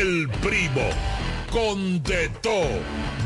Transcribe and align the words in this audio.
El 0.00 0.28
Primo. 0.40 0.88
Con 1.52 2.02
de 2.04 2.30
todo. 2.40 2.80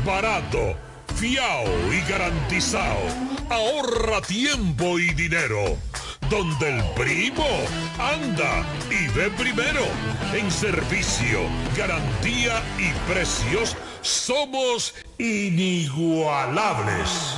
Barato, 0.05 0.75
fiao 1.15 1.63
y 1.89 2.01
garantizado. 2.11 2.99
Ahorra 3.49 4.19
tiempo 4.19 4.99
y 4.99 5.13
dinero. 5.13 5.77
Donde 6.29 6.75
el 6.75 6.83
primo 6.95 7.47
anda 7.97 8.65
y 8.89 9.07
ve 9.17 9.29
primero. 9.37 9.85
En 10.33 10.51
servicio, 10.51 11.43
garantía 11.77 12.61
y 12.77 12.91
precios 13.09 13.77
somos 14.01 14.95
inigualables. 15.17 17.37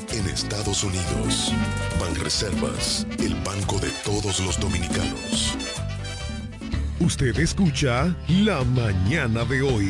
Estados 0.71 0.83
Unidos. 0.83 1.53
Banreservas, 1.99 3.05
el 3.19 3.35
banco 3.43 3.77
de 3.79 3.89
todos 4.05 4.39
los 4.39 4.57
dominicanos. 4.57 5.57
Usted 6.99 7.37
escucha 7.39 8.15
La 8.29 8.63
Mañana 8.63 9.43
de 9.43 9.61
hoy. 9.61 9.89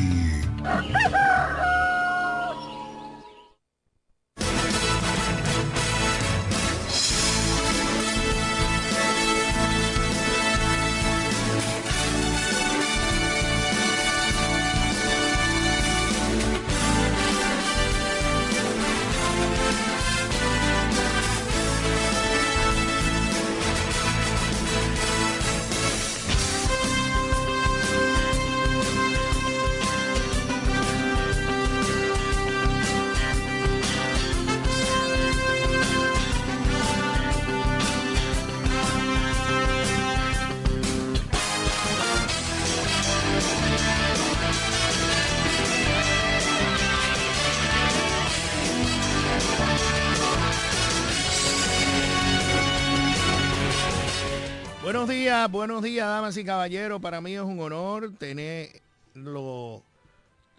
Buenos 55.50 55.82
días, 55.82 56.06
damas 56.06 56.36
y 56.36 56.44
caballeros. 56.44 57.00
Para 57.00 57.20
mí 57.20 57.34
es 57.34 57.40
un 57.40 57.58
honor 57.58 58.12
tenerlo, 58.16 59.82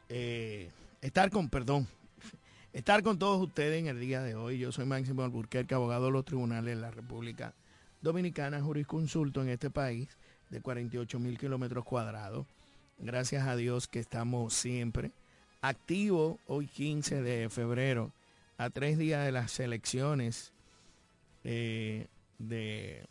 eh, 0.10 0.70
estar 1.02 1.30
con, 1.30 1.50
perdón, 1.50 1.88
estar 2.74 3.02
con 3.02 3.18
todos 3.18 3.42
ustedes 3.42 3.80
en 3.80 3.88
el 3.88 4.00
día 4.00 4.22
de 4.22 4.36
hoy. 4.36 4.58
Yo 4.58 4.72
soy 4.72 4.86
Máximo 4.86 5.24
Alburquerque, 5.24 5.76
abogado 5.76 6.08
de 6.08 6.12
los 6.12 6.26
tribunales 6.26 6.76
de 6.76 6.82
la 6.82 6.92
República 6.92 7.54
Dominicana, 8.02 8.62
jurisconsulto 8.62 9.42
en 9.42 9.50
este 9.50 9.70
país 9.70 10.10
de 10.50 10.60
48 10.60 11.20
mil 11.20 11.38
kilómetros 11.38 11.86
cuadrados. 11.86 12.46
Gracias 12.98 13.48
a 13.48 13.56
Dios 13.56 13.88
que 13.88 14.00
estamos 14.00 14.54
siempre 14.54 15.12
activos 15.62 16.38
hoy 16.48 16.68
15 16.68 17.22
de 17.22 17.50
febrero, 17.50 18.12
a 18.58 18.70
tres 18.70 18.98
días 18.98 19.24
de 19.26 19.32
las 19.32 19.60
elecciones 19.62 20.52
eh, 21.46 22.08
de 22.38 23.06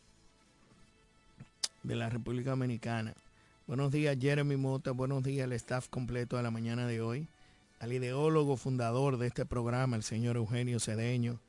de 1.82 1.96
la 1.96 2.08
República 2.08 2.50
Dominicana. 2.50 3.14
Buenos 3.66 3.90
días, 3.90 4.16
Jeremy 4.20 4.56
Mota. 4.56 4.92
Buenos 4.92 5.22
días, 5.22 5.44
el 5.44 5.52
staff 5.52 5.88
completo 5.88 6.36
de 6.36 6.42
la 6.42 6.50
mañana 6.50 6.86
de 6.86 7.00
hoy. 7.00 7.28
Al 7.80 7.92
ideólogo 7.92 8.56
fundador 8.56 9.18
de 9.18 9.26
este 9.26 9.46
programa, 9.46 9.96
el 9.96 10.02
señor 10.02 10.36
Eugenio 10.36 10.78
Cedeño. 10.78 11.40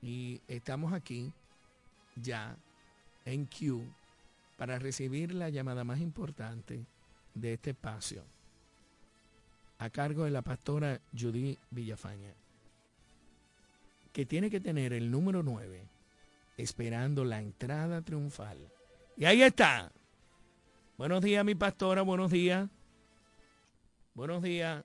Y 0.03 0.43
estamos 0.49 0.93
aquí 0.93 1.33
ya 2.17 2.55
en 3.25 3.47
Q 3.47 3.83
para 4.59 4.79
recibir 4.79 5.35
la 5.35 5.49
llamada 5.49 5.85
más 5.85 6.01
importante 6.01 6.85
de 7.35 7.55
este 7.55 7.71
espacio 7.71 8.23
a 9.79 9.89
cargo 9.89 10.25
de 10.25 10.31
la 10.31 10.43
pastora 10.43 11.01
Judy 11.19 11.57
Villafaña, 11.71 12.35
que 14.13 14.27
tiene 14.27 14.51
que 14.51 14.61
tener 14.61 14.93
el 14.93 15.11
número 15.11 15.43
9 15.43 15.83
esperando 16.59 17.25
la 17.25 17.41
entrada 17.41 18.03
triunfal. 18.03 18.59
Y 19.17 19.25
ahí 19.25 19.43
está. 19.43 19.91
Buenos 21.01 21.23
días, 21.23 21.43
mi 21.47 21.55
pastora, 21.55 22.03
buenos 22.03 22.31
días. 22.31 22.69
Buenos 24.13 24.43
días. 24.43 24.85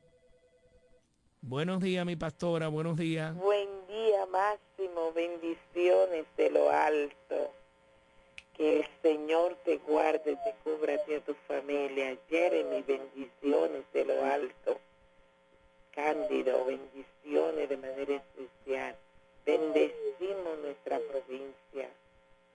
Buenos 1.42 1.82
días, 1.82 2.06
mi 2.06 2.16
pastora, 2.16 2.70
buenos 2.70 2.96
días. 2.96 3.36
Buen 3.36 3.68
día, 3.88 4.26
Máximo, 4.28 5.12
bendiciones 5.12 6.26
de 6.38 6.52
lo 6.52 6.70
alto. 6.70 7.52
Que 8.56 8.80
el 8.80 8.88
Señor 9.02 9.58
te 9.66 9.76
guarde, 9.80 10.38
te 10.38 10.56
cubra 10.64 10.94
a 10.94 11.04
ti 11.04 11.16
a 11.16 11.20
tu 11.20 11.34
familia. 11.50 12.18
Jeremy, 12.30 12.82
bendiciones 12.84 13.84
de 13.92 14.06
lo 14.06 14.24
alto. 14.24 14.80
Cándido, 15.92 16.64
bendiciones 16.64 17.68
de 17.68 17.76
manera 17.76 18.16
especial. 18.16 18.96
Bendecimos 19.46 20.60
nuestra 20.62 20.98
provincia, 21.12 21.90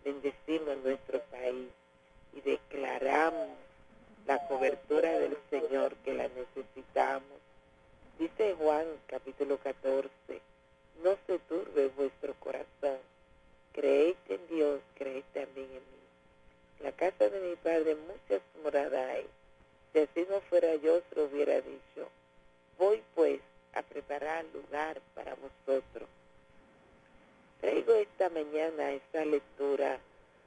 bendecimos 0.03 0.79
nuestro 0.83 1.21
país 1.25 1.69
y 2.35 2.41
declaramos 2.41 3.49
la 4.27 4.47
cobertura 4.47 5.19
del 5.19 5.37
Señor 5.51 5.95
que 6.05 6.15
la 6.15 6.29
necesitamos. 6.29 7.39
Dice 8.19 8.55
Juan 8.59 8.87
capítulo 9.07 9.59
14, 9.59 10.11
no 11.03 11.17
se 11.27 11.39
turbe 11.41 11.89
vuestro 11.97 12.35
corazón, 12.35 12.99
creéis 13.73 14.17
en 14.29 14.47
Dios, 14.49 14.81
creéis 14.95 15.25
también 15.33 15.67
en 15.67 15.73
mí. 15.73 16.01
La 16.83 16.93
casa 16.93 17.29
de 17.29 17.41
mi 17.41 17.57
padre 17.57 17.97
muchas 17.97 18.43
moradas 18.63 19.11
hay. 19.11 19.27
Si 19.93 19.99
así 19.99 20.27
no 20.31 20.41
fuera 20.43 20.75
yo, 20.77 20.97
os 20.97 21.03
lo 21.17 21.25
hubiera 21.25 21.61
dicho. 21.61 22.09
Voy 22.79 23.03
pues 23.15 23.41
a 23.75 23.83
preparar 23.83 24.45
lugar 24.55 25.01
para 25.15 25.35
vosotros. 25.35 26.09
Traigo 27.61 27.95
esta 27.95 28.31
mañana 28.31 28.93
esta 28.93 29.25
lectura 29.25 29.99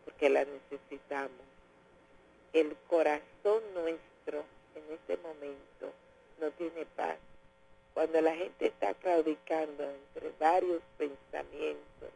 porque 0.05 0.29
la 0.29 0.45
necesitamos 0.45 1.52
el 2.53 2.75
corazón 2.87 3.63
nuestro 3.73 4.43
en 4.75 4.93
este 4.93 5.17
momento 5.17 5.91
no 6.39 6.51
tiene 6.51 6.85
paz. 6.95 7.17
cuando 7.95 8.21
la 8.21 8.35
gente 8.35 8.67
está 8.67 8.93
claudicando 8.95 9.83
entre 9.83 10.31
varios 10.39 10.81
pensamientos, 10.97 12.09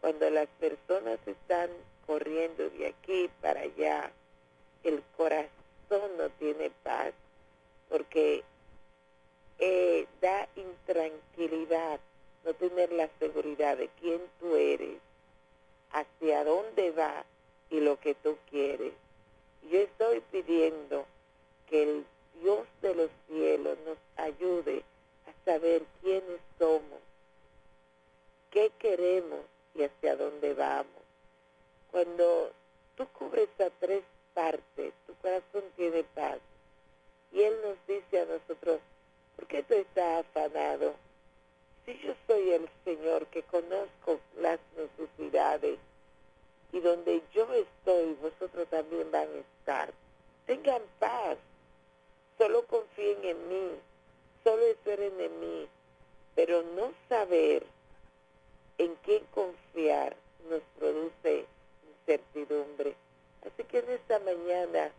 cuando 0.00 0.28
las 0.30 0.46
personas 0.60 1.18
están 1.26 1.70
corriendo 2.06 2.68
de 2.70 2.88
aquí 2.88 3.30
para 3.40 3.60
allá, 3.60 4.10
el 4.82 5.02
corazón 5.16 5.50
no 6.18 6.28
tiene 6.38 6.70
paz, 6.82 7.12
porque 7.88 8.44
eh, 9.58 10.06
da 10.20 10.48
intranquilidad 10.56 12.00
no 12.44 12.54
tener 12.54 12.92
la 12.92 13.08
seguridad 13.18 13.76
de 13.76 13.88
quién 14.00 14.20
tú 14.38 14.56
eres, 14.56 14.98
hacia 15.92 16.44
dónde 16.44 16.90
va 16.92 17.24
y 17.70 17.80
lo 17.80 17.98
que 17.98 18.14
tú 18.14 18.36
quieres. 18.50 18.92
Yo 19.62 19.80
estoy 19.80 20.20
pidiendo 20.32 21.06
que 21.68 21.82
el 21.82 22.06
Dios 22.40 22.66
de 22.80 22.94
los 22.94 23.10
cielos 23.26 23.78
nos 23.84 23.98
ayude 24.16 24.82
a 25.26 25.44
saber 25.44 25.82
quiénes 26.00 26.40
somos, 26.58 27.00
qué 28.50 28.70
queremos 28.78 29.40
y 29.74 29.82
hacia 29.82 30.16
dónde 30.16 30.54
vamos. 30.54 31.02
Cuando 31.90 32.52
tú 32.96 33.06
cubres 33.08 33.48
a 33.60 33.70
tres 33.80 34.04
partes, 34.34 34.92
tu 35.06 35.14
corazón 35.16 35.64
tiene 35.76 36.04
paz. 36.14 36.38
Y 37.32 37.42
Él 37.42 37.56
nos 37.62 37.76
dice 37.86 38.20
a 38.20 38.24
nosotros, 38.24 38.80
¿por 39.36 39.46
qué 39.46 39.62
tú 39.62 39.74
estás 39.74 40.24
afanado? 40.24 40.94
Si 41.84 41.98
yo 41.98 42.14
soy 42.26 42.52
el 42.52 42.68
Señor 42.84 43.26
que 43.26 43.42
conozco 43.42 44.20
las 44.36 44.60
necesidades 44.76 45.78
y 46.72 46.80
donde 46.80 47.22
yo 47.32 47.46
estoy, 47.52 48.14
vosotros 48.20 48.68
también 48.68 49.10
van 49.10 49.28
a 49.28 49.38
estar. 49.38 49.92
Tengan 50.46 50.82
paz, 50.98 51.38
solo 52.36 52.64
confíen 52.66 53.24
en 53.24 53.48
mí, 53.48 53.70
solo 54.44 54.62
esperen 54.64 55.20
en 55.20 55.40
mí, 55.40 55.68
pero 56.34 56.62
no 56.62 56.92
saber 57.08 57.64
en 58.78 58.94
quién 59.04 59.24
confiar 59.34 60.16
nos 60.48 60.62
produce 60.78 61.46
incertidumbre. 62.00 62.94
Así 63.46 63.64
que 63.64 63.78
en 63.78 63.90
esta 63.90 64.18
mañana 64.20 64.92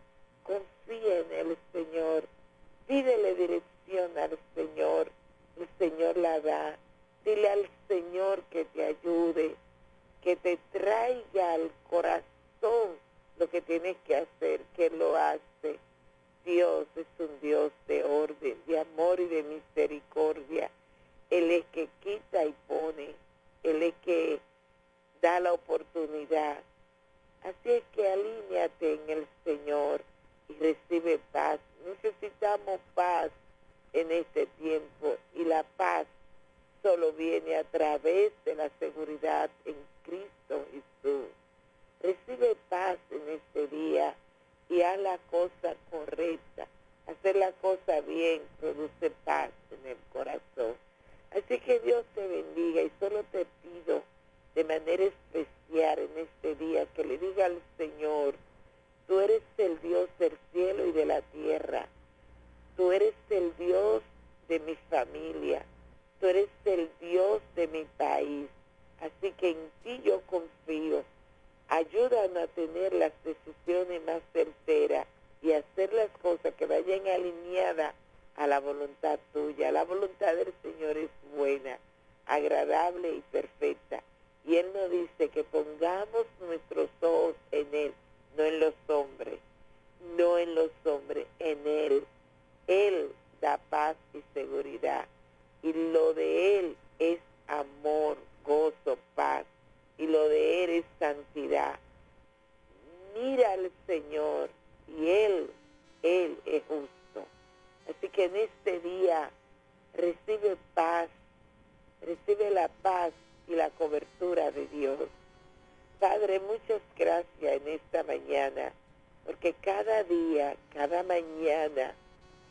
cada 120.79 121.03
mañana, 121.03 121.93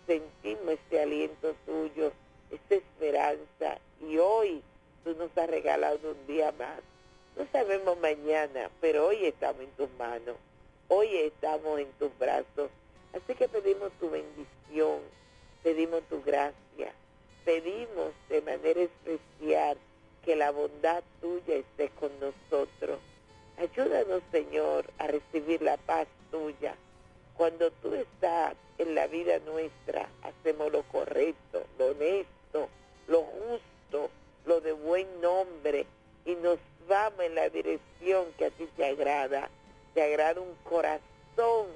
sentimos 0.07 0.75
este 0.75 1.01
aliento 1.01 1.55
tuyo, 1.65 2.13
esta 2.51 2.75
esperanza, 2.75 3.79
y 4.03 4.19
hoy 4.19 4.63
tú 5.03 5.15
nos 5.15 5.31
has 5.39 5.49
regalado 5.49 6.11
un 6.11 6.27
día 6.27 6.53
más. 6.53 6.79
No 7.39 7.47
sabemos 7.51 7.99
mañana, 8.01 8.69
pero 8.83 9.07
hoy 9.07 9.25
estamos 9.25 9.63
en 9.63 9.71
tus 9.71 9.89
manos, 9.99 10.37
hoy 10.89 11.09
estamos 11.17 11.81
en 11.81 11.91
tus 11.93 12.11
brazos. 12.19 12.71
Así 13.15 13.35
que 13.35 13.49
pedimos 13.49 13.93
tu 13.93 14.11
bendición, 14.11 15.01
pedimos 15.63 16.03
tu 16.11 16.23
gracia, 16.23 16.93
pedimos 17.47 18.13
de 18.29 18.43
manera 18.43 18.83
especial 18.83 19.79
que 20.23 20.37
la 20.37 20.51
bondad 20.51 21.03
tuya 21.23 21.55
esté 21.55 21.89
con 21.99 22.11
nosotros. 22.21 22.99
Ayúdanos, 23.57 24.23
Señor, 24.31 24.85
a 24.99 25.07
recibir 25.07 25.63
la 25.63 25.79
paz 25.79 26.07
tuya. 26.31 26.77
Cuando 27.39 27.71
tú 27.71 27.95
estás 27.95 28.57
en 28.79 28.97
la 28.97 29.07
vida 29.07 29.39
nuestra, 29.39 30.09
hacemos 30.23 30.73
lo 30.73 30.83
correcto, 30.83 31.63
lo 31.79 31.93
honesto, 31.93 32.69
lo 33.07 33.23
justo, 33.23 34.11
lo 34.45 34.61
de 34.61 34.73
buen 34.73 35.21
nombre 35.21 35.87
y 36.25 36.35
nos 36.35 36.59
vamos 36.89 37.21
en 37.21 37.37
la 37.37 37.49
dirección 37.49 38.25
que 38.37 38.47
a 38.47 38.51
ti 38.51 38.67
te 38.77 38.87
agrada. 38.87 39.49
Te 39.95 40.03
agrada 40.03 40.41
un 40.41 40.57
corazón 40.65 41.69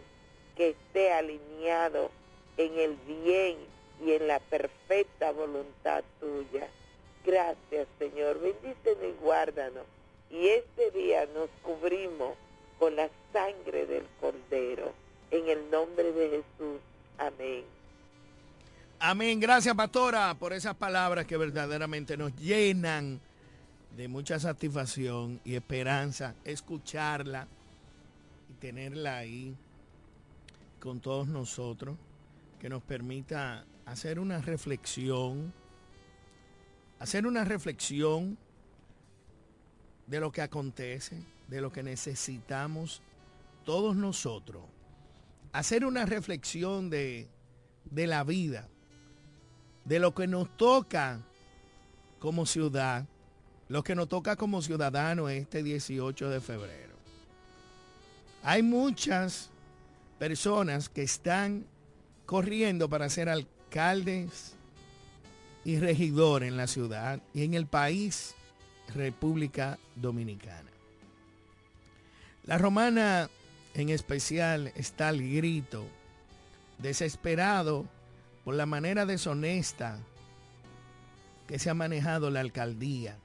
que 0.56 0.70
esté 0.70 1.12
alineado 1.12 2.10
en 2.56 2.76
el 2.80 2.96
bien 3.06 3.58
y 4.04 4.14
en 4.14 4.26
la 4.26 4.40
perfecta 4.40 5.30
voluntad 5.30 6.02
tuya. 6.18 6.66
Gracias, 7.24 7.86
Señor. 8.00 8.40
Bendícenos 8.40 9.04
y 9.04 9.22
guárdanos. 9.22 9.84
Y 10.28 10.48
este 10.48 10.90
día 10.90 11.24
nos 11.26 11.50
cubrimos 11.62 12.34
con 12.80 12.96
la 12.96 13.08
sangre 13.32 13.86
del 13.86 14.04
Cordero. 14.20 15.01
En 15.32 15.48
el 15.48 15.68
nombre 15.68 16.12
de 16.12 16.28
Jesús. 16.28 16.80
Amén. 17.18 17.64
Amén. 19.00 19.40
Gracias, 19.40 19.74
pastora, 19.74 20.36
por 20.38 20.52
esas 20.52 20.76
palabras 20.76 21.26
que 21.26 21.36
verdaderamente 21.36 22.16
nos 22.16 22.36
llenan 22.36 23.20
de 23.96 24.06
mucha 24.06 24.38
satisfacción 24.38 25.40
y 25.44 25.56
esperanza. 25.56 26.36
Escucharla 26.44 27.48
y 28.48 28.60
tenerla 28.60 29.16
ahí 29.16 29.56
con 30.78 31.00
todos 31.00 31.26
nosotros, 31.26 31.96
que 32.60 32.68
nos 32.68 32.82
permita 32.84 33.64
hacer 33.86 34.20
una 34.20 34.40
reflexión 34.40 35.52
hacer 37.02 37.26
una 37.26 37.44
reflexión 37.44 38.38
de 40.06 40.20
lo 40.20 40.30
que 40.30 40.40
acontece, 40.40 41.20
de 41.48 41.60
lo 41.60 41.72
que 41.72 41.82
necesitamos 41.82 43.02
todos 43.64 43.96
nosotros. 43.96 44.62
Hacer 45.52 45.84
una 45.84 46.06
reflexión 46.06 46.90
de, 46.90 47.28
de 47.84 48.06
la 48.06 48.24
vida, 48.24 48.68
de 49.84 49.98
lo 49.98 50.14
que 50.14 50.26
nos 50.26 50.56
toca 50.56 51.20
como 52.18 52.46
ciudad, 52.46 53.06
lo 53.68 53.82
que 53.82 53.94
nos 53.94 54.08
toca 54.08 54.36
como 54.36 54.62
ciudadanos 54.62 55.30
este 55.30 55.62
18 55.62 56.30
de 56.30 56.40
febrero. 56.40 56.94
Hay 58.42 58.62
muchas 58.62 59.50
personas 60.18 60.88
que 60.88 61.02
están 61.02 61.66
corriendo 62.26 62.88
para 62.88 63.08
ser 63.08 63.28
alcaldes, 63.28 64.56
y 65.64 65.78
regidor 65.78 66.42
en 66.42 66.56
la 66.56 66.66
ciudad 66.66 67.20
y 67.34 67.44
en 67.44 67.54
el 67.54 67.66
país 67.66 68.34
República 68.94 69.78
Dominicana. 69.96 70.70
La 72.44 72.58
romana 72.58 73.30
en 73.74 73.88
especial 73.88 74.72
está 74.76 75.08
al 75.08 75.22
grito, 75.22 75.86
desesperado 76.78 77.86
por 78.44 78.54
la 78.54 78.66
manera 78.66 79.06
deshonesta 79.06 79.98
que 81.46 81.58
se 81.58 81.70
ha 81.70 81.74
manejado 81.74 82.30
la 82.30 82.40
alcaldía 82.40 83.18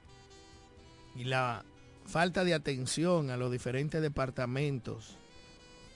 y 1.14 1.24
la 1.24 1.64
falta 2.06 2.44
de 2.44 2.54
atención 2.54 3.30
a 3.30 3.36
los 3.36 3.50
diferentes 3.52 4.00
departamentos, 4.00 5.16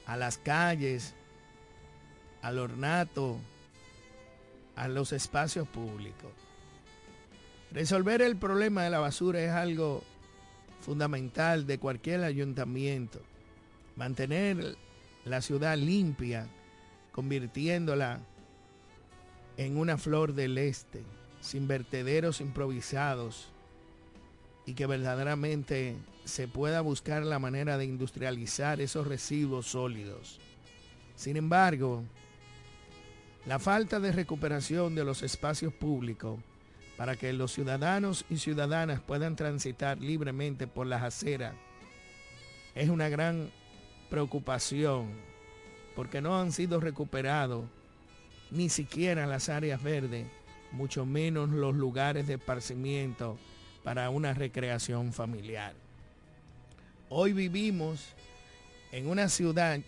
a 0.06 0.16
las 0.16 0.38
calles, 0.38 1.14
al 2.42 2.58
ornato, 2.58 3.38
a 4.76 4.88
los 4.88 5.12
espacios 5.12 5.68
públicos. 5.68 6.32
Resolver 7.70 8.20
el 8.20 8.36
problema 8.36 8.82
de 8.84 8.90
la 8.90 8.98
basura 8.98 9.40
es 9.40 9.50
algo 9.50 10.02
fundamental 10.80 11.66
de 11.66 11.78
cualquier 11.78 12.24
ayuntamiento. 12.24 13.20
Mantener 13.96 14.76
la 15.24 15.40
ciudad 15.40 15.76
limpia, 15.76 16.46
convirtiéndola 17.12 18.20
en 19.56 19.76
una 19.76 19.98
flor 19.98 20.34
del 20.34 20.58
este, 20.58 21.02
sin 21.40 21.68
vertederos 21.68 22.40
improvisados 22.40 23.48
y 24.66 24.74
que 24.74 24.86
verdaderamente 24.86 25.96
se 26.24 26.48
pueda 26.48 26.80
buscar 26.80 27.24
la 27.24 27.38
manera 27.38 27.76
de 27.76 27.84
industrializar 27.84 28.80
esos 28.80 29.06
residuos 29.06 29.66
sólidos. 29.66 30.40
Sin 31.16 31.36
embargo, 31.36 32.04
la 33.46 33.58
falta 33.58 33.98
de 34.00 34.12
recuperación 34.12 34.94
de 34.94 35.04
los 35.04 35.22
espacios 35.22 35.74
públicos 35.74 36.38
para 36.96 37.16
que 37.16 37.32
los 37.32 37.52
ciudadanos 37.52 38.24
y 38.30 38.38
ciudadanas 38.38 39.00
puedan 39.00 39.34
transitar 39.34 40.00
libremente 40.00 40.66
por 40.66 40.86
las 40.86 41.02
aceras 41.02 41.54
es 42.74 42.88
una 42.88 43.08
gran 43.08 43.50
preocupación 44.12 45.08
porque 45.96 46.20
no 46.20 46.38
han 46.38 46.52
sido 46.52 46.80
recuperados 46.80 47.64
ni 48.50 48.68
siquiera 48.68 49.26
las 49.26 49.48
áreas 49.48 49.82
verdes, 49.82 50.26
mucho 50.70 51.06
menos 51.06 51.48
los 51.48 51.74
lugares 51.74 52.26
de 52.26 52.34
esparcimiento 52.34 53.38
para 53.82 54.10
una 54.10 54.34
recreación 54.34 55.14
familiar. 55.14 55.72
Hoy 57.08 57.32
vivimos 57.32 58.04
en 58.90 59.08
una 59.08 59.30
ciudad 59.30 59.80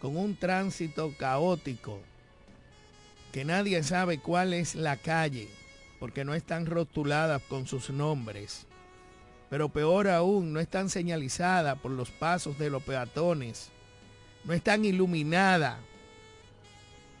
con 0.00 0.16
un 0.16 0.34
tránsito 0.34 1.14
caótico, 1.16 2.00
que 3.30 3.44
nadie 3.44 3.84
sabe 3.84 4.18
cuál 4.18 4.54
es 4.54 4.74
la 4.74 4.96
calle, 4.96 5.48
porque 6.00 6.24
no 6.24 6.34
están 6.34 6.66
rotuladas 6.66 7.40
con 7.42 7.68
sus 7.68 7.90
nombres. 7.90 8.66
Pero 9.52 9.68
peor 9.68 10.08
aún, 10.08 10.54
no 10.54 10.60
están 10.60 10.88
señalizadas 10.88 11.78
por 11.78 11.90
los 11.90 12.10
pasos 12.10 12.58
de 12.58 12.70
los 12.70 12.82
peatones, 12.82 13.68
no 14.44 14.54
están 14.54 14.86
iluminadas 14.86 15.76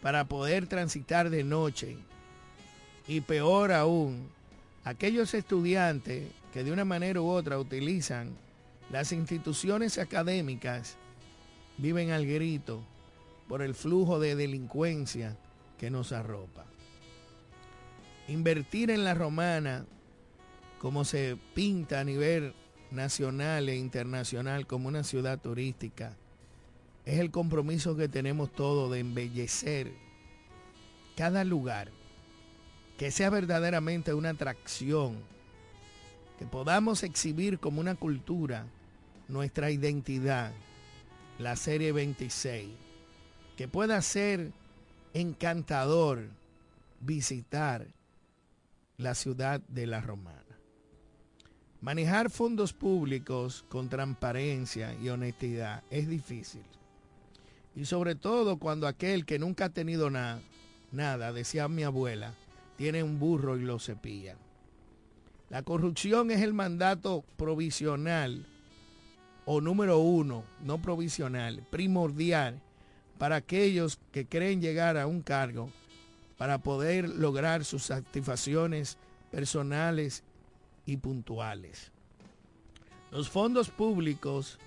para 0.00 0.24
poder 0.24 0.66
transitar 0.66 1.28
de 1.28 1.44
noche. 1.44 1.98
Y 3.06 3.20
peor 3.20 3.70
aún, 3.70 4.30
aquellos 4.82 5.34
estudiantes 5.34 6.26
que 6.54 6.64
de 6.64 6.72
una 6.72 6.86
manera 6.86 7.20
u 7.20 7.28
otra 7.28 7.58
utilizan 7.58 8.30
las 8.90 9.12
instituciones 9.12 9.98
académicas 9.98 10.96
viven 11.76 12.12
al 12.12 12.24
grito 12.24 12.82
por 13.46 13.60
el 13.60 13.74
flujo 13.74 14.18
de 14.18 14.36
delincuencia 14.36 15.36
que 15.76 15.90
nos 15.90 16.12
arropa. 16.12 16.64
Invertir 18.26 18.90
en 18.90 19.04
la 19.04 19.12
romana, 19.12 19.84
como 20.82 21.04
se 21.04 21.38
pinta 21.54 22.00
a 22.00 22.04
nivel 22.04 22.54
nacional 22.90 23.68
e 23.68 23.76
internacional 23.76 24.66
como 24.66 24.88
una 24.88 25.04
ciudad 25.04 25.38
turística, 25.38 26.16
es 27.04 27.20
el 27.20 27.30
compromiso 27.30 27.96
que 27.96 28.08
tenemos 28.08 28.52
todos 28.52 28.90
de 28.90 28.98
embellecer 28.98 29.92
cada 31.16 31.44
lugar, 31.44 31.92
que 32.98 33.12
sea 33.12 33.30
verdaderamente 33.30 34.12
una 34.12 34.30
atracción, 34.30 35.20
que 36.36 36.46
podamos 36.46 37.04
exhibir 37.04 37.60
como 37.60 37.80
una 37.80 37.94
cultura 37.94 38.66
nuestra 39.28 39.70
identidad, 39.70 40.52
la 41.38 41.54
serie 41.54 41.92
26, 41.92 42.70
que 43.56 43.68
pueda 43.68 44.02
ser 44.02 44.50
encantador 45.14 46.28
visitar 47.00 47.86
la 48.96 49.14
ciudad 49.14 49.60
de 49.68 49.86
la 49.86 50.00
Romana. 50.00 50.51
Manejar 51.82 52.30
fondos 52.30 52.72
públicos 52.72 53.64
con 53.68 53.88
transparencia 53.88 54.94
y 55.02 55.08
honestidad 55.08 55.82
es 55.90 56.08
difícil. 56.08 56.62
Y 57.74 57.86
sobre 57.86 58.14
todo 58.14 58.58
cuando 58.58 58.86
aquel 58.86 59.26
que 59.26 59.40
nunca 59.40 59.64
ha 59.64 59.68
tenido 59.70 60.08
nada, 60.08 61.32
decía 61.32 61.66
mi 61.66 61.82
abuela, 61.82 62.34
tiene 62.76 63.02
un 63.02 63.18
burro 63.18 63.56
y 63.56 63.62
lo 63.62 63.80
cepilla. 63.80 64.36
La 65.50 65.64
corrupción 65.64 66.30
es 66.30 66.40
el 66.42 66.54
mandato 66.54 67.24
provisional 67.36 68.46
o 69.44 69.60
número 69.60 69.98
uno, 69.98 70.44
no 70.62 70.80
provisional, 70.80 71.66
primordial 71.68 72.60
para 73.18 73.36
aquellos 73.36 73.98
que 74.12 74.24
creen 74.26 74.60
llegar 74.60 74.96
a 74.96 75.08
un 75.08 75.20
cargo 75.20 75.68
para 76.38 76.58
poder 76.58 77.08
lograr 77.08 77.64
sus 77.64 77.82
satisfacciones 77.82 78.98
personales 79.32 80.22
y 80.86 80.96
puntuales. 80.96 81.92
Los 83.10 83.28
fondos 83.28 83.68
públicos 83.68 84.58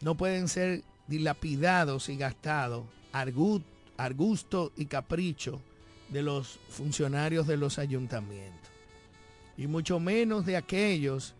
no 0.00 0.16
pueden 0.16 0.48
ser 0.48 0.82
dilapidados 1.06 2.08
y 2.08 2.16
gastados 2.16 2.84
al 3.12 3.32
gusto 4.14 4.72
y 4.76 4.86
capricho 4.86 5.60
de 6.08 6.22
los 6.22 6.58
funcionarios 6.68 7.46
de 7.46 7.56
los 7.56 7.78
ayuntamientos. 7.78 8.70
Y 9.56 9.66
mucho 9.66 10.00
menos 10.00 10.46
de 10.46 10.56
aquellos 10.56 11.34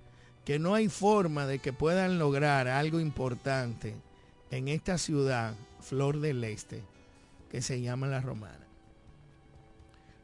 que 0.45 0.59
no 0.59 0.75
hay 0.75 0.89
forma 0.89 1.47
de 1.47 1.59
que 1.59 1.73
puedan 1.73 2.19
lograr 2.19 2.69
algo 2.69 3.01
importante 3.01 3.95
en 4.51 4.69
esta 4.69 4.99
ciudad, 4.99 5.55
Flor 5.81 6.21
del 6.21 6.43
Este, 6.45 6.83
que 7.51 7.63
se 7.63 7.81
llama 7.81 8.09
La 8.09 8.21
Romana. 8.21 8.67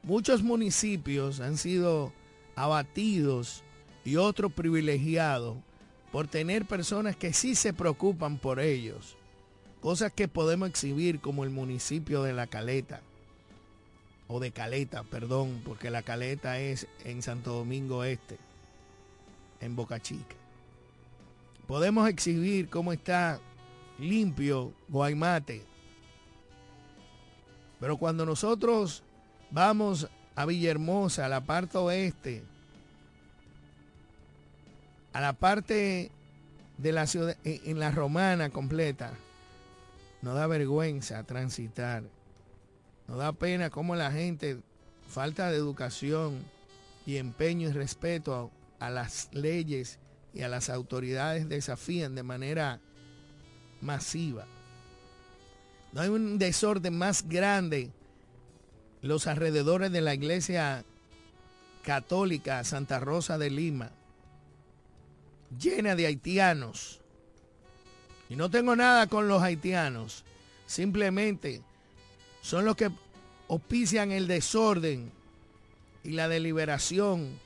Muchos 0.03 0.43
municipios 0.43 1.41
han 1.41 1.57
sido 1.57 2.13
abatidos 2.57 3.63
y 4.05 4.17
otros 4.17 4.53
privilegiados 4.53 5.57
por 6.11 6.27
tener 6.27 6.65
personas 6.65 7.15
que 7.15 7.33
sí 7.33 7.55
se 7.55 7.73
preocupan 7.73 8.39
por 8.39 8.59
ellos. 8.59 9.17
Cosas 9.81 10.13
que 10.13 10.27
podemos 10.27 10.69
exhibir 10.69 11.21
como 11.21 11.45
el 11.45 11.51
municipio 11.51 12.23
de 12.23 12.33
La 12.33 12.47
Caleta. 12.47 13.03
O 14.27 14.41
de 14.41 14.51
Caleta, 14.51 15.05
perdón, 15.05 15.61
porque 15.65 15.91
La 15.91 16.03
Caleta 16.03 16.59
es 16.59 16.89
en 17.05 17.23
Santo 17.23 17.53
Domingo 17.53 18.03
Este, 18.03 18.39
en 19.61 19.77
Boca 19.77 20.01
Chica. 20.01 20.35
Podemos 21.69 22.09
exhibir 22.09 22.69
cómo 22.69 22.93
está 22.93 23.39
limpio 23.99 24.73
Guaymate. 24.89 25.63
Pero 27.79 27.97
cuando 27.99 28.25
nosotros 28.25 29.03
vamos 29.51 30.09
a 30.37 30.45
Villahermosa, 30.45 31.25
a 31.25 31.29
la 31.29 31.41
parte 31.41 31.79
oeste, 31.79 32.43
a 35.15 35.21
la 35.21 35.33
parte 35.33 36.11
de 36.77 36.93
la 36.93 37.07
ciudad, 37.07 37.37
en 37.43 37.79
la 37.79 37.91
romana 37.91 38.51
completa, 38.51 39.15
nos 40.21 40.35
da 40.35 40.47
vergüenza 40.47 41.25
transitar. 41.25 42.05
Nos 43.09 43.19
da 43.19 43.33
pena 43.33 43.71
como 43.71 43.97
la 43.97 44.13
gente, 44.13 44.59
falta 45.09 45.51
de 45.51 45.57
educación 45.57 46.45
y 47.07 47.17
empeño 47.17 47.71
y 47.71 47.73
respeto 47.73 48.53
a, 48.79 48.87
a 48.87 48.91
las 48.91 49.31
leyes 49.33 49.99
y 50.35 50.43
a 50.43 50.49
las 50.49 50.69
autoridades 50.69 51.49
desafían 51.49 52.15
de 52.15 52.23
manera 52.23 52.81
masiva. 53.81 54.45
No 55.93 56.03
hay 56.03 56.11
un 56.11 56.39
desorden 56.39 56.99
más 56.99 57.27
grande 57.27 57.91
los 59.03 59.27
alrededores 59.27 59.93
de 59.93 60.01
la 60.01 60.15
iglesia 60.15 60.85
católica 61.83 62.65
Santa 62.65 62.99
Rosa 62.99 63.39
de 63.39 63.51
Lima, 63.51 63.93
llena 65.59 65.95
de 65.95 66.07
haitianos. 66.07 67.01
Y 68.29 68.37
no 68.37 68.51
tengo 68.51 68.75
nada 68.75 69.07
con 69.07 69.29
los 69.29 69.43
haitianos, 69.43 70.25
simplemente 70.67 71.63
son 72.41 72.65
los 72.65 72.77
que 72.77 72.91
auspician 73.49 74.11
el 74.11 74.27
desorden 74.27 75.13
y 76.03 76.11
la 76.11 76.29
deliberación 76.29 77.39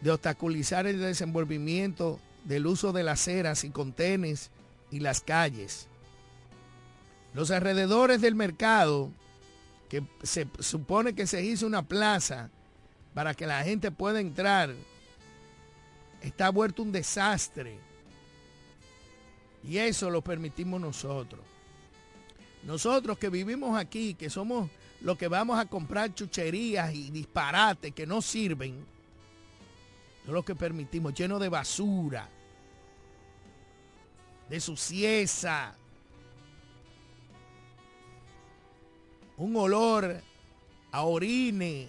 de 0.00 0.10
obstaculizar 0.10 0.86
el 0.86 1.00
desenvolvimiento 1.00 2.20
del 2.44 2.66
uso 2.66 2.92
de 2.92 3.02
las 3.02 3.20
ceras 3.20 3.64
y 3.64 3.70
contenes 3.70 4.50
y 4.90 5.00
las 5.00 5.20
calles. 5.20 5.88
Los 7.34 7.50
alrededores 7.50 8.20
del 8.20 8.34
mercado, 8.34 9.10
que 9.88 10.02
se 10.22 10.46
supone 10.60 11.14
que 11.14 11.26
se 11.26 11.42
hizo 11.42 11.66
una 11.66 11.82
plaza 11.82 12.50
para 13.14 13.34
que 13.34 13.46
la 13.46 13.62
gente 13.64 13.90
pueda 13.90 14.20
entrar 14.20 14.74
está 16.20 16.50
vuelto 16.50 16.82
un 16.82 16.92
desastre. 16.92 17.78
Y 19.64 19.78
eso 19.78 20.10
lo 20.10 20.22
permitimos 20.22 20.80
nosotros. 20.80 21.40
Nosotros 22.64 23.18
que 23.18 23.28
vivimos 23.28 23.78
aquí, 23.78 24.14
que 24.14 24.30
somos 24.30 24.70
los 25.00 25.16
que 25.16 25.28
vamos 25.28 25.58
a 25.58 25.66
comprar 25.66 26.14
chucherías 26.14 26.92
y 26.92 27.10
disparates 27.10 27.94
que 27.94 28.06
no 28.06 28.20
sirven, 28.20 28.84
son 30.24 30.34
los 30.34 30.44
que 30.44 30.54
permitimos, 30.54 31.14
lleno 31.14 31.38
de 31.38 31.48
basura, 31.48 32.28
de 34.50 34.60
sucieza, 34.60 35.74
un 39.38 39.56
olor 39.56 40.20
a 40.90 41.02
orine, 41.02 41.88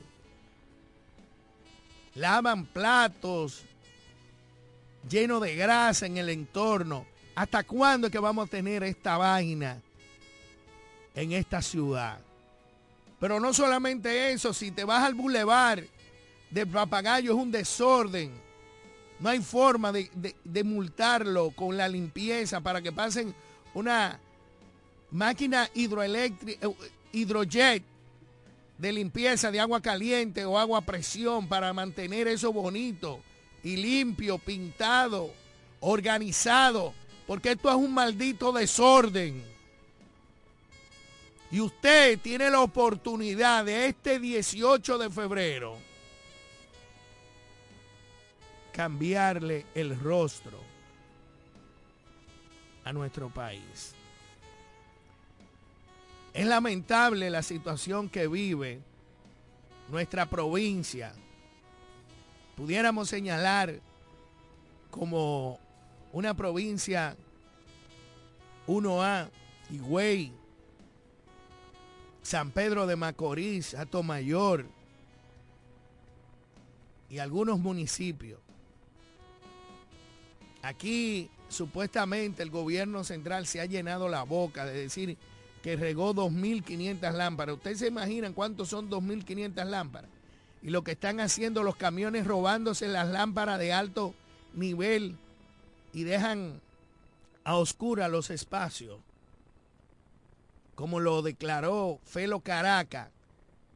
lavan 2.15 2.65
platos 2.65 3.63
lleno 5.09 5.39
de 5.39 5.55
grasa 5.55 6.05
en 6.05 6.17
el 6.17 6.29
entorno. 6.29 7.05
¿Hasta 7.35 7.63
cuándo 7.63 8.07
es 8.07 8.11
que 8.11 8.19
vamos 8.19 8.47
a 8.47 8.51
tener 8.51 8.83
esta 8.83 9.17
vaina 9.17 9.81
en 11.15 11.31
esta 11.31 11.61
ciudad? 11.61 12.19
Pero 13.19 13.39
no 13.39 13.53
solamente 13.53 14.31
eso, 14.31 14.53
si 14.53 14.71
te 14.71 14.83
vas 14.83 15.03
al 15.03 15.13
bulevar 15.13 15.83
del 16.51 16.67
papagayo 16.67 17.31
es 17.31 17.37
un 17.37 17.51
desorden. 17.51 18.31
No 19.19 19.29
hay 19.29 19.39
forma 19.39 19.91
de, 19.91 20.09
de 20.43 20.63
multarlo 20.63 21.51
con 21.51 21.75
la 21.75 21.87
limpieza 21.87 22.61
para 22.61 22.81
que 22.81 22.91
pasen 22.91 23.33
una 23.73 24.19
máquina 25.11 25.69
hidroeléctrica, 25.73 26.67
eh, 26.67 26.75
hidrojet 27.11 27.83
de 28.77 28.91
limpieza 28.93 29.51
de 29.51 29.59
agua 29.59 29.81
caliente 29.81 30.45
o 30.45 30.57
agua 30.57 30.81
presión 30.81 31.47
para 31.47 31.73
mantener 31.73 32.27
eso 32.27 32.53
bonito 32.53 33.19
y 33.63 33.75
limpio, 33.75 34.37
pintado, 34.37 35.31
organizado, 35.81 36.93
porque 37.27 37.51
esto 37.51 37.69
es 37.69 37.75
un 37.75 37.93
maldito 37.93 38.51
desorden. 38.51 39.43
Y 41.51 41.59
usted 41.59 42.19
tiene 42.19 42.49
la 42.49 42.61
oportunidad 42.61 43.65
de 43.65 43.87
este 43.87 44.19
18 44.19 44.97
de 44.97 45.09
febrero 45.09 45.77
cambiarle 48.71 49.65
el 49.75 49.99
rostro 49.99 50.57
a 52.85 52.93
nuestro 52.93 53.29
país. 53.29 53.93
Es 56.33 56.45
lamentable 56.45 57.29
la 57.29 57.41
situación 57.41 58.09
que 58.09 58.27
vive 58.27 58.81
nuestra 59.89 60.27
provincia. 60.27 61.13
Pudiéramos 62.55 63.09
señalar 63.09 63.79
como 64.91 65.59
una 66.13 66.33
provincia 66.33 67.15
1A, 68.67 69.29
Higüey, 69.71 70.31
San 72.21 72.51
Pedro 72.51 72.85
de 72.85 72.95
Macorís, 72.95 73.73
Atomayor 73.73 74.65
y 77.09 77.17
algunos 77.17 77.59
municipios. 77.59 78.39
Aquí 80.61 81.29
supuestamente 81.47 82.43
el 82.43 82.51
gobierno 82.51 83.03
central 83.03 83.47
se 83.47 83.61
ha 83.61 83.65
llenado 83.65 84.09
la 84.09 84.23
boca 84.23 84.65
de 84.65 84.73
decir 84.73 85.17
que 85.61 85.75
regó 85.75 86.13
2.500 86.13 87.13
lámparas. 87.13 87.55
¿Ustedes 87.55 87.79
se 87.79 87.87
imaginan 87.87 88.33
cuántos 88.33 88.69
son 88.69 88.89
2.500 88.89 89.65
lámparas? 89.65 90.09
Y 90.61 90.69
lo 90.69 90.83
que 90.83 90.91
están 90.91 91.19
haciendo 91.19 91.63
los 91.63 91.75
camiones 91.75 92.25
robándose 92.25 92.87
las 92.87 93.07
lámparas 93.07 93.59
de 93.59 93.73
alto 93.73 94.13
nivel 94.53 95.17
y 95.93 96.03
dejan 96.03 96.61
a 97.43 97.55
oscura 97.55 98.07
los 98.07 98.29
espacios, 98.29 98.99
como 100.75 100.99
lo 100.99 101.21
declaró 101.21 101.99
Felo 102.03 102.41
Caraca, 102.41 103.11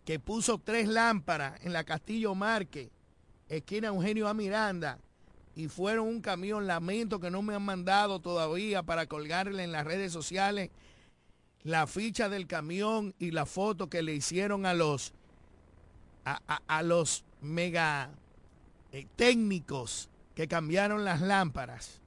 que 0.06 0.20
puso 0.20 0.58
tres 0.58 0.88
lámparas 0.88 1.64
en 1.64 1.74
la 1.74 1.84
Castillo 1.84 2.36
Marque, 2.36 2.90
esquina 3.50 3.88
Eugenio 3.88 4.28
A. 4.28 4.34
Miranda, 4.34 5.00
y 5.56 5.68
fueron 5.68 6.08
un 6.08 6.22
camión, 6.22 6.68
lamento 6.68 7.20
que 7.20 7.30
no 7.30 7.42
me 7.42 7.56
han 7.56 7.62
mandado 7.62 8.20
todavía 8.20 8.84
para 8.84 9.06
colgarle 9.06 9.64
en 9.64 9.72
las 9.72 9.86
redes 9.86 10.12
sociales 10.12 10.70
la 11.64 11.88
ficha 11.88 12.30
del 12.30 12.48
camión 12.48 13.14
y 13.20 13.32
la 13.32 13.46
foto 13.46 13.90
que 13.90 14.02
le 14.02 14.14
hicieron 14.14 14.66
a 14.66 14.74
los 14.74 15.14
a, 16.26 16.84
los 16.84 17.26
mega 17.42 18.10
eh, 18.94 19.06
técnicos 19.18 20.10
que 20.36 20.48
cambiaron 20.48 21.04
las 21.04 21.20
lámparas 21.20 22.00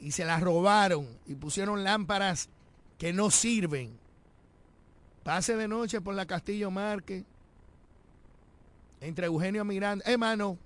y 0.00 0.10
se 0.10 0.24
las 0.24 0.42
robaron 0.42 1.08
y 1.26 1.36
pusieron 1.36 1.84
lámparas 1.84 2.48
que 2.98 3.12
no 3.12 3.30
sirven. 3.30 3.96
Pase 5.22 5.56
de 5.56 5.68
noche 5.68 6.00
por 6.00 6.14
la 6.14 6.26
Castillo 6.26 6.70
Marque 6.70 7.24
entre 9.00 9.26
Eugenio 9.26 9.64
Miranda, 9.64 10.04
hermano, 10.06 10.58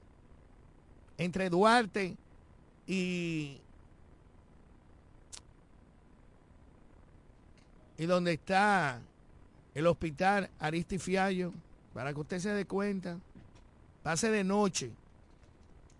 entre 1.18 1.50
Duarte 1.50 2.16
y 2.86 3.60
y 7.98 8.06
donde 8.06 8.34
está 8.34 9.02
el 9.74 9.86
hospital 9.86 10.48
Aristifiallo, 10.60 11.52
para 11.92 12.14
que 12.14 12.20
usted 12.20 12.38
se 12.38 12.50
dé 12.50 12.64
cuenta, 12.64 13.18
pase 14.04 14.30
de 14.30 14.44
noche. 14.44 14.92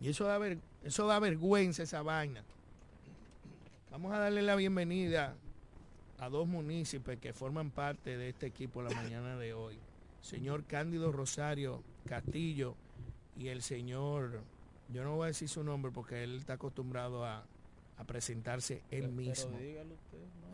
Y 0.00 0.08
eso 0.08 0.24
da, 0.24 0.38
eso 0.84 1.06
da 1.06 1.18
vergüenza 1.18 1.82
esa 1.82 2.02
vaina. 2.02 2.42
Vamos 3.90 4.12
a 4.12 4.18
darle 4.18 4.42
la 4.42 4.54
bienvenida 4.54 5.34
a 6.20 6.28
dos 6.28 6.46
municipios 6.46 7.18
que 7.18 7.32
forman 7.32 7.70
parte 7.70 8.16
de 8.16 8.28
este 8.28 8.46
equipo 8.46 8.80
la 8.82 8.90
mañana 8.90 9.36
de 9.36 9.52
hoy. 9.52 9.76
Señor 10.20 10.64
Cándido 10.64 11.10
Rosario 11.10 11.82
Castillo 12.06 12.74
y 13.36 13.48
el 13.48 13.62
señor, 13.62 14.40
yo 14.92 15.02
no 15.04 15.16
voy 15.16 15.24
a 15.24 15.26
decir 15.28 15.48
su 15.48 15.64
nombre 15.64 15.90
porque 15.92 16.22
él 16.22 16.38
está 16.38 16.54
acostumbrado 16.54 17.24
a, 17.24 17.44
a 17.98 18.04
presentarse 18.04 18.82
él 18.90 19.08
mismo. 19.08 19.58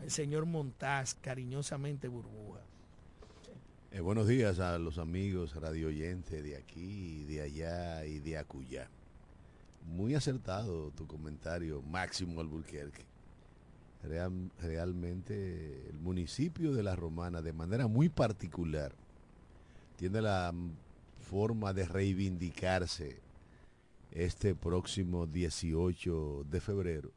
El 0.01 0.11
señor 0.11 0.45
Montaz, 0.45 1.15
cariñosamente 1.15 2.07
burbuja. 2.07 2.61
Eh, 3.91 4.01
buenos 4.01 4.27
días 4.27 4.59
a 4.59 4.77
los 4.77 4.97
amigos 4.97 5.55
radio 5.55 5.87
oyentes 5.87 6.43
de 6.43 6.57
aquí, 6.57 7.23
de 7.25 7.41
allá 7.41 8.05
y 8.05 8.19
de 8.19 8.37
acullá. 8.37 8.89
Muy 9.87 10.15
acertado 10.15 10.91
tu 10.91 11.07
comentario, 11.07 11.81
Máximo 11.83 12.41
Alburquerque. 12.41 13.05
realmente 14.59 15.87
el 15.89 15.99
municipio 15.99 16.73
de 16.73 16.83
La 16.83 16.95
Romana, 16.95 17.41
de 17.41 17.53
manera 17.53 17.87
muy 17.87 18.09
particular, 18.09 18.93
tiene 19.97 20.21
la 20.21 20.53
forma 21.29 21.73
de 21.73 21.85
reivindicarse 21.85 23.19
este 24.11 24.55
próximo 24.55 25.25
18 25.25 26.45
de 26.49 26.61
febrero 26.61 27.11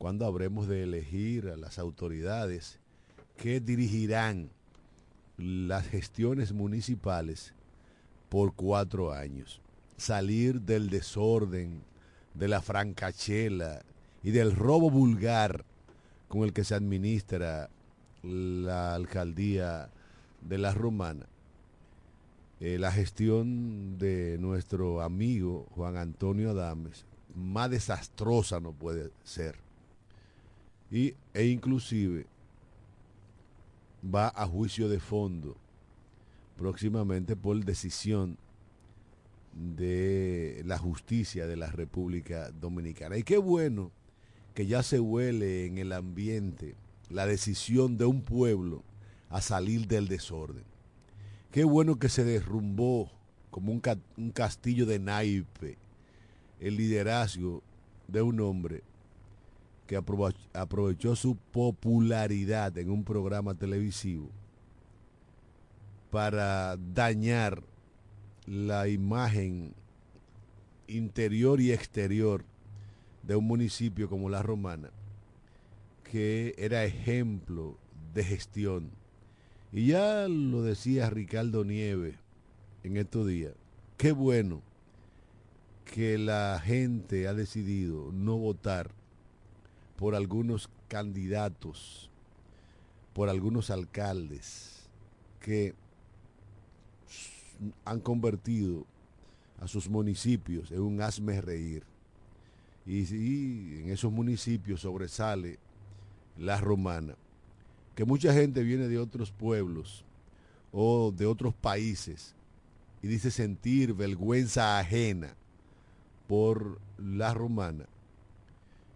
cuando 0.00 0.24
habremos 0.24 0.66
de 0.66 0.84
elegir 0.84 1.48
a 1.48 1.58
las 1.58 1.78
autoridades 1.78 2.78
que 3.36 3.60
dirigirán 3.60 4.48
las 5.36 5.86
gestiones 5.86 6.54
municipales 6.54 7.52
por 8.30 8.54
cuatro 8.54 9.12
años. 9.12 9.60
Salir 9.98 10.62
del 10.62 10.88
desorden, 10.88 11.82
de 12.32 12.48
la 12.48 12.62
francachela 12.62 13.82
y 14.22 14.30
del 14.30 14.56
robo 14.56 14.90
vulgar 14.90 15.66
con 16.28 16.44
el 16.44 16.54
que 16.54 16.64
se 16.64 16.74
administra 16.74 17.68
la 18.22 18.94
alcaldía 18.94 19.90
de 20.40 20.56
la 20.56 20.72
Romana. 20.72 21.26
Eh, 22.60 22.78
la 22.78 22.90
gestión 22.90 23.98
de 23.98 24.38
nuestro 24.40 25.02
amigo 25.02 25.66
Juan 25.72 25.98
Antonio 25.98 26.52
Adames, 26.52 27.04
más 27.34 27.68
desastrosa 27.68 28.60
no 28.60 28.72
puede 28.72 29.10
ser 29.24 29.68
y, 30.90 31.14
e 31.34 31.46
inclusive 31.46 32.26
va 34.02 34.28
a 34.28 34.46
juicio 34.46 34.88
de 34.88 34.98
fondo 34.98 35.56
próximamente 36.56 37.36
por 37.36 37.62
decisión 37.64 38.36
de 39.54 40.62
la 40.64 40.78
justicia 40.78 41.46
de 41.46 41.56
la 41.56 41.68
República 41.68 42.50
Dominicana. 42.50 43.16
Y 43.16 43.22
qué 43.22 43.38
bueno 43.38 43.90
que 44.54 44.66
ya 44.66 44.82
se 44.82 45.00
huele 45.00 45.66
en 45.66 45.78
el 45.78 45.92
ambiente 45.92 46.74
la 47.08 47.26
decisión 47.26 47.96
de 47.96 48.04
un 48.04 48.22
pueblo 48.22 48.82
a 49.28 49.40
salir 49.40 49.86
del 49.86 50.08
desorden. 50.08 50.64
Qué 51.50 51.64
bueno 51.64 51.98
que 51.98 52.08
se 52.08 52.24
derrumbó 52.24 53.10
como 53.50 53.72
un, 53.72 53.82
un 54.16 54.30
castillo 54.30 54.86
de 54.86 54.98
naipe 54.98 55.78
el 56.60 56.76
liderazgo 56.76 57.62
de 58.06 58.22
un 58.22 58.40
hombre 58.40 58.82
que 59.90 59.96
aprovechó 59.96 61.16
su 61.16 61.34
popularidad 61.34 62.78
en 62.78 62.90
un 62.90 63.02
programa 63.02 63.56
televisivo 63.56 64.30
para 66.12 66.76
dañar 66.76 67.64
la 68.46 68.86
imagen 68.86 69.74
interior 70.86 71.60
y 71.60 71.72
exterior 71.72 72.44
de 73.24 73.34
un 73.34 73.48
municipio 73.48 74.08
como 74.08 74.30
La 74.30 74.42
Romana, 74.42 74.90
que 76.04 76.54
era 76.56 76.84
ejemplo 76.84 77.76
de 78.14 78.22
gestión. 78.22 78.92
Y 79.72 79.86
ya 79.86 80.28
lo 80.28 80.62
decía 80.62 81.10
Ricardo 81.10 81.64
Nieves 81.64 82.14
en 82.84 82.96
estos 82.96 83.26
días, 83.26 83.54
qué 83.96 84.12
bueno 84.12 84.62
que 85.84 86.16
la 86.16 86.62
gente 86.64 87.26
ha 87.26 87.34
decidido 87.34 88.12
no 88.12 88.36
votar 88.36 88.99
por 90.00 90.14
algunos 90.14 90.70
candidatos, 90.88 92.08
por 93.12 93.28
algunos 93.28 93.68
alcaldes 93.68 94.88
que 95.40 95.74
han 97.84 98.00
convertido 98.00 98.86
a 99.60 99.68
sus 99.68 99.90
municipios 99.90 100.72
en 100.72 100.80
un 100.80 101.02
hazme 101.02 101.42
reír. 101.42 101.82
Y, 102.86 103.00
y, 103.14 103.80
en 103.82 103.90
esos 103.90 104.10
municipios 104.10 104.80
sobresale 104.80 105.58
la 106.38 106.58
romana, 106.58 107.14
que 107.94 108.06
mucha 108.06 108.32
gente 108.32 108.62
viene 108.62 108.88
de 108.88 108.98
otros 108.98 109.30
pueblos 109.30 110.06
o 110.72 111.12
de 111.14 111.26
otros 111.26 111.52
países 111.52 112.34
y 113.02 113.08
dice 113.08 113.30
sentir 113.30 113.92
vergüenza 113.92 114.78
ajena 114.78 115.34
por 116.26 116.80
la 116.96 117.34
romana. 117.34 117.84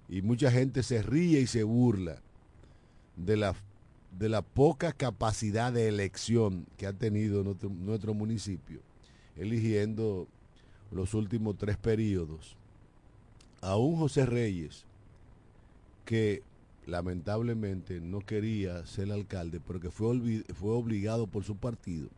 Y 0.09 0.23
mucha 0.23 0.51
gente 0.51 0.83
se 0.83 1.03
ríe 1.03 1.40
y 1.40 1.47
se 1.47 1.62
burla 1.62 2.21
de 3.17 3.37
la, 3.37 3.55
de 4.19 4.29
la 4.29 4.43
poca 4.43 4.93
capacidad 4.93 5.73
de 5.73 5.88
elección 5.88 6.67
que 6.77 6.87
ha 6.87 6.93
tenido 6.93 7.43
nuestro, 7.43 8.14
municipio, 8.14 8.81
eligiendo 9.37 10.29
los 10.90 11.14
últimos 11.14 11.57
tres 11.57 11.77
periodos 11.77 12.57
a 13.61 13.77
un 13.77 13.97
José 13.97 14.27
Reyes 14.27 14.85
que 16.05 16.43
lamentablemente 16.87 18.01
no 18.01 18.21
quería 18.21 18.85
ser 18.85 19.11
alcalde, 19.11 19.59
pero 19.67 19.81
que 19.81 19.90
fue, 19.90 20.45
fue 20.55 20.73
obligado 20.73 21.27
por 21.27 21.45
su 21.45 21.57
partido. 21.57 22.09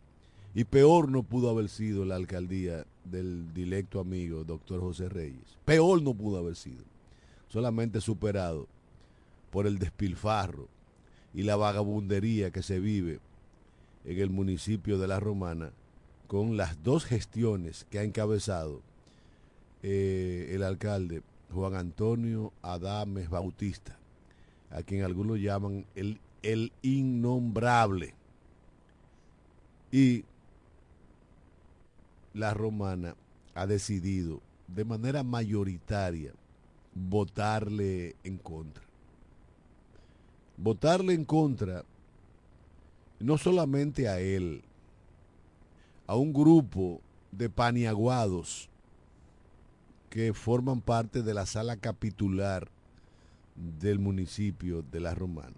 Y 0.57 0.64
peor 0.64 1.11
no 1.11 1.22
pudo 1.22 1.51
haber 1.51 1.68
sido 1.68 2.05
la 2.05 2.16
alcaldía 2.16 2.85
del 3.05 3.53
directo 3.53 4.01
amigo, 4.01 4.42
doctor 4.42 4.81
José 4.81 5.09
Reyes. 5.09 5.59
Peor 5.64 6.03
no 6.03 6.14
pudo 6.14 6.38
haber 6.38 6.57
sido. 6.57 6.83
Solamente 7.48 8.00
superado 8.00 8.66
por 9.50 9.66
el 9.66 9.78
despilfarro 9.78 10.68
y 11.32 11.42
la 11.42 11.56
vagabundería 11.56 12.50
que 12.50 12.62
se 12.62 12.80
vive 12.80 13.20
en 14.04 14.18
el 14.18 14.30
municipio 14.30 14.98
de 14.98 15.09
La 15.09 15.20
Romana 15.20 15.70
con 16.26 16.56
las 16.56 16.82
dos 16.82 17.04
gestiones 17.04 17.87
que 17.90 17.98
ha 17.98 18.02
encabezado 18.02 18.80
eh, 19.82 20.50
el 20.52 20.62
alcalde 20.62 21.22
Juan 21.52 21.74
Antonio 21.74 22.52
Adames 22.62 23.30
Bautista, 23.30 23.96
a 24.70 24.82
quien 24.82 25.04
algunos 25.04 25.38
llaman 25.38 25.87
el, 25.94 26.20
el 26.42 26.72
innombrable. 26.82 28.14
Y 29.92 30.24
la 32.35 32.52
romana 32.52 33.14
ha 33.54 33.66
decidido 33.66 34.42
de 34.66 34.85
manera 34.85 35.22
mayoritaria 35.22 36.32
votarle 36.96 38.16
en 38.24 38.38
contra. 38.38 38.82
Votarle 40.56 41.12
en 41.12 41.24
contra 41.24 41.85
no 43.20 43.38
solamente 43.38 44.09
a 44.09 44.20
él, 44.20 44.62
a 46.06 46.16
un 46.16 46.32
grupo 46.32 47.00
de 47.32 47.50
paniaguados 47.50 48.68
que 50.09 50.32
forman 50.32 50.80
parte 50.80 51.22
de 51.22 51.35
la 51.35 51.44
sala 51.44 51.76
capitular 51.76 52.68
del 53.78 53.98
municipio 53.98 54.82
de 54.82 55.00
La 55.00 55.14
Romana, 55.14 55.56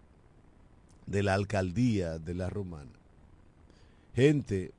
de 1.07 1.23
la 1.23 1.35
alcaldía 1.35 2.19
de 2.19 2.35
La 2.35 2.51
Romana. 2.51 2.91
Gente 4.15 4.73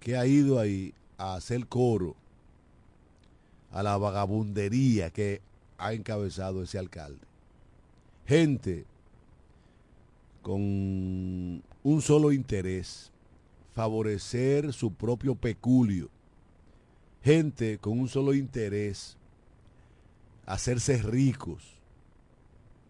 que 0.00 0.16
ha 0.16 0.26
ido 0.26 0.58
ahí 0.58 0.92
a 1.16 1.34
hacer 1.34 1.66
coro 1.66 2.16
a 3.70 3.82
la 3.82 3.96
vagabundería 3.96 5.10
que 5.10 5.40
ha 5.78 5.92
encabezado 5.92 6.62
ese 6.62 6.78
alcalde. 6.78 7.26
Gente 8.26 8.84
con 10.42 10.60
un 11.82 12.02
solo 12.02 12.32
interés, 12.32 13.10
favorecer 13.74 14.72
su 14.72 14.92
propio 14.92 15.34
peculio. 15.34 16.10
Gente 17.22 17.78
con 17.78 17.98
un 17.98 18.08
solo 18.08 18.34
interés, 18.34 19.16
hacerse 20.44 20.98
ricos 20.98 21.62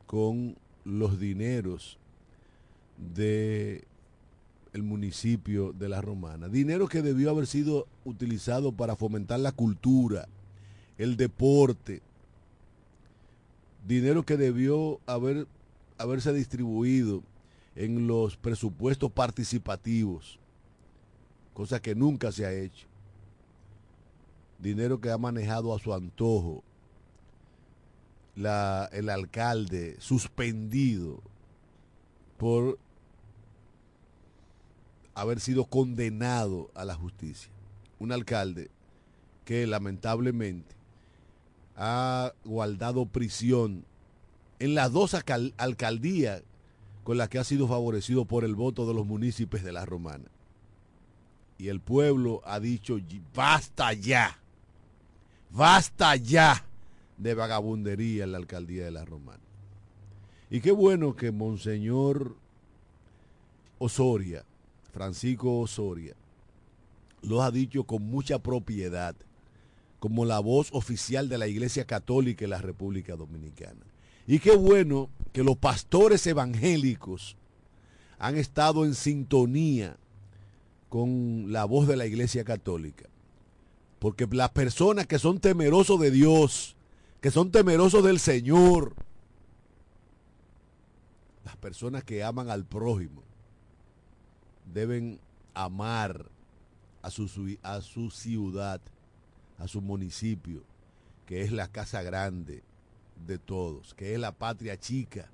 con 0.06 0.56
los 0.84 1.20
dineros 1.20 1.98
de 3.14 3.84
el 4.72 4.82
municipio 4.82 5.72
de 5.72 5.88
La 5.88 6.00
Romana. 6.00 6.48
Dinero 6.48 6.88
que 6.88 7.00
debió 7.00 7.30
haber 7.30 7.46
sido 7.46 7.86
utilizado 8.04 8.72
para 8.72 8.96
fomentar 8.96 9.38
la 9.38 9.52
cultura, 9.52 10.26
el 10.98 11.16
deporte. 11.16 12.02
Dinero 13.86 14.24
que 14.24 14.36
debió 14.36 15.00
haber, 15.06 15.46
haberse 15.98 16.32
distribuido 16.32 17.22
en 17.76 18.06
los 18.06 18.36
presupuestos 18.36 19.10
participativos 19.12 20.38
cosa 21.54 21.80
que 21.80 21.94
nunca 21.94 22.32
se 22.32 22.44
ha 22.44 22.52
hecho. 22.52 22.86
Dinero 24.58 25.00
que 25.00 25.10
ha 25.10 25.16
manejado 25.16 25.74
a 25.74 25.78
su 25.78 25.94
antojo 25.94 26.62
la, 28.34 28.90
el 28.92 29.08
alcalde 29.08 29.96
suspendido 30.00 31.22
por 32.36 32.78
haber 35.14 35.40
sido 35.40 35.64
condenado 35.64 36.70
a 36.74 36.84
la 36.84 36.94
justicia. 36.94 37.50
Un 38.00 38.10
alcalde 38.12 38.70
que 39.44 39.66
lamentablemente 39.66 40.74
ha 41.76 42.32
guardado 42.44 43.06
prisión 43.06 43.84
en 44.58 44.74
las 44.74 44.92
dos 44.92 45.14
alcaldías 45.14 46.42
con 47.02 47.18
las 47.18 47.28
que 47.28 47.38
ha 47.38 47.44
sido 47.44 47.68
favorecido 47.68 48.24
por 48.24 48.44
el 48.44 48.54
voto 48.54 48.86
de 48.86 48.94
los 48.94 49.06
municipios 49.06 49.62
de 49.62 49.72
la 49.72 49.84
Romana 49.84 50.30
y 51.58 51.68
el 51.68 51.80
pueblo 51.80 52.42
ha 52.44 52.60
dicho, 52.60 52.98
basta 53.34 53.92
ya, 53.92 54.38
basta 55.50 56.16
ya 56.16 56.64
de 57.16 57.34
vagabundería 57.34 58.24
en 58.24 58.32
la 58.32 58.38
alcaldía 58.38 58.84
de 58.84 58.90
la 58.90 59.04
Romana. 59.04 59.42
Y 60.50 60.60
qué 60.60 60.72
bueno 60.72 61.16
que 61.16 61.32
Monseñor 61.32 62.36
Osoria, 63.78 64.44
Francisco 64.92 65.60
Osoria, 65.60 66.14
lo 67.22 67.42
ha 67.42 67.50
dicho 67.50 67.84
con 67.84 68.02
mucha 68.02 68.38
propiedad, 68.40 69.16
como 70.04 70.26
la 70.26 70.38
voz 70.38 70.68
oficial 70.72 71.30
de 71.30 71.38
la 71.38 71.48
Iglesia 71.48 71.86
Católica 71.86 72.44
en 72.44 72.50
la 72.50 72.60
República 72.60 73.16
Dominicana. 73.16 73.86
Y 74.26 74.38
qué 74.38 74.54
bueno 74.54 75.08
que 75.32 75.42
los 75.42 75.56
pastores 75.56 76.26
evangélicos 76.26 77.38
han 78.18 78.36
estado 78.36 78.84
en 78.84 78.94
sintonía 78.94 79.96
con 80.90 81.50
la 81.50 81.64
voz 81.64 81.88
de 81.88 81.96
la 81.96 82.04
Iglesia 82.04 82.44
Católica. 82.44 83.08
Porque 83.98 84.28
las 84.30 84.50
personas 84.50 85.06
que 85.06 85.18
son 85.18 85.40
temerosos 85.40 85.98
de 85.98 86.10
Dios, 86.10 86.76
que 87.22 87.30
son 87.30 87.50
temerosos 87.50 88.04
del 88.04 88.18
Señor, 88.18 88.94
las 91.46 91.56
personas 91.56 92.04
que 92.04 92.22
aman 92.22 92.50
al 92.50 92.66
prójimo, 92.66 93.22
deben 94.70 95.18
amar 95.54 96.26
a 97.00 97.08
su, 97.08 97.56
a 97.62 97.80
su 97.80 98.10
ciudad, 98.10 98.82
a 99.58 99.68
su 99.68 99.80
municipio, 99.80 100.62
que 101.26 101.42
es 101.42 101.52
la 101.52 101.68
casa 101.68 102.02
grande 102.02 102.62
de 103.26 103.38
todos, 103.38 103.94
que 103.94 104.14
es 104.14 104.20
la 104.20 104.32
patria 104.32 104.78
chica 104.78 105.30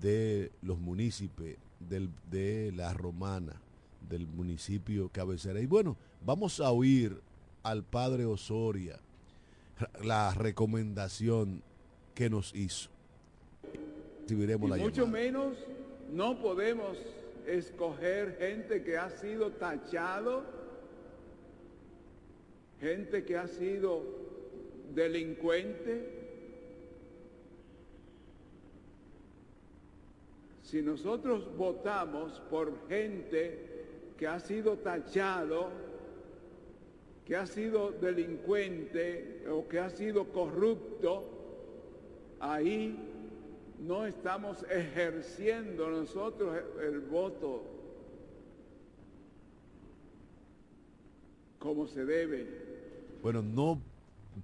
de 0.00 0.50
los 0.62 0.78
municipios 0.78 1.58
de 1.80 2.72
la 2.74 2.94
romana 2.94 3.60
del 4.08 4.26
municipio 4.26 5.08
cabecera. 5.10 5.60
Y 5.60 5.66
bueno, 5.66 5.96
vamos 6.24 6.60
a 6.60 6.70
oír 6.70 7.20
al 7.62 7.82
padre 7.84 8.24
Osoria 8.24 8.98
la 10.02 10.32
recomendación 10.34 11.62
que 12.14 12.30
nos 12.30 12.54
hizo. 12.54 12.90
Recibiremos 14.22 14.70
la 14.70 14.76
mucho 14.76 15.06
menos 15.06 15.54
no 16.12 16.38
podemos 16.38 16.96
escoger 17.46 18.36
gente 18.38 18.82
que 18.82 18.96
ha 18.96 19.10
sido 19.10 19.50
tachado, 19.50 20.44
gente 22.80 23.24
que 23.24 23.36
ha 23.36 23.46
sido 23.46 24.02
delincuente. 24.94 26.22
Si 30.62 30.82
nosotros 30.82 31.56
votamos 31.56 32.40
por 32.50 32.88
gente 32.88 33.58
que 34.16 34.26
ha 34.26 34.40
sido 34.40 34.78
tachado 34.78 35.70
que 37.24 37.36
ha 37.36 37.46
sido 37.46 37.90
delincuente 37.92 39.44
o 39.50 39.66
que 39.66 39.78
ha 39.78 39.88
sido 39.88 40.26
corrupto, 40.26 41.24
ahí 42.38 42.98
no 43.80 44.06
estamos 44.06 44.62
ejerciendo 44.70 45.88
nosotros 45.88 46.54
el 46.82 47.00
voto 47.00 47.62
como 51.64 51.86
se 51.86 52.04
debe. 52.04 52.46
Bueno, 53.22 53.40
no 53.40 53.80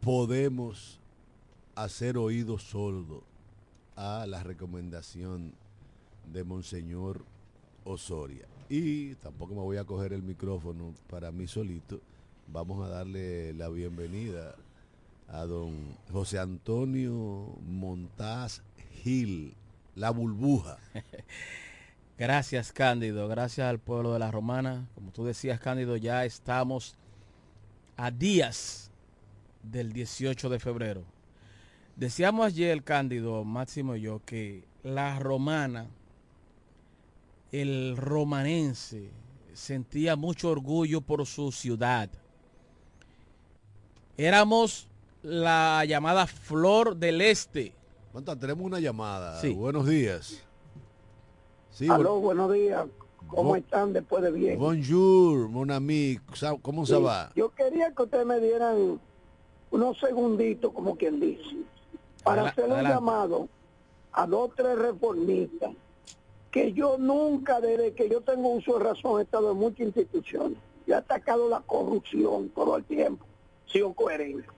podemos 0.00 0.98
hacer 1.74 2.16
oído 2.16 2.58
sordo 2.58 3.22
a 3.94 4.24
la 4.26 4.42
recomendación 4.42 5.52
de 6.32 6.44
Monseñor 6.44 7.22
Osoria. 7.84 8.46
Y 8.70 9.16
tampoco 9.16 9.54
me 9.54 9.60
voy 9.60 9.76
a 9.76 9.84
coger 9.84 10.14
el 10.14 10.22
micrófono 10.22 10.94
para 11.10 11.30
mí 11.30 11.46
solito. 11.46 12.00
Vamos 12.48 12.86
a 12.86 12.88
darle 12.88 13.52
la 13.52 13.68
bienvenida 13.68 14.54
a 15.28 15.44
don 15.44 15.74
José 16.10 16.38
Antonio 16.38 17.54
Montaz 17.66 18.62
Gil, 19.02 19.52
la 19.94 20.08
burbuja. 20.08 20.78
Gracias, 22.18 22.72
Cándido. 22.72 23.28
Gracias 23.28 23.66
al 23.66 23.78
pueblo 23.78 24.14
de 24.14 24.20
la 24.20 24.30
Romana. 24.30 24.88
Como 24.94 25.10
tú 25.10 25.26
decías, 25.26 25.60
Cándido, 25.60 25.96
ya 25.96 26.24
estamos 26.24 26.96
a 28.00 28.10
días 28.10 28.90
del 29.62 29.92
18 29.92 30.48
de 30.48 30.58
febrero. 30.58 31.04
Decíamos 31.96 32.46
ayer, 32.46 32.82
Cándido, 32.82 33.44
Máximo 33.44 33.94
y 33.94 34.00
yo, 34.00 34.22
que 34.24 34.64
la 34.82 35.18
romana, 35.18 35.86
el 37.52 37.98
romanense, 37.98 39.10
sentía 39.52 40.16
mucho 40.16 40.48
orgullo 40.48 41.02
por 41.02 41.26
su 41.26 41.52
ciudad. 41.52 42.08
Éramos 44.16 44.88
la 45.22 45.84
llamada 45.84 46.26
Flor 46.26 46.96
del 46.96 47.20
Este. 47.20 47.74
Manta, 48.14 48.34
tenemos 48.34 48.64
una 48.64 48.80
llamada. 48.80 49.38
Sí. 49.42 49.52
Buenos 49.52 49.86
días. 49.86 50.42
Sí, 51.70 51.86
Aló, 51.86 52.18
buenos 52.18 52.50
días. 52.50 52.86
¿Cómo 53.34 53.56
están 53.56 53.92
después 53.92 54.22
de 54.22 54.30
bien? 54.32 54.58
Bonjour, 54.58 55.48
mon 55.48 55.70
ami. 55.70 56.18
¿Cómo 56.62 56.84
se 56.86 56.96
va? 56.98 57.30
Yo 57.34 57.50
quería 57.50 57.92
que 57.94 58.02
ustedes 58.02 58.26
me 58.26 58.40
dieran 58.40 59.00
unos 59.70 59.98
segunditos, 59.98 60.72
como 60.72 60.96
quien 60.96 61.20
dice, 61.20 61.56
para 62.24 62.42
Adela- 62.42 62.50
hacer 62.50 62.64
un 62.64 62.72
adelante. 62.72 62.94
llamado 62.96 63.48
a 64.12 64.26
dos 64.26 64.50
tres 64.56 64.76
reformistas 64.78 65.70
que 66.50 66.72
yo 66.72 66.96
nunca, 66.98 67.60
desde 67.60 67.92
que 67.92 68.08
yo 68.08 68.20
tengo 68.22 68.48
uso 68.50 68.78
de 68.78 68.84
razón, 68.84 69.20
he 69.20 69.22
estado 69.22 69.52
en 69.52 69.58
muchas 69.58 69.86
instituciones. 69.86 70.58
Yo 70.86 70.94
he 70.94 70.98
atacado 70.98 71.48
la 71.48 71.60
corrupción 71.60 72.48
todo 72.48 72.76
el 72.76 72.84
tiempo, 72.84 73.24
sigo 73.66 73.94
coherente. 73.94 74.48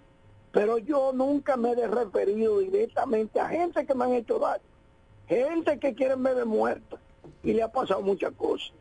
Pero 0.53 0.79
yo 0.79 1.13
nunca 1.13 1.57
me 1.57 1.73
he 1.73 1.87
referido 1.87 2.59
directamente 2.61 3.39
a 3.41 3.49
gente 3.49 3.85
que 3.85 3.95
me 3.95 4.05
han 4.05 4.13
hecho 4.15 4.39
daño, 4.39 4.63
gente 5.27 5.79
que 5.79 5.95
quieren 5.95 6.23
verme 6.23 6.45
muerto 6.47 6.99
y 7.43 7.53
le 7.53 7.63
ha 7.63 7.71
pasado 7.71 8.03
muchas 8.03 8.33
cosas. 8.33 8.73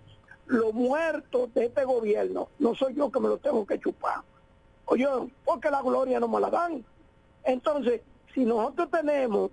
Los 0.45 0.73
muertos 0.73 1.53
de 1.53 1.65
este 1.65 1.83
gobierno 1.85 2.49
no 2.59 2.75
soy 2.75 2.93
yo 2.93 3.11
que 3.11 3.19
me 3.19 3.29
los 3.29 3.41
tengo 3.41 3.65
que 3.65 3.79
chupar. 3.79 4.21
Oye, 4.85 5.07
porque 5.45 5.71
la 5.71 5.81
gloria 5.81 6.19
no 6.19 6.27
me 6.27 6.39
la 6.39 6.49
dan. 6.49 6.83
Entonces, 7.43 8.01
si 8.33 8.45
nosotros 8.45 8.89
tenemos 8.91 9.51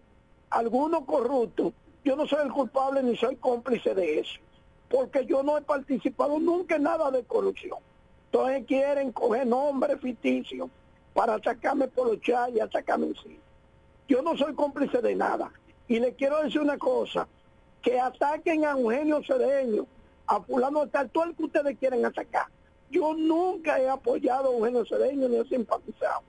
algunos 0.50 1.04
corruptos, 1.04 1.72
yo 2.04 2.16
no 2.16 2.26
soy 2.26 2.44
el 2.44 2.52
culpable 2.52 3.02
ni 3.02 3.16
soy 3.16 3.36
cómplice 3.36 3.94
de 3.94 4.20
eso, 4.20 4.40
porque 4.88 5.26
yo 5.26 5.42
no 5.42 5.58
he 5.58 5.62
participado 5.62 6.38
nunca 6.38 6.76
en 6.76 6.84
nada 6.84 7.10
de 7.10 7.22
corrupción. 7.24 7.78
Entonces 8.30 8.64
quieren 8.66 9.12
coger 9.12 9.46
nombres 9.46 10.00
ficticios 10.00 10.68
para 11.14 11.34
atacarme 11.34 11.88
por 11.88 12.08
los 12.08 12.20
chats 12.20 12.54
y 12.54 12.60
atacarme 12.60 13.06
en 13.06 13.14
sí. 13.16 13.40
Yo 14.06 14.22
no 14.22 14.36
soy 14.36 14.54
cómplice 14.54 15.00
de 15.02 15.14
nada. 15.14 15.50
Y 15.86 15.98
le 16.00 16.14
quiero 16.14 16.42
decir 16.42 16.60
una 16.60 16.78
cosa, 16.78 17.26
que 17.88 17.98
ataquen 17.98 18.66
a 18.66 18.72
Eugenio 18.72 19.22
Cedeño, 19.22 19.86
a 20.26 20.42
fulano 20.42 20.86
tal, 20.88 21.08
todo 21.08 21.24
el 21.24 21.34
que 21.34 21.44
ustedes 21.44 21.78
quieren 21.78 22.04
atacar. 22.04 22.44
Yo 22.90 23.14
nunca 23.14 23.80
he 23.80 23.88
apoyado 23.88 24.50
a 24.50 24.52
Eugenio 24.52 24.84
Cedeño 24.84 25.26
ni 25.26 25.36
he 25.36 25.44
simpatizado. 25.46 26.20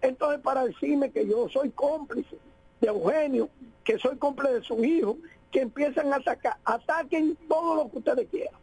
Entonces, 0.00 0.40
para 0.40 0.64
decirme 0.64 1.12
que 1.12 1.24
yo 1.24 1.48
soy 1.48 1.70
cómplice 1.70 2.36
de 2.80 2.88
Eugenio, 2.88 3.48
que 3.84 4.00
soy 4.00 4.16
cómplice 4.16 4.54
de 4.54 4.62
su 4.62 4.84
hijo, 4.84 5.16
que 5.52 5.60
empiezan 5.60 6.12
a 6.12 6.16
atacar, 6.16 6.56
ataquen 6.64 7.38
todo 7.48 7.76
lo 7.76 7.88
que 7.88 7.98
ustedes 7.98 8.28
quieran. 8.28 8.60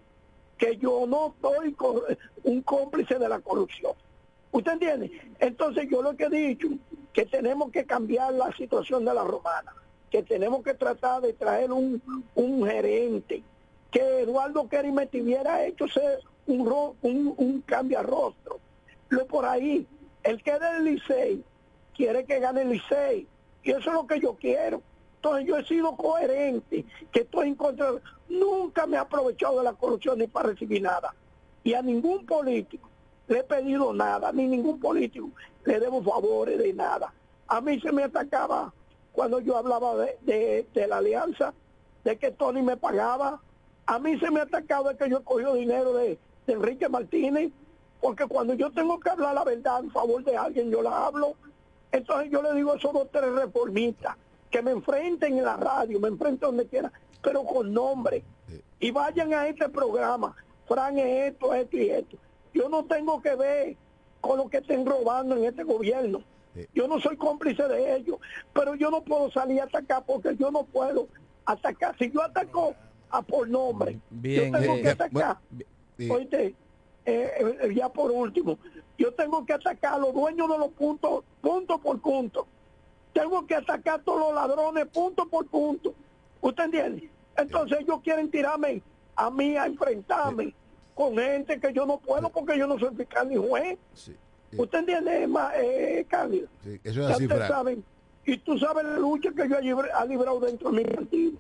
Que 0.58 0.76
yo 0.76 1.06
no 1.08 1.34
soy 1.42 1.74
un 2.44 2.62
cómplice 2.64 3.20
de 3.20 3.30
la 3.30 3.40
corrupción. 3.40 3.94
¿Usted 4.52 4.74
entiende? 4.74 5.12
Entonces 5.40 5.88
yo 5.90 6.02
lo 6.02 6.18
que 6.18 6.26
he 6.26 6.30
dicho, 6.30 6.68
que 7.14 7.26
tenemos 7.26 7.72
que 7.72 7.86
cambiar 7.86 8.34
la 8.34 8.52
situación 8.52 9.06
de 9.06 9.14
la 9.14 9.24
romana, 9.24 9.74
que 10.14 10.22
tenemos 10.22 10.62
que 10.62 10.76
tratar 10.76 11.22
de 11.24 11.34
traer 11.34 11.72
un, 11.72 12.00
un 12.36 12.68
gerente, 12.68 13.42
que 13.90 14.20
Eduardo 14.22 14.68
Kerry 14.70 14.92
me 14.92 15.08
tuviera 15.08 15.66
hecho 15.66 15.88
ser 15.88 16.20
un, 16.46 16.68
ro- 16.70 16.96
un, 17.02 17.34
un 17.36 17.62
cambiarrostro. 17.62 18.60
Lo 19.10 19.26
por 19.26 19.44
ahí, 19.44 19.88
el 20.22 20.44
que 20.44 20.52
es 20.52 20.60
del 20.60 20.84
Licey 20.86 21.44
quiere 21.96 22.26
que 22.26 22.40
gane 22.40 22.62
el 22.62 22.70
Licey, 22.70 23.28
y 23.64 23.72
eso 23.72 23.80
es 23.90 23.94
lo 23.94 24.06
que 24.06 24.20
yo 24.20 24.36
quiero. 24.36 24.84
Entonces 25.16 25.48
yo 25.48 25.58
he 25.58 25.66
sido 25.66 25.96
coherente, 25.98 26.86
que 27.12 27.22
estoy 27.22 27.48
en 27.48 27.56
contra, 27.56 27.94
nunca 28.30 28.86
me 28.86 28.98
he 28.98 29.00
aprovechado 29.00 29.58
de 29.58 29.64
la 29.64 29.74
corrupción 29.74 30.20
ni 30.20 30.28
para 30.28 30.50
recibir 30.50 30.84
nada. 30.84 31.12
Y 31.64 31.74
a 31.74 31.82
ningún 31.82 32.24
político 32.28 32.88
le 33.28 33.40
he 33.40 33.44
pedido 33.44 33.92
nada, 33.94 34.32
ni 34.32 34.46
ningún 34.46 34.80
político 34.80 35.32
le 35.66 35.80
debo 35.80 36.04
favores 36.04 36.60
de 36.60 36.72
nada. 36.72 37.12
A 37.48 37.60
mí 37.62 37.80
se 37.82 37.92
me 37.92 38.04
atacaba 38.04 38.72
cuando 39.14 39.40
yo 39.40 39.56
hablaba 39.56 39.96
de, 39.96 40.68
la 40.88 40.98
alianza, 40.98 41.54
de 42.04 42.18
que 42.18 42.32
Tony 42.32 42.62
me 42.62 42.76
pagaba. 42.76 43.40
A 43.86 44.00
mí 44.00 44.20
se 44.20 44.32
me 44.32 44.42
atacaba 44.42 44.92
de 44.92 44.98
que 44.98 45.10
yo 45.10 45.20
he 45.20 45.24
cogido 45.24 45.54
dinero 45.54 45.94
de, 45.94 46.18
de 46.48 46.54
Enrique 46.54 46.90
Martínez, 46.90 47.52
porque 48.02 48.26
cuando 48.26 48.54
yo 48.56 48.72
tengo 48.72 49.00
que 49.00 49.10
hablar 49.10 49.36
la 49.36 49.44
verdad 49.44 49.82
en 49.82 49.92
favor 49.92 50.24
de 50.24 50.36
alguien, 50.36 50.70
yo 50.72 50.82
la 50.82 51.06
hablo. 51.06 51.36
Entonces 51.92 52.32
yo 52.32 52.42
le 52.42 52.54
digo 52.54 52.74
a 52.74 52.76
esos 52.76 52.92
dos 52.92 53.08
tres 53.12 53.32
reformistas 53.32 54.18
que 54.50 54.62
me 54.62 54.72
enfrenten 54.72 55.38
en 55.38 55.46
la 55.46 55.58
radio, 55.58 56.00
me 56.00 56.08
enfrenten 56.08 56.40
donde 56.40 56.68
quiera, 56.68 56.92
pero 57.22 57.44
con 57.44 57.72
nombre. 57.72 58.24
Y 58.80 58.92
vayan 58.92 59.34
a 59.34 59.48
este 59.48 59.70
programa. 59.70 60.36
Fran 60.68 60.98
es 60.98 61.32
esto, 61.32 61.54
esto 61.54 61.78
y 61.78 61.90
esto. 61.90 62.18
Yo 62.54 62.68
no 62.68 62.86
tengo 62.86 63.22
que 63.22 63.36
ver 63.36 63.78
con 64.22 64.38
lo 64.38 64.50
que 64.50 64.58
estén 64.58 64.86
robando 64.86 65.36
en 65.36 65.46
este 65.46 65.64
gobierno. 65.64 66.24
Yo 66.74 66.88
no 66.88 67.00
soy 67.00 67.18
cómplice 67.18 67.68
de 67.68 67.96
ellos, 67.96 68.18
pero 68.54 68.76
yo 68.76 68.92
no 68.92 69.02
puedo 69.02 69.32
salir 69.32 69.62
a 69.62 69.66
atacar 69.66 70.04
porque 70.06 70.36
yo 70.38 70.52
no 70.52 70.64
puedo 70.66 71.08
atacar. 71.46 71.98
Si 71.98 72.12
yo 72.12 72.22
ataco 72.22 72.76
a 73.10 73.22
por 73.22 73.48
nombre, 73.50 74.00
Bien, 74.10 74.54
yo 74.54 74.60
tengo 74.60 74.74
eh, 74.76 74.82
que 74.82 74.90
atacar. 74.90 75.38
Oíste, 76.10 76.56
eh, 77.06 77.58
eh, 77.62 77.74
ya 77.76 77.90
por 77.90 78.12
último, 78.12 78.58
yo 78.98 79.14
tengo 79.14 79.46
que 79.46 79.54
atacar 79.54 79.96
a 79.96 79.98
los 79.98 80.14
dueños 80.14 80.50
de 80.50 80.58
los 80.58 80.70
puntos, 80.70 81.24
punto 81.42 81.80
por 81.80 82.00
punto. 82.00 82.48
Tengo 83.14 83.46
que 83.46 83.56
atacar 83.56 84.00
a 84.00 84.04
todos 84.04 84.20
los 84.20 84.34
ladrones, 84.34 84.86
punto 84.88 85.28
por 85.28 85.48
punto. 85.48 85.94
¿Usted 86.42 86.64
entiende? 86.66 87.10
Entonces 87.38 87.80
ellos 87.82 88.00
quieren 88.04 88.30
tirarme 88.30 88.82
a 89.16 89.30
mí 89.30 89.56
a 89.56 89.66
enfrentarme 89.66 90.54
con 90.94 91.18
gente 91.18 91.60
que 91.60 91.74
yo 91.74 91.86
no 91.86 92.00
puedo 92.00 92.30
porque 92.30 92.58
yo 92.58 92.68
no 92.68 92.78
soy 92.78 92.96
fiscal 92.96 93.30
ni 93.30 93.36
juez. 93.36 93.78
Sí, 93.94 94.16
¿Usted 94.58 94.80
entiende, 94.80 95.28
ma- 95.28 95.52
eh, 95.56 96.06
Cándido? 96.10 96.48
sí, 96.64 96.80
eso 96.84 97.02
es 97.02 97.08
Ya 97.10 97.16
así, 97.16 97.24
ustedes 97.24 97.48
Frank. 97.48 97.52
saben. 97.52 97.84
Y 98.26 98.38
tú 98.38 98.58
sabes 98.58 98.86
la 98.86 98.98
lucha 99.00 99.30
que 99.32 99.50
yo 99.50 99.58
he 99.58 99.62
librado 100.08 100.40
dentro 100.40 100.72
de 100.72 100.78
mi 100.84 100.86
partido. 100.90 101.32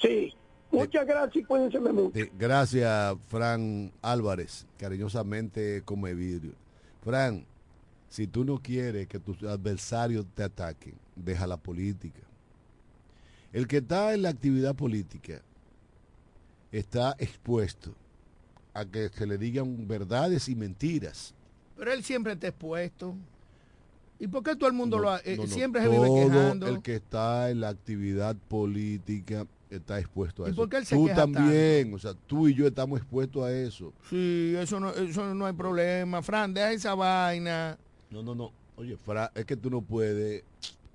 Sí. 0.00 0.34
Muchas 0.72 1.06
gracias 1.06 1.36
y 1.36 1.44
cuídense 1.44 1.78
mucho. 1.78 2.10
Gracias, 2.36 3.16
Fran 3.28 3.92
Álvarez, 4.02 4.66
cariñosamente 4.78 5.82
come 5.84 6.12
vidrio. 6.12 6.52
Fran, 7.04 7.46
si 8.08 8.26
tú 8.26 8.44
no 8.44 8.58
quieres 8.60 9.06
que 9.06 9.20
tus 9.20 9.40
adversarios 9.44 10.26
te 10.34 10.42
ataquen, 10.42 10.94
deja 11.14 11.46
la 11.46 11.56
política. 11.56 12.20
El 13.52 13.68
que 13.68 13.76
está 13.78 14.12
en 14.12 14.22
la 14.22 14.30
actividad 14.30 14.74
política 14.74 15.40
está 16.72 17.14
expuesto 17.18 17.94
a 18.74 18.84
que 18.84 19.08
se 19.08 19.26
le 19.26 19.38
digan 19.38 19.86
verdades 19.88 20.48
y 20.48 20.56
mentiras. 20.56 21.32
Pero 21.76 21.92
él 21.92 22.02
siempre 22.02 22.32
está 22.32 22.48
expuesto. 22.48 23.14
¿Y 24.18 24.28
por 24.28 24.42
qué 24.42 24.56
todo 24.56 24.68
el 24.68 24.74
mundo 24.74 24.96
No, 24.96 25.02
lo 25.02 25.10
ha- 25.10 25.20
eh, 25.24 25.36
no, 25.36 25.42
no, 25.42 25.48
siempre 25.48 25.82
se 25.82 25.88
vive 25.90 26.08
quejando? 26.14 26.66
el 26.68 26.80
que 26.82 26.94
está 26.96 27.50
en 27.50 27.60
la 27.60 27.68
actividad 27.68 28.34
política 28.48 29.46
está 29.68 29.98
expuesto 29.98 30.44
a 30.44 30.48
¿Y 30.48 30.52
eso. 30.52 30.56
por 30.62 30.68
qué 30.70 30.78
él 30.78 30.86
se 30.86 30.96
tú 30.96 31.04
queja 31.04 31.16
también, 31.16 31.92
o 31.92 31.98
sea, 31.98 32.14
tú 32.26 32.48
y 32.48 32.54
yo 32.54 32.66
estamos 32.66 32.98
expuestos 33.00 33.42
a 33.44 33.52
eso. 33.52 33.92
Sí, 34.08 34.54
eso 34.56 34.80
no, 34.80 34.90
eso 34.90 35.34
no 35.34 35.44
hay 35.44 35.52
problema. 35.52 36.22
Fran, 36.22 36.54
deja 36.54 36.72
esa 36.72 36.94
vaina. 36.94 37.76
No, 38.10 38.22
no, 38.22 38.34
no. 38.34 38.52
Oye, 38.76 38.96
Fra, 38.96 39.30
es 39.34 39.44
que 39.44 39.56
tú 39.56 39.68
no 39.70 39.82
puedes 39.82 40.44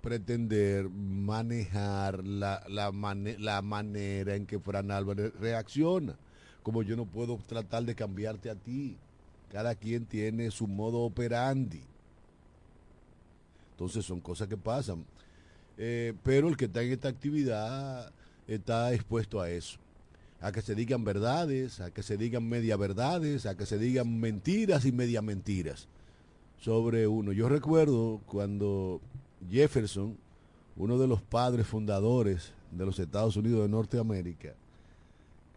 pretender 0.02 0.90
manejar 0.90 2.26
la, 2.26 2.64
la, 2.70 2.92
mane- 2.92 3.38
la 3.38 3.62
manera 3.62 4.36
en 4.36 4.46
que 4.48 4.60
Fran 4.60 4.90
Álvarez 4.92 5.32
reacciona. 5.40 6.16
Como 6.64 6.82
yo 6.84 6.96
no 6.96 7.06
puedo 7.06 7.38
tratar 7.48 7.84
de 7.84 7.94
cambiarte 7.96 8.50
a 8.50 8.56
ti. 8.56 8.98
Cada 9.52 9.76
quien 9.76 10.06
tiene 10.06 10.50
su 10.50 10.66
modo 10.66 11.00
operandi. 11.00 11.82
Entonces 13.72 14.06
son 14.06 14.22
cosas 14.22 14.48
que 14.48 14.58
pasan. 14.58 15.04
Eh, 15.78 16.14
pero 16.24 16.48
el 16.48 16.56
que 16.56 16.66
está 16.66 16.84
en 16.84 16.92
esta 16.92 17.10
actividad 17.10 18.12
está 18.48 18.94
expuesto 18.94 19.42
a 19.42 19.50
eso. 19.50 19.78
A 20.40 20.52
que 20.52 20.62
se 20.62 20.74
digan 20.74 21.04
verdades, 21.04 21.82
a 21.82 21.92
que 21.92 22.02
se 22.02 22.18
digan 22.18 22.48
media 22.48 22.78
verdades, 22.78 23.46
a 23.46 23.58
que 23.58 23.66
se 23.66 23.78
digan 23.78 24.20
mentiras 24.20 24.86
y 24.86 24.92
media 24.92 25.22
mentiras 25.22 25.88
sobre 26.60 27.08
uno. 27.08 27.32
Yo 27.32 27.50
recuerdo 27.50 28.22
cuando 28.28 29.02
Jefferson, 29.50 30.18
uno 30.78 30.98
de 30.98 31.08
los 31.08 31.22
padres 31.22 31.68
fundadores 31.68 32.54
de 32.72 32.86
los 32.86 33.00
Estados 33.00 33.36
Unidos 33.36 33.64
de 33.64 33.70
Norteamérica, 33.70 34.54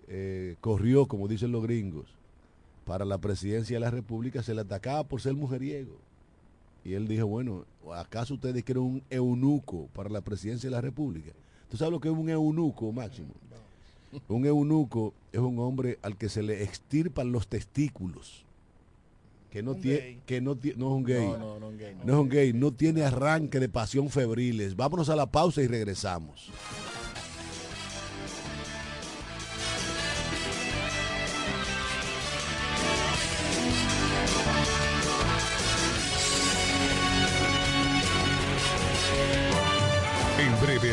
eh, 0.08 0.56
corrió, 0.60 1.06
como 1.06 1.28
dicen 1.28 1.52
los 1.52 1.62
gringos, 1.62 2.06
para 2.84 3.04
la 3.04 3.18
presidencia 3.18 3.76
de 3.76 3.80
la 3.80 3.90
República, 3.90 4.42
se 4.42 4.54
le 4.54 4.60
atacaba 4.60 5.04
por 5.04 5.20
ser 5.20 5.34
mujeriego. 5.34 5.96
Y 6.84 6.92
él 6.92 7.08
dijo, 7.08 7.26
bueno, 7.26 7.64
¿acaso 7.94 8.34
ustedes 8.34 8.62
quieren 8.62 8.82
un 8.82 9.02
eunuco 9.08 9.88
para 9.94 10.10
la 10.10 10.20
presidencia 10.20 10.68
de 10.68 10.76
la 10.76 10.82
República? 10.82 11.32
¿Tú 11.70 11.76
sabes 11.76 11.92
lo 11.92 12.00
que 12.00 12.08
es 12.08 12.14
un 12.14 12.28
eunuco, 12.28 12.92
Máximo? 12.92 13.28
Un 14.28 14.46
eunuco 14.46 15.12
es 15.32 15.40
un 15.40 15.58
hombre 15.58 15.98
al 16.02 16.16
que 16.16 16.28
se 16.28 16.42
le 16.42 16.62
extirpan 16.62 17.32
los 17.32 17.48
testículos. 17.48 18.44
Que 19.50 19.62
no 19.62 19.74
tiene, 19.76 20.18
que 20.26 20.40
no, 20.40 20.54
no 20.54 20.60
es 20.60 20.76
un 20.76 21.04
gay. 21.04 21.26
No, 21.26 21.38
no, 21.38 21.60
no, 21.60 21.68
un 21.68 21.78
gay, 21.78 21.94
no 22.04 22.12
es 22.12 22.18
un 22.18 22.28
gay, 22.28 22.52
no 22.52 22.72
tiene 22.72 23.02
arranque 23.02 23.60
de 23.60 23.68
pasión 23.68 24.10
febriles. 24.10 24.76
Vámonos 24.76 25.08
a 25.08 25.16
la 25.16 25.26
pausa 25.26 25.62
y 25.62 25.68
regresamos. 25.68 26.50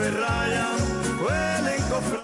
para 0.00 0.08
el 0.08 0.14
ferraya 0.14 0.79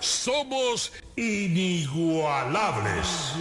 somos 0.00 0.92
inigualables. 1.16 3.34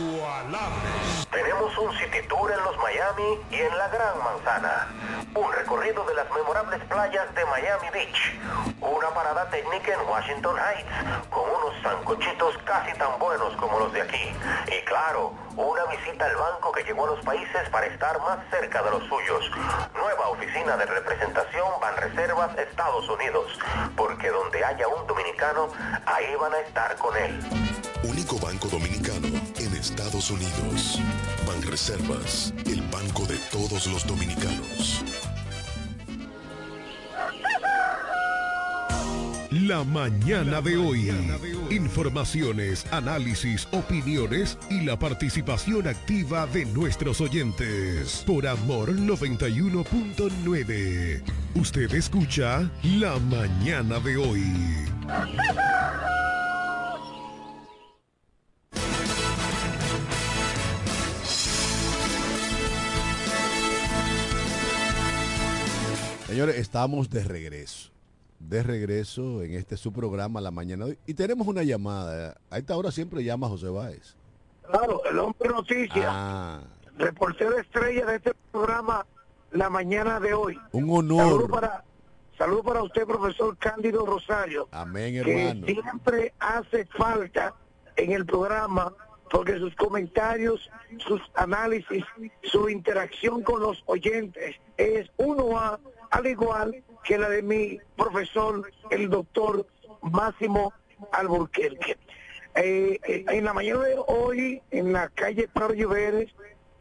Tenemos 1.32 1.78
un 1.78 1.96
city 1.98 2.28
tour 2.28 2.52
en 2.52 2.64
los 2.64 2.78
Miami 2.78 3.40
y 3.52 3.56
en 3.56 3.78
la 3.78 3.88
Gran 3.90 4.18
Manzana. 4.24 4.88
Un 5.36 5.52
recorrido 5.54 6.04
de 6.06 6.16
las 6.16 6.30
memorables 6.32 6.84
playas 6.86 7.34
de 7.36 7.46
Miami 7.46 7.90
Beach. 7.94 8.34
Una 8.82 9.10
parada 9.10 9.50
técnica 9.50 9.94
en 9.94 10.10
Washington 10.10 10.56
Heights 10.58 11.30
con 11.30 11.44
unos 11.44 11.74
sancochitos 11.84 12.58
casi 12.66 12.98
tan 12.98 13.20
buenos 13.20 13.56
como 13.58 13.80
los 13.80 13.94
de 13.94 14.02
aquí. 14.02 14.34
Y 14.68 14.84
claro, 14.86 15.34
una 15.56 15.86
visita 15.86 16.26
al 16.26 16.36
banco 16.36 16.72
que 16.72 16.84
llegó 16.84 17.06
a 17.06 17.16
los 17.16 17.26
países 17.26 17.70
para 17.70 17.86
estar 17.88 18.20
más 18.22 18.40
cerca 18.50 18.82
de 18.82 18.92
los 18.92 19.04
suyos. 19.04 19.52
Nueva 19.94 20.30
oficina 20.30 20.78
de 20.78 20.86
representación 20.86 21.68
Banreservas 21.82 22.58
Estados 22.58 23.08
Unidos. 23.10 23.60
Porque 23.96 24.30
donde 24.30 24.64
haya 24.64 24.88
un 24.88 25.06
dominicano, 25.06 25.70
ahí 26.06 26.36
a 26.54 26.62
estar 26.62 26.96
con 26.98 27.16
él. 27.18 27.40
Único 28.04 28.38
banco 28.40 28.68
dominicano 28.68 29.28
en 29.60 29.74
Estados 29.76 30.32
Unidos. 30.32 31.00
Banreservas, 31.46 32.54
el 32.66 32.82
banco 32.84 33.26
de 33.26 33.38
todos 33.52 33.88
los 33.88 34.06
dominicanos. 34.06 35.04
La 39.66 39.84
mañana 39.84 40.62
de 40.62 40.78
hoy. 40.78 41.10
Informaciones, 41.72 42.86
análisis, 42.92 43.68
opiniones 43.72 44.56
y 44.70 44.82
la 44.82 45.00
participación 45.00 45.88
activa 45.88 46.46
de 46.46 46.66
nuestros 46.66 47.22
oyentes. 47.22 48.24
Por 48.28 48.46
Amor 48.46 48.94
91.9. 48.94 51.24
Usted 51.56 51.92
escucha 51.96 52.70
La 52.84 53.18
mañana 53.18 54.00
de 54.00 54.18
hoy. 54.18 54.44
Señores, 66.28 66.58
estamos 66.58 67.10
de 67.10 67.24
regreso. 67.24 67.97
De 68.40 68.62
regreso 68.64 69.42
en 69.44 69.54
este 69.56 69.78
su 69.78 69.92
programa 69.92 70.40
La 70.42 70.52
Mañana 70.52 70.86
de 70.86 70.92
hoy. 70.92 71.00
Y 71.08 71.14
tenemos 71.16 71.48
una 71.48 71.64
llamada. 71.64 72.38
A 72.50 72.58
esta 72.58 72.78
hora 72.78 72.92
siempre 72.92 73.24
llama 73.24 73.48
José 73.48 73.68
Báez. 73.70 74.16
Claro, 74.70 75.02
el 75.06 75.20
hombre 75.20 75.50
noticia. 75.50 76.06
Ah, 76.08 76.62
Reportero 76.98 77.58
estrella 77.58 78.06
de 78.06 78.16
este 78.18 78.34
programa 78.52 79.06
La 79.52 79.70
Mañana 79.70 80.20
de 80.20 80.34
hoy. 80.34 80.60
un 80.72 80.90
honor. 80.90 81.24
Saludos 81.32 81.50
para, 81.52 81.84
Saludos 82.38 82.66
para 82.66 82.84
usted, 82.84 83.06
profesor 83.06 83.58
Cándido 83.58 84.06
Rosario. 84.06 84.68
Amén, 84.72 85.24
que 85.24 85.48
hermano. 85.50 85.66
siempre 85.66 86.34
hace 86.40 86.86
falta 86.86 87.56
en 87.96 88.12
el 88.12 88.26
programa 88.26 88.94
porque 89.32 89.58
sus 89.58 89.76
comentarios, 89.76 90.70
sus 91.00 91.20
análisis, 91.34 92.04
su 92.44 92.70
interacción 92.70 93.42
con 93.42 93.62
los 93.62 93.84
oyentes 93.88 94.56
es 94.78 95.10
uno 95.18 95.58
a 95.58 95.80
al 96.12 96.28
igual 96.28 96.82
que 97.08 97.18
la 97.18 97.30
de 97.30 97.42
mi 97.42 97.80
profesor, 97.96 98.70
el 98.92 99.10
doctor 99.10 99.66
Máximo 100.02 100.74
Alburquerque. 101.14 101.98
Eh, 102.56 103.00
eh, 103.08 103.26
en 103.30 103.46
la 103.46 103.54
mañana 103.54 103.84
de 103.84 103.96
hoy, 104.08 104.62
en 104.72 104.92
la 104.92 105.08
calle 105.10 105.48
Prado 105.48 105.74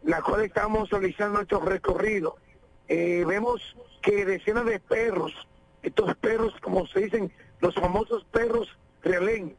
la 0.02 0.22
cual 0.22 0.42
estamos 0.44 0.90
realizando 0.90 1.34
nuestro 1.38 1.60
recorrido, 1.60 2.36
eh, 2.88 3.24
vemos 3.26 3.76
que 4.02 4.24
decenas 4.24 4.64
de 4.64 4.80
perros, 4.80 5.32
estos 5.82 6.16
perros, 6.16 6.54
como 6.60 6.86
se 6.88 7.00
dicen, 7.02 7.32
los 7.60 7.74
famosos 7.76 8.24
perros 8.32 8.68
realén, 9.02 9.54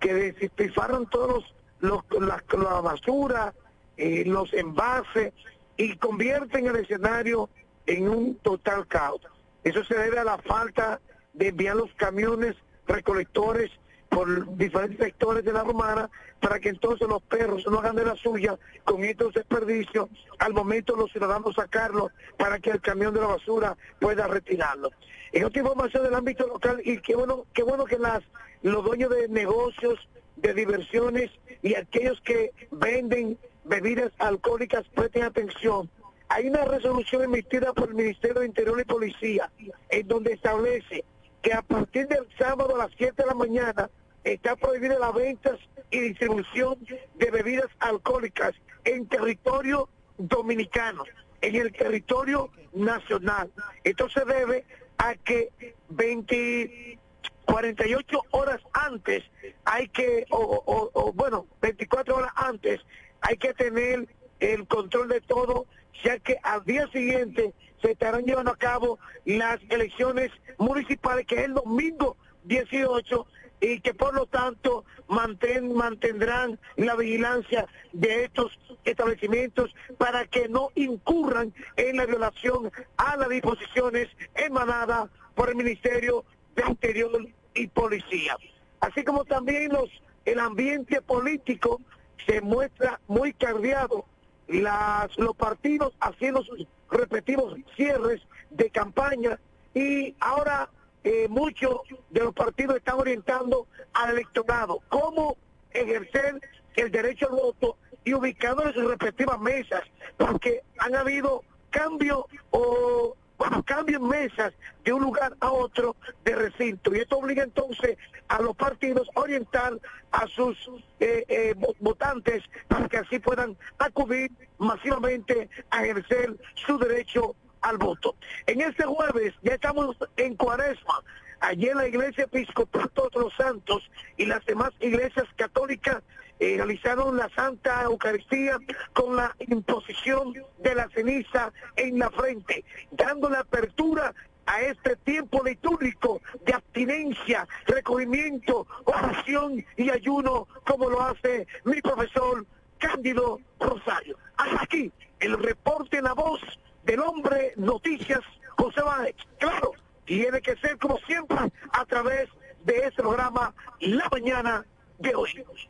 que 0.00 0.14
despilfarran 0.14 1.06
todos 1.10 1.54
los, 1.80 2.04
los- 2.10 2.22
la, 2.58 2.80
basura, 2.80 3.52
los 3.98 4.52
envases 4.54 5.32
y 5.76 5.96
convierten 5.96 6.66
el 6.66 6.76
escenario 6.76 7.48
en 7.86 8.08
un 8.08 8.34
total 8.36 8.86
caos. 8.86 9.20
Eso 9.66 9.82
se 9.82 9.98
debe 9.98 10.20
a 10.20 10.22
la 10.22 10.38
falta 10.38 11.00
de 11.32 11.48
enviar 11.48 11.74
los 11.74 11.92
camiones 11.94 12.54
recolectores 12.86 13.68
por 14.08 14.56
diferentes 14.56 14.98
sectores 14.98 15.44
de 15.44 15.52
la 15.52 15.64
romana 15.64 16.08
para 16.40 16.60
que 16.60 16.68
entonces 16.68 17.08
los 17.08 17.20
perros 17.22 17.66
no 17.68 17.80
hagan 17.80 17.96
de 17.96 18.04
la 18.04 18.14
suya 18.14 18.56
con 18.84 19.02
estos 19.02 19.34
desperdicios 19.34 20.08
al 20.38 20.54
momento 20.54 20.94
los 20.94 21.10
ciudadanos 21.10 21.56
sacarlos 21.56 22.12
para 22.36 22.60
que 22.60 22.70
el 22.70 22.80
camión 22.80 23.12
de 23.12 23.22
la 23.22 23.26
basura 23.26 23.76
pueda 23.98 24.28
retirarlo. 24.28 24.92
En 25.32 25.44
otra 25.44 25.62
información 25.62 26.04
del 26.04 26.14
ámbito 26.14 26.46
local 26.46 26.80
y 26.84 27.00
qué 27.00 27.16
bueno, 27.16 27.44
qué 27.52 27.64
bueno 27.64 27.86
que 27.86 27.98
las 27.98 28.22
los 28.62 28.84
dueños 28.84 29.10
de 29.10 29.26
negocios, 29.26 29.98
de 30.36 30.54
diversiones 30.54 31.32
y 31.62 31.74
aquellos 31.74 32.20
que 32.20 32.52
venden 32.70 33.36
bebidas 33.64 34.12
alcohólicas 34.18 34.86
presten 34.94 35.24
atención. 35.24 35.90
Hay 36.28 36.48
una 36.48 36.64
resolución 36.64 37.22
emitida 37.22 37.72
por 37.72 37.88
el 37.88 37.94
Ministerio 37.94 38.40
de 38.40 38.46
Interior 38.46 38.80
y 38.80 38.84
Policía 38.84 39.50
en 39.88 40.08
donde 40.08 40.32
establece 40.32 41.04
que 41.42 41.52
a 41.52 41.62
partir 41.62 42.08
del 42.08 42.26
sábado 42.38 42.74
a 42.74 42.78
las 42.78 42.90
7 42.96 43.14
de 43.16 43.26
la 43.26 43.34
mañana 43.34 43.90
está 44.24 44.56
prohibida 44.56 44.98
la 44.98 45.12
venta 45.12 45.56
y 45.90 46.00
distribución 46.00 46.76
de 47.14 47.30
bebidas 47.30 47.68
alcohólicas 47.78 48.54
en 48.84 49.06
territorio 49.06 49.88
dominicano, 50.18 51.04
en 51.40 51.54
el 51.54 51.72
territorio 51.72 52.50
nacional. 52.72 53.50
Esto 53.84 54.08
se 54.08 54.24
debe 54.24 54.64
a 54.98 55.14
que 55.14 55.50
20, 55.90 56.98
48 57.44 58.20
horas 58.32 58.60
antes 58.72 59.22
hay 59.64 59.88
que, 59.88 60.26
o, 60.30 61.12
bueno, 61.14 61.46
24 61.60 62.16
horas 62.16 62.32
antes 62.36 62.80
hay 63.20 63.36
que 63.36 63.54
tener 63.54 64.08
el 64.40 64.66
control 64.66 65.08
de 65.08 65.20
todo, 65.20 65.66
ya 66.02 66.18
que 66.18 66.38
al 66.42 66.64
día 66.64 66.88
siguiente 66.88 67.54
se 67.82 67.92
estarán 67.92 68.24
llevando 68.24 68.50
a 68.50 68.56
cabo 68.56 68.98
las 69.24 69.60
elecciones 69.68 70.30
municipales, 70.58 71.26
que 71.26 71.36
es 71.36 71.44
el 71.44 71.54
domingo 71.54 72.16
18, 72.44 73.26
y 73.60 73.80
que 73.80 73.94
por 73.94 74.14
lo 74.14 74.26
tanto 74.26 74.84
mantendrán 75.08 76.58
la 76.76 76.94
vigilancia 76.94 77.66
de 77.92 78.24
estos 78.24 78.58
establecimientos 78.84 79.74
para 79.98 80.26
que 80.26 80.48
no 80.48 80.70
incurran 80.74 81.54
en 81.76 81.96
la 81.96 82.06
violación 82.06 82.70
a 82.96 83.16
las 83.16 83.28
disposiciones 83.28 84.08
emanadas 84.34 85.08
por 85.34 85.48
el 85.48 85.56
Ministerio 85.56 86.24
de 86.54 86.64
Interior 86.68 87.26
y 87.54 87.66
Policía. 87.68 88.36
Así 88.80 89.04
como 89.04 89.24
también 89.24 89.72
los 89.72 89.90
el 90.26 90.40
ambiente 90.40 91.00
político 91.00 91.80
se 92.26 92.40
muestra 92.40 93.00
muy 93.06 93.32
cargado 93.32 94.04
las, 94.48 95.16
los 95.18 95.34
partidos 95.36 95.92
haciendo 96.00 96.42
sus 96.42 96.66
respectivos 96.90 97.56
cierres 97.76 98.22
de 98.50 98.70
campaña 98.70 99.38
y 99.74 100.14
ahora 100.20 100.70
eh, 101.04 101.28
muchos 101.28 101.80
de 102.10 102.20
los 102.20 102.34
partidos 102.34 102.76
están 102.76 102.98
orientando 102.98 103.66
al 103.92 104.10
electorado. 104.10 104.80
Cómo 104.88 105.36
ejercer 105.70 106.40
el 106.74 106.90
derecho 106.90 107.28
al 107.28 107.36
voto 107.36 107.76
y 108.04 108.14
ubicándolo 108.14 108.68
en 108.68 108.74
sus 108.74 108.88
respectivas 108.88 109.38
mesas, 109.40 109.82
porque 110.16 110.62
han 110.78 110.94
habido 110.94 111.42
cambios 111.70 112.24
o 112.50 113.16
bueno, 113.38 113.62
cambios 113.62 114.00
en 114.02 114.08
mesas 114.08 114.52
de 114.84 114.92
un 114.92 115.02
lugar 115.02 115.36
a 115.40 115.50
otro 115.50 115.96
de 116.24 116.34
recinto 116.34 116.94
y 116.94 117.00
esto 117.00 117.18
obliga 117.18 117.42
entonces 117.42 117.96
a 118.28 118.40
los 118.40 118.56
partidos 118.56 119.08
a 119.14 119.20
orientar 119.20 119.78
a 120.12 120.26
sus 120.28 120.56
eh, 121.00 121.24
eh, 121.28 121.54
vo- 121.56 121.74
votantes 121.80 122.42
para 122.68 122.88
que 122.88 122.96
así 122.98 123.18
puedan 123.18 123.56
acudir 123.78 124.30
masivamente 124.58 125.48
a 125.70 125.84
ejercer 125.84 126.36
su 126.54 126.78
derecho 126.78 127.34
al 127.60 127.78
voto. 127.78 128.14
En 128.46 128.60
este 128.60 128.84
jueves 128.84 129.34
ya 129.42 129.54
estamos 129.54 129.96
en 130.16 130.36
cuaresma. 130.36 131.02
Ayer 131.40 131.76
la 131.76 131.86
iglesia 131.86 132.24
episcopal 132.24 132.88
Todos 132.94 133.14
los 133.14 133.34
Santos 133.34 133.82
y 134.16 134.24
las 134.26 134.44
demás 134.46 134.70
iglesias 134.80 135.26
católicas 135.36 136.02
realizaron 136.38 137.16
la 137.16 137.28
Santa 137.30 137.82
Eucaristía 137.82 138.58
con 138.92 139.16
la 139.16 139.34
imposición 139.38 140.34
de 140.58 140.74
la 140.74 140.88
ceniza 140.90 141.52
en 141.76 141.98
la 141.98 142.10
frente, 142.10 142.64
dando 142.90 143.28
la 143.30 143.40
apertura 143.40 144.14
a 144.46 144.60
este 144.62 144.96
tiempo 144.96 145.42
litúrgico 145.44 146.20
de 146.44 146.54
abstinencia, 146.54 147.46
recogimiento, 147.66 148.66
oración 148.84 149.64
y 149.76 149.90
ayuno, 149.90 150.46
como 150.64 150.88
lo 150.88 151.02
hace 151.02 151.46
mi 151.64 151.80
profesor 151.82 152.46
Cándido 152.78 153.40
Rosario. 153.58 154.16
Hasta 154.36 154.62
aquí 154.62 154.92
el 155.20 155.38
reporte 155.38 155.98
en 155.98 156.04
la 156.04 156.14
voz 156.14 156.40
del 156.84 157.00
hombre 157.00 157.52
Noticias 157.56 158.20
José 158.56 158.82
Báez. 158.82 159.16
Claro, 159.38 159.72
tiene 160.04 160.40
que 160.40 160.56
ser 160.56 160.78
como 160.78 160.98
siempre 160.98 161.38
a 161.72 161.84
través 161.84 162.28
de 162.64 162.78
este 162.78 163.02
programa 163.02 163.52
La 163.80 164.08
Mañana. 164.10 164.64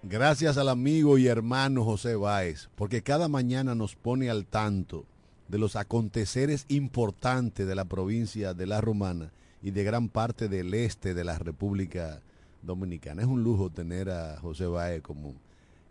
Gracias 0.03 0.57
al 0.57 0.69
amigo 0.69 1.19
y 1.19 1.27
hermano 1.27 1.85
José 1.85 2.15
Báez, 2.17 2.69
porque 2.77 3.03
cada 3.03 3.29
mañana 3.29 3.75
nos 3.75 3.97
pone 3.97 4.31
al 4.31 4.47
tanto 4.47 5.05
de 5.49 5.59
los 5.59 5.77
aconteceres 5.77 6.65
importantes 6.69 7.67
de 7.67 7.75
la 7.75 7.85
provincia 7.85 8.55
de 8.55 8.67
La 8.67 8.81
Romana 8.81 9.33
y 9.63 9.71
de 9.71 9.85
gran 9.85 10.09
parte 10.09 10.49
del 10.49 10.75
este 10.75 11.15
de 11.15 11.25
la 11.25 11.39
República 11.39 12.21
Dominicana. 12.63 13.23
Es 13.23 13.29
un 13.29 13.43
lujo 13.43 13.71
tener 13.71 14.11
a 14.11 14.39
José 14.41 14.67
Báez 14.67 15.03
como 15.03 15.35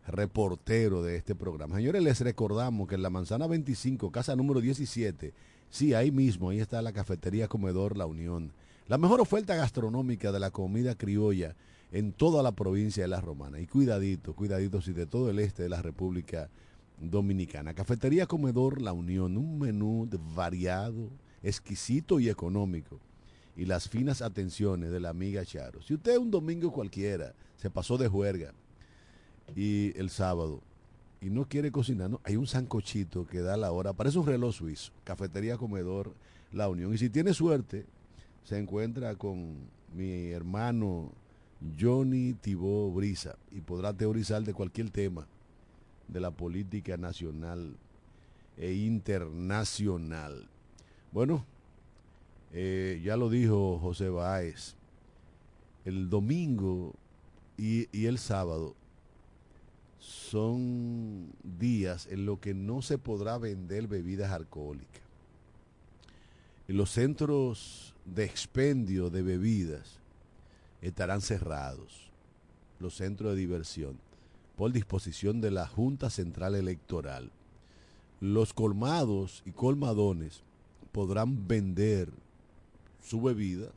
reportero 0.07 1.03
de 1.03 1.15
este 1.15 1.35
programa. 1.35 1.77
Señores, 1.77 2.03
les 2.03 2.21
recordamos 2.21 2.87
que 2.87 2.95
en 2.95 3.01
la 3.01 3.09
Manzana 3.09 3.47
25, 3.47 4.11
casa 4.11 4.35
número 4.35 4.61
17, 4.61 5.33
sí, 5.69 5.93
ahí 5.93 6.11
mismo, 6.11 6.49
ahí 6.49 6.59
está 6.59 6.81
la 6.81 6.93
cafetería 6.93 7.47
Comedor 7.47 7.97
La 7.97 8.05
Unión. 8.05 8.51
La 8.87 8.99
mejor 8.99 9.19
oferta 9.19 9.55
gastronómica 9.55 10.31
de 10.31 10.39
la 10.39 10.51
comida 10.51 10.93
criolla 10.93 11.55
en 11.91 12.11
toda 12.11 12.43
la 12.43 12.51
provincia 12.51 13.01
de 13.01 13.07
La 13.07 13.19
Romana. 13.19 13.59
Y 13.59 13.65
cuidadito, 13.65 14.35
cuidadito, 14.35 14.79
si 14.79 14.93
de 14.93 15.07
todo 15.07 15.31
el 15.31 15.39
este 15.39 15.63
de 15.63 15.69
la 15.69 15.81
República 15.81 16.51
Dominicana. 16.99 17.73
Cafetería 17.73 18.27
Comedor 18.27 18.79
La 18.79 18.93
Unión, 18.93 19.37
un 19.37 19.57
menú 19.57 20.07
variado, 20.35 21.09
exquisito 21.41 22.19
y 22.19 22.29
económico. 22.29 22.99
Y 23.57 23.65
las 23.65 23.89
finas 23.89 24.21
atenciones 24.21 24.91
de 24.91 24.99
la 24.99 25.09
amiga 25.09 25.43
Charo. 25.43 25.81
Si 25.81 25.95
usted 25.95 26.17
un 26.17 26.29
domingo 26.29 26.71
cualquiera 26.71 27.33
se 27.55 27.71
pasó 27.71 27.97
de 27.97 28.07
juerga 28.07 28.53
y 29.55 29.97
el 29.97 30.11
sábado 30.11 30.61
y 31.21 31.31
no 31.31 31.47
quiere 31.47 31.71
cocinar, 31.71 32.11
no, 32.11 32.21
hay 32.23 32.35
un 32.35 32.45
sancochito 32.45 33.25
que 33.25 33.41
da 33.41 33.57
la 33.57 33.71
hora, 33.71 33.93
parece 33.93 34.19
un 34.19 34.27
reloj 34.27 34.53
suizo. 34.53 34.91
Cafetería 35.03 35.57
Comedor 35.57 36.13
La 36.51 36.69
Unión. 36.69 36.93
Y 36.93 36.99
si 36.99 37.09
tiene 37.09 37.33
suerte, 37.33 37.87
se 38.45 38.59
encuentra 38.59 39.15
con 39.15 39.57
mi 39.93 40.29
hermano 40.29 41.11
Johnny 41.79 42.33
Tibó 42.33 42.91
Brisa 42.91 43.35
y 43.51 43.61
podrá 43.61 43.91
teorizar 43.91 44.43
de 44.43 44.53
cualquier 44.53 44.91
tema 44.91 45.27
de 46.07 46.19
la 46.19 46.29
política 46.29 46.95
nacional 46.95 47.75
e 48.57 48.73
internacional. 48.73 50.47
Bueno, 51.11 51.43
eh, 52.53 53.01
ya 53.03 53.17
lo 53.17 53.29
dijo 53.29 53.79
José 53.79 54.09
Báez, 54.09 54.75
el 55.83 56.09
domingo 56.09 56.93
y, 57.57 57.87
y 57.97 58.05
el 58.05 58.19
sábado 58.19 58.75
son 59.97 61.31
días 61.57 62.07
en 62.11 62.27
los 62.27 62.37
que 62.37 62.53
no 62.53 62.83
se 62.83 62.99
podrá 62.99 63.39
vender 63.39 63.87
bebidas 63.87 64.31
alcohólicas. 64.31 65.01
Y 66.67 66.73
los 66.73 66.91
centros 66.91 67.94
de 68.05 68.23
expendio 68.23 69.09
de 69.09 69.21
bebidas 69.21 69.99
estarán 70.81 71.21
cerrados, 71.21 72.11
los 72.79 72.95
centros 72.95 73.33
de 73.33 73.39
diversión, 73.39 73.99
por 74.55 74.71
disposición 74.71 75.41
de 75.41 75.51
la 75.51 75.67
Junta 75.67 76.09
Central 76.09 76.55
Electoral. 76.55 77.31
Los 78.21 78.53
colmados 78.53 79.43
y 79.45 79.51
colmadones 79.51 80.43
podrán 80.91 81.47
vender 81.47 82.09
su 83.01 83.21
bebida, 83.21 83.69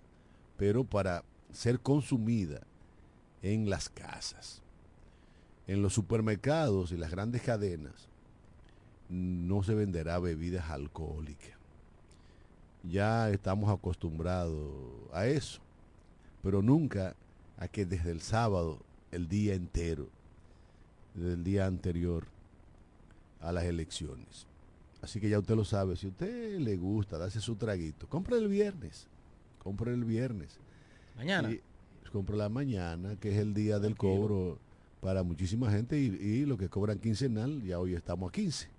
pero 0.56 0.84
para 0.84 1.24
ser 1.52 1.80
consumida 1.80 2.60
en 3.42 3.68
las 3.68 3.88
casas. 3.88 4.62
En 5.66 5.82
los 5.82 5.94
supermercados 5.94 6.92
y 6.92 6.96
las 6.96 7.10
grandes 7.10 7.42
cadenas 7.42 8.08
no 9.08 9.62
se 9.62 9.74
venderá 9.74 10.18
bebidas 10.18 10.70
alcohólicas. 10.70 11.57
Ya 12.84 13.30
estamos 13.30 13.70
acostumbrados 13.70 14.72
a 15.12 15.26
eso, 15.26 15.60
pero 16.42 16.62
nunca 16.62 17.14
a 17.58 17.68
que 17.68 17.84
desde 17.84 18.10
el 18.10 18.20
sábado, 18.20 18.78
el 19.10 19.28
día 19.28 19.54
entero, 19.54 20.08
del 21.14 21.42
día 21.42 21.66
anterior 21.66 22.26
a 23.40 23.52
las 23.52 23.64
elecciones. 23.64 24.46
Así 25.02 25.20
que 25.20 25.28
ya 25.28 25.38
usted 25.38 25.54
lo 25.54 25.64
sabe, 25.64 25.96
si 25.96 26.06
a 26.06 26.10
usted 26.10 26.58
le 26.58 26.76
gusta 26.76 27.18
darse 27.18 27.40
su 27.40 27.56
traguito, 27.56 28.08
compre 28.08 28.38
el 28.38 28.48
viernes, 28.48 29.06
compre 29.62 29.92
el 29.92 30.04
viernes. 30.04 30.58
Mañana. 31.16 31.50
Y 31.50 31.60
compre 32.12 32.36
la 32.36 32.48
mañana, 32.48 33.16
que 33.16 33.30
es 33.32 33.38
el 33.38 33.54
día 33.54 33.78
del 33.78 33.96
cobro 33.96 34.58
para 35.00 35.22
muchísima 35.22 35.70
gente 35.70 36.00
y, 36.00 36.06
y 36.06 36.46
lo 36.46 36.56
que 36.56 36.68
cobran 36.68 36.98
quincenal, 36.98 37.62
ya 37.62 37.78
hoy 37.78 37.94
estamos 37.94 38.28
a 38.28 38.32
15. 38.32 38.77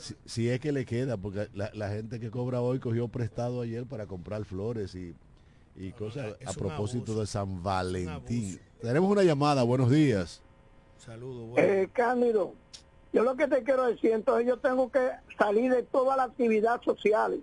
Si, 0.00 0.14
si 0.24 0.48
es 0.48 0.60
que 0.60 0.72
le 0.72 0.84
queda, 0.86 1.16
porque 1.16 1.48
la, 1.54 1.70
la 1.74 1.90
gente 1.90 2.18
que 2.18 2.30
cobra 2.30 2.60
hoy 2.60 2.78
cogió 2.78 3.08
prestado 3.08 3.60
ayer 3.60 3.84
para 3.84 4.06
comprar 4.06 4.44
flores 4.44 4.94
y, 4.94 5.14
y 5.76 5.92
cosas 5.92 6.34
a 6.46 6.52
propósito 6.52 7.12
abuso. 7.12 7.20
de 7.20 7.26
San 7.26 7.62
Valentín. 7.62 8.58
Tenemos 8.80 9.10
una 9.10 9.22
llamada, 9.22 9.62
buenos 9.62 9.90
días. 9.90 10.40
Saludos, 10.98 11.50
bueno. 11.50 11.68
Eh, 11.68 11.88
Cándido, 11.92 12.54
yo 13.12 13.22
lo 13.22 13.36
que 13.36 13.46
te 13.46 13.62
quiero 13.62 13.84
decir, 13.86 14.12
entonces 14.12 14.46
yo 14.46 14.58
tengo 14.58 14.90
que 14.90 15.10
salir 15.38 15.72
de 15.72 15.82
toda 15.82 16.16
la 16.16 16.24
actividad 16.24 16.80
social, 16.82 17.42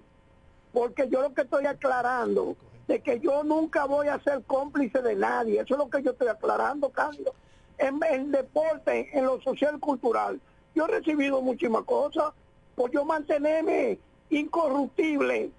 porque 0.74 1.08
yo 1.10 1.22
lo 1.22 1.34
que 1.34 1.42
estoy 1.42 1.66
aclarando 1.66 2.56
de 2.88 3.02
que 3.02 3.20
yo 3.20 3.44
nunca 3.44 3.86
voy 3.86 4.08
a 4.08 4.20
ser 4.24 4.44
cómplice 4.48 5.02
de 5.02 5.16
nadie, 5.16 5.60
eso 5.62 5.74
es 5.74 5.78
lo 5.78 5.90
que 5.90 6.02
yo 6.02 6.12
estoy 6.12 6.28
aclarando, 6.30 6.90
Cándido. 6.90 7.34
En, 7.78 8.00
en 8.10 8.32
deporte, 8.32 9.10
en 9.14 9.26
lo 9.26 9.40
social 9.42 9.76
y 9.78 9.80
cultural, 9.80 10.40
yo 10.74 10.86
he 10.86 10.88
recibido 10.88 11.42
muchísimas 11.42 11.84
cosas, 11.84 12.34
por 12.78 12.92
yo 12.92 13.04
mantenerme 13.04 13.98
incorruptible, 14.30 15.50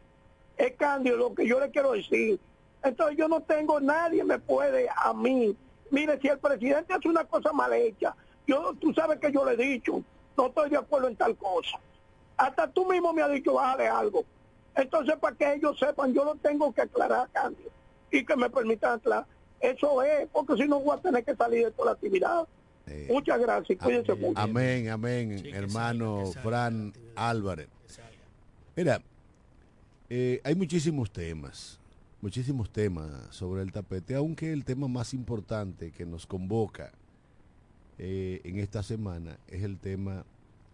es 0.57 0.73
Cándido 0.77 1.16
lo 1.16 1.35
que 1.35 1.49
yo 1.49 1.59
le 1.59 1.69
quiero 1.73 1.93
decir. 1.93 2.39
Entonces 2.85 3.19
yo 3.19 3.27
no 3.27 3.41
tengo, 3.43 3.81
nadie 3.81 4.23
me 4.23 4.39
puede 4.39 4.89
a 4.89 5.12
mí. 5.12 5.57
Mire, 5.91 6.21
si 6.21 6.29
el 6.29 6.39
presidente 6.39 6.95
hace 6.95 7.09
una 7.09 7.25
cosa 7.25 7.53
mal 7.53 7.73
hecha, 7.73 8.14
yo, 8.47 8.73
tú 8.81 8.95
sabes 8.95 9.19
que 9.19 9.33
yo 9.33 9.45
le 9.45 9.55
he 9.55 9.57
dicho, 9.57 10.01
no 10.37 10.47
estoy 10.47 10.71
de 10.71 10.77
acuerdo 10.77 11.09
en 11.09 11.16
tal 11.16 11.37
cosa. 11.37 11.81
Hasta 12.37 12.71
tú 12.71 12.87
mismo 12.87 13.12
me 13.12 13.23
has 13.23 13.33
dicho, 13.33 13.55
bájale 13.55 13.89
algo. 13.89 14.25
Entonces, 14.77 15.16
para 15.16 15.35
que 15.35 15.55
ellos 15.55 15.77
sepan, 15.77 16.14
yo 16.14 16.25
lo 16.25 16.37
tengo 16.37 16.73
que 16.73 16.83
aclarar, 16.83 17.29
Cándido, 17.33 17.71
y 18.12 18.25
que 18.25 18.37
me 18.37 18.49
permitan 18.49 18.93
aclarar. 18.93 19.27
Eso 19.59 20.05
es, 20.05 20.29
porque 20.31 20.55
si 20.55 20.69
no 20.69 20.79
voy 20.79 20.97
a 20.97 21.03
tener 21.03 21.25
que 21.25 21.35
salir 21.35 21.64
de 21.64 21.73
toda 21.73 21.87
la 21.87 21.93
actividad. 21.95 22.47
Eh, 22.91 23.09
Muchas 23.11 23.41
gracias, 23.41 23.78
cuídense 23.78 24.14
mucho. 24.14 24.39
Amén, 24.39 24.89
amén, 24.89 25.39
Sí, 25.39 25.51
hermano 25.51 26.16
salga, 26.16 26.24
que 26.26 26.32
salga 26.32 26.43
Fran. 26.43 26.93
Álvarez. 27.16 27.68
Mira, 28.76 29.03
eh, 30.09 30.41
hay 30.45 30.55
muchísimos 30.55 31.11
temas, 31.11 31.78
muchísimos 32.20 32.70
temas 32.70 33.11
sobre 33.30 33.62
el 33.62 33.72
tapete, 33.72 34.14
aunque 34.14 34.53
el 34.53 34.64
tema 34.64 34.89
más 34.89 35.12
importante 35.14 35.91
que 35.91 36.07
nos 36.07 36.26
convoca 36.26 36.93
eh, 37.99 38.41
en 38.45 38.59
esta 38.59 38.82
semana 38.82 39.39
es 39.49 39.64
el 39.64 39.78
tema 39.78 40.24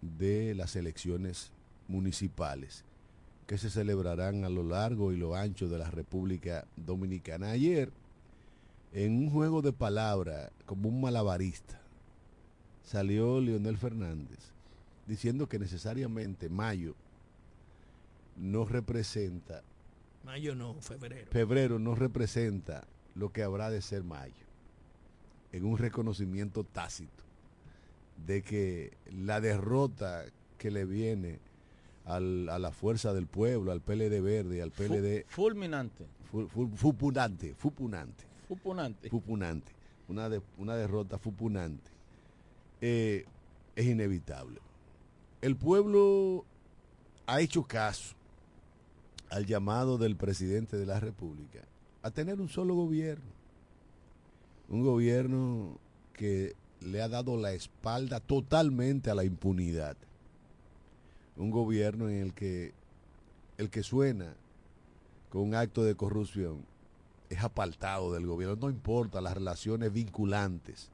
de 0.03 0.55
las 0.55 0.77
elecciones 0.77 1.51
municipales 1.89 2.85
que 3.47 3.59
se 3.59 3.71
celebrarán 3.71 4.45
a 4.45 4.49
lo 4.49 4.62
largo 4.62 5.12
y 5.12 5.17
lo 5.17 5.35
ancho 5.35 5.69
de 5.69 5.79
la 5.79 5.91
República 5.91 6.67
Dominicana. 6.77 7.51
Ayer, 7.51 7.91
en 8.93 9.19
un 9.19 9.31
juego 9.31 9.62
de 9.62 9.73
palabras, 9.73 10.51
como 10.67 10.89
un 10.89 11.01
malabarista, 11.01 11.81
salió 12.85 13.41
Leonel 13.41 13.76
Fernández 13.78 14.39
diciendo 15.07 15.49
que 15.49 15.59
necesariamente 15.59 16.49
mayo 16.49 16.95
no 18.37 18.64
representa, 18.64 19.62
Mayo 20.24 20.55
no, 20.55 20.74
febrero. 20.80 21.30
febrero 21.30 21.78
no 21.78 21.95
representa 21.95 22.85
lo 23.14 23.30
que 23.32 23.43
habrá 23.43 23.70
de 23.70 23.80
ser 23.82 24.03
mayo, 24.03 24.32
en 25.53 25.64
un 25.64 25.78
reconocimiento 25.78 26.64
tácito 26.64 27.22
de 28.26 28.43
que 28.43 28.93
la 29.12 29.41
derrota 29.41 30.24
que 30.59 30.70
le 30.70 30.85
viene 30.85 31.39
al- 32.07 32.49
a 32.49 32.59
la 32.59 32.70
fuerza 32.70 33.12
del 33.12 33.26
pueblo, 33.26 33.70
al 33.72 33.80
PLD 33.80 34.20
verde, 34.20 34.62
al 34.62 34.72
Fu- 34.72 34.82
PLD 34.85 35.24
fulminante. 35.28 36.07
fu- 36.30 36.49
fu- 36.49 36.68
fupunante, 36.74 37.55
fupunante, 37.55 38.24
Fupunante. 38.49 39.11
fupunante, 39.11 39.72
una, 40.09 40.28
de- 40.28 40.43
una 40.59 40.74
derrota 40.76 41.18
fupunante, 41.18 41.91
eh, 42.81 43.25
es 43.77 43.87
inevitable. 43.87 44.61
El 45.41 45.57
pueblo 45.57 46.45
ha 47.27 47.41
hecho 47.41 47.64
caso 47.64 48.14
al 49.31 49.47
llamado 49.47 49.99
del 49.99 50.16
presidente 50.16 50.77
de 50.77 50.87
la 50.87 51.01
República 51.01 51.61
a 52.03 52.11
tener 52.11 52.41
un 52.41 52.49
solo 52.49 52.75
gobierno. 52.75 53.33
Un 54.68 54.83
gobierno 54.83 55.79
que 56.12 56.55
le 56.81 57.03
ha 57.03 57.09
dado 57.09 57.37
la 57.37 57.53
espalda 57.53 58.20
totalmente 58.20 59.11
a 59.11 59.14
la 59.14 59.25
impunidad. 59.25 59.97
Un 61.37 61.51
gobierno 61.51 62.09
en 62.09 62.22
el 62.22 62.35
que 62.35 62.72
el 63.59 63.70
que 63.70 63.83
suena 63.83 64.35
con 65.31 65.43
un 65.43 65.55
acto 65.55 65.83
de 65.83 65.95
corrupción 65.95 66.64
es 67.29 67.43
apartado 67.43 68.12
del 68.12 68.27
gobierno, 68.27 68.57
no 68.57 68.70
importa 68.70 69.20
las 69.20 69.35
relaciones 69.35 69.93
vinculantes 69.93 70.91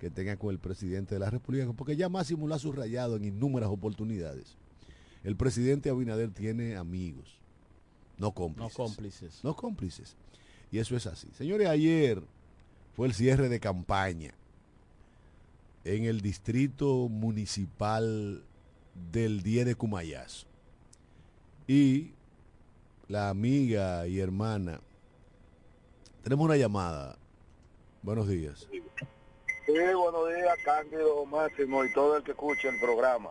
que 0.00 0.10
tenga 0.10 0.36
con 0.36 0.50
el 0.50 0.58
presidente 0.58 1.14
de 1.14 1.20
la 1.20 1.30
República, 1.30 1.70
porque 1.74 1.94
ya 1.94 2.08
Máximo 2.08 2.48
lo 2.48 2.54
ha 2.54 2.58
subrayado 2.58 3.16
en 3.16 3.26
innumerables 3.26 3.76
oportunidades. 3.78 4.56
El 5.22 5.36
presidente 5.36 5.90
Abinader 5.90 6.30
tiene 6.30 6.76
amigos, 6.76 7.38
no 8.16 8.28
No 8.28 8.34
cómplices. 8.34 8.74
cómplices. 8.76 9.40
No 9.44 9.54
cómplices. 9.54 10.16
Y 10.72 10.78
eso 10.78 10.96
es 10.96 11.06
así. 11.06 11.28
Señores, 11.36 11.68
ayer 11.68 12.22
fue 12.96 13.06
el 13.08 13.12
cierre 13.14 13.48
de 13.50 13.60
campaña 13.60 14.32
en 15.84 16.04
el 16.04 16.20
distrito 16.22 17.08
municipal 17.10 18.42
del 19.12 19.42
10 19.42 19.66
de 19.66 19.74
Cumayazo. 19.74 20.46
Y 21.66 22.12
la 23.08 23.28
amiga 23.28 24.06
y 24.06 24.18
hermana, 24.18 24.80
tenemos 26.22 26.44
una 26.46 26.56
llamada. 26.56 27.16
Buenos 28.02 28.28
días. 28.28 28.66
Sí, 29.72 29.94
buenos 29.94 30.28
días, 30.28 30.58
Cándido 30.64 31.24
Máximo 31.26 31.84
y 31.84 31.92
todo 31.92 32.16
el 32.16 32.24
que 32.24 32.32
escuche 32.32 32.68
el 32.68 32.80
programa. 32.80 33.30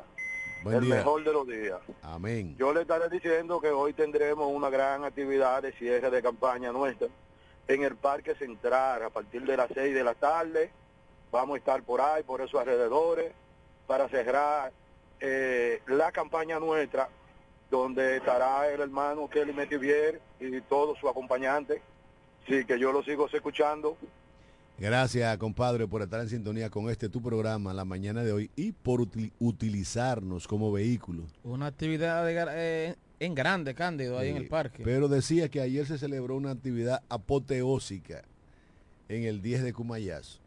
Buen 0.63 0.77
el 0.77 0.85
día. 0.85 0.95
mejor 0.95 1.21
de 1.25 1.33
los 1.33 1.45
días. 1.45 1.79
Amén. 2.01 2.55
Yo 2.57 2.73
le 2.73 2.81
estaré 2.81 3.09
diciendo 3.09 3.59
que 3.59 3.69
hoy 3.71 3.91
tendremos 3.91 4.49
una 4.49 4.69
gran 4.69 5.03
actividad 5.03 5.61
de 5.61 5.73
cierre 5.73 6.09
de 6.09 6.21
campaña 6.21 6.71
nuestra 6.71 7.09
en 7.67 7.83
el 7.83 7.97
Parque 7.97 8.35
Central 8.35 9.03
a 9.03 9.09
partir 9.09 9.45
de 9.45 9.57
las 9.57 9.67
6 9.73 9.93
de 9.93 10.03
la 10.03 10.13
tarde. 10.13 10.71
Vamos 11.29 11.55
a 11.55 11.57
estar 11.57 11.83
por 11.83 11.99
ahí, 11.99 12.23
por 12.23 12.39
esos 12.39 12.57
alrededores, 12.61 13.33
para 13.85 14.07
cerrar 14.07 14.71
eh, 15.19 15.81
la 15.87 16.13
campaña 16.13 16.57
nuestra, 16.57 17.09
donde 17.69 18.15
estará 18.17 18.69
el 18.69 18.79
hermano 18.79 19.29
Kelly 19.29 19.51
Metivier 19.51 20.21
y 20.39 20.61
todos 20.61 20.97
sus 20.99 21.09
acompañantes. 21.09 21.81
Sí, 22.47 22.63
que 22.63 22.79
yo 22.79 22.93
lo 22.93 23.03
sigo 23.03 23.27
escuchando. 23.27 23.97
Gracias, 24.79 25.37
compadre, 25.37 25.87
por 25.87 26.01
estar 26.01 26.21
en 26.21 26.29
sintonía 26.29 26.69
con 26.69 26.89
este 26.89 27.09
tu 27.09 27.21
programa 27.21 27.73
la 27.73 27.83
mañana 27.83 28.23
de 28.23 28.31
hoy 28.31 28.49
y 28.55 28.71
por 28.71 29.01
util- 29.01 29.33
utilizarnos 29.39 30.47
como 30.47 30.71
vehículo. 30.71 31.23
Una 31.43 31.65
actividad 31.65 32.25
de 32.25 32.45
eh, 32.51 32.95
en 33.19 33.35
grande, 33.35 33.75
Cándido, 33.75 34.17
ahí 34.17 34.29
en 34.29 34.37
el 34.37 34.47
parque. 34.47 34.81
Pero 34.83 35.09
decía 35.09 35.49
que 35.49 35.59
ayer 35.59 35.85
se 35.85 35.97
celebró 35.97 36.37
una 36.37 36.51
actividad 36.51 37.03
apoteósica 37.09 38.23
en 39.09 39.23
el 39.25 39.41
10 39.41 39.63
de 39.63 39.73
Cumayazo. 39.73 40.39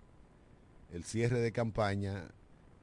El 0.95 1.05
cierre 1.05 1.41
de 1.41 1.53
campaña, 1.53 2.25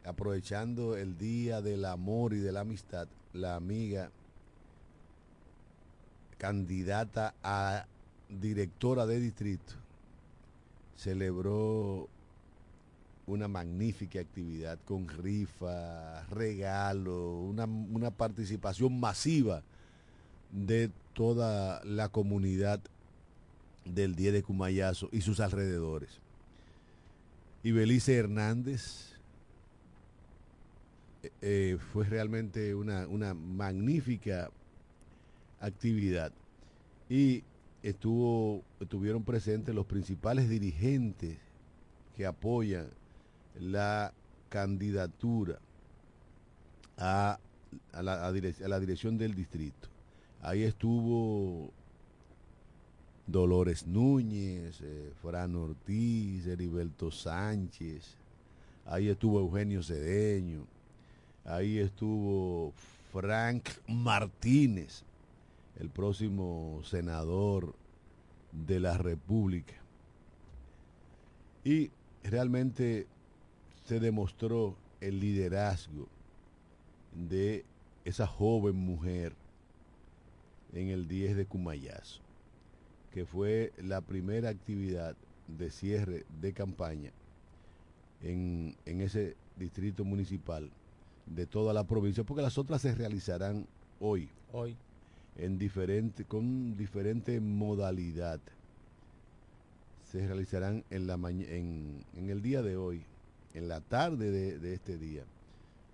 aprovechando 0.05 0.97
el 0.97 1.17
día 1.17 1.61
del 1.61 1.85
amor 1.85 2.33
y 2.33 2.37
de 2.39 2.51
la 2.51 2.59
amistad, 2.59 3.07
la 3.33 3.55
amiga 3.55 4.11
candidata 6.37 7.33
a 7.43 7.85
directora 8.29 9.05
de 9.07 9.19
distrito 9.19 9.73
celebró 10.99 12.09
una 13.25 13.47
magnífica 13.47 14.19
actividad 14.19 14.77
con 14.85 15.07
rifa, 15.07 16.25
regalo, 16.25 17.39
una, 17.39 17.65
una 17.65 18.11
participación 18.11 18.99
masiva 18.99 19.61
de 20.51 20.91
toda 21.13 21.83
la 21.85 22.09
comunidad 22.09 22.81
del 23.85 24.15
10 24.15 24.33
de 24.33 24.43
Cumayazo 24.43 25.09
y 25.11 25.21
sus 25.21 25.39
alrededores. 25.39 26.09
Y 27.63 27.71
Belice 27.71 28.15
Hernández 28.15 29.13
eh, 31.23 31.31
eh, 31.41 31.77
fue 31.93 32.05
realmente 32.05 32.75
una, 32.75 33.07
una 33.07 33.33
magnífica 33.33 34.49
actividad. 35.61 36.31
Y 37.09 37.43
estuvo, 37.83 38.63
estuvieron 38.79 39.23
presentes 39.23 39.73
los 39.73 39.85
principales 39.85 40.49
dirigentes 40.49 41.37
que 42.15 42.25
apoyan 42.25 42.87
la 43.59 44.13
candidatura 44.49 45.59
a, 46.97 47.39
a 47.93 48.01
la, 48.01 48.27
a 48.27 48.27
a 48.27 48.67
la 48.67 48.79
dirección 48.79 49.17
del 49.17 49.35
distrito. 49.35 49.87
Ahí 50.41 50.63
estuvo 50.63 51.71
Dolores 53.27 53.85
Núñez, 53.85 54.79
eh, 54.81 55.13
Fran 55.21 55.55
Ortiz, 55.55 56.47
Heriberto 56.47 57.11
Sánchez, 57.11 58.15
ahí 58.85 59.07
estuvo 59.07 59.39
Eugenio 59.39 59.83
Cedeño, 59.83 60.65
ahí 61.45 61.77
estuvo 61.77 62.73
Frank 63.11 63.69
Martínez, 63.87 65.03
el 65.79 65.89
próximo 65.89 66.81
senador 66.83 67.73
de 68.51 68.79
la 68.79 68.97
República. 68.97 69.75
Y 71.63 71.91
realmente 72.23 73.07
se 73.85 73.99
demostró 73.99 74.75
el 75.01 75.19
liderazgo 75.19 76.07
de 77.13 77.65
esa 78.05 78.27
joven 78.27 78.75
mujer 78.75 79.33
en 80.73 80.89
el 80.89 81.07
10 81.07 81.37
de 81.37 81.45
Cumayazo, 81.45 82.21
que 83.11 83.25
fue 83.25 83.71
la 83.81 84.01
primera 84.01 84.49
actividad 84.49 85.15
de 85.47 85.71
cierre 85.71 86.25
de 86.41 86.53
campaña 86.53 87.11
en, 88.21 88.75
en 88.85 89.01
ese 89.01 89.35
distrito 89.57 90.03
municipal 90.03 90.69
de 91.25 91.45
toda 91.45 91.73
la 91.73 91.85
provincia, 91.85 92.23
porque 92.23 92.43
las 92.43 92.57
otras 92.57 92.81
se 92.81 92.93
realizarán 92.93 93.65
hoy, 93.99 94.29
Hoy. 94.51 94.75
En 95.37 95.57
diferente, 95.57 96.25
con 96.25 96.75
diferente 96.75 97.39
modalidad. 97.39 98.39
Se 100.11 100.25
realizarán 100.25 100.83
en, 100.89 101.07
la 101.07 101.13
en, 101.13 102.03
en 102.15 102.29
el 102.29 102.41
día 102.41 102.61
de 102.61 102.77
hoy, 102.77 103.03
en 103.53 103.67
la 103.67 103.81
tarde 103.81 104.31
de, 104.31 104.59
de 104.59 104.73
este 104.73 104.97
día. 104.97 105.23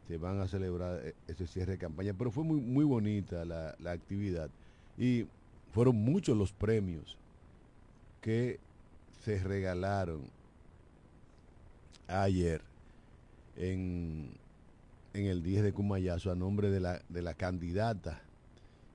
Se 0.07 0.17
van 0.17 0.39
a 0.39 0.47
celebrar 0.47 1.01
eh, 1.03 1.15
ese 1.27 1.47
cierre 1.47 1.73
de 1.73 1.77
campaña, 1.77 2.13
pero 2.17 2.31
fue 2.31 2.43
muy, 2.43 2.61
muy 2.61 2.85
bonita 2.85 3.43
la, 3.45 3.75
la 3.79 3.91
actividad 3.91 4.49
y 4.97 5.25
fueron 5.73 5.97
muchos 5.97 6.37
los 6.37 6.53
premios 6.53 7.17
que 8.21 8.59
se 9.23 9.43
regalaron 9.43 10.21
ayer 12.07 12.61
en, 13.57 14.29
en 15.13 15.25
el 15.25 15.43
10 15.43 15.63
de 15.63 15.73
Cumayazo 15.73 16.31
a 16.31 16.35
nombre 16.35 16.69
de 16.69 16.79
la, 16.79 17.01
de 17.09 17.21
la 17.21 17.33
candidata 17.33 18.21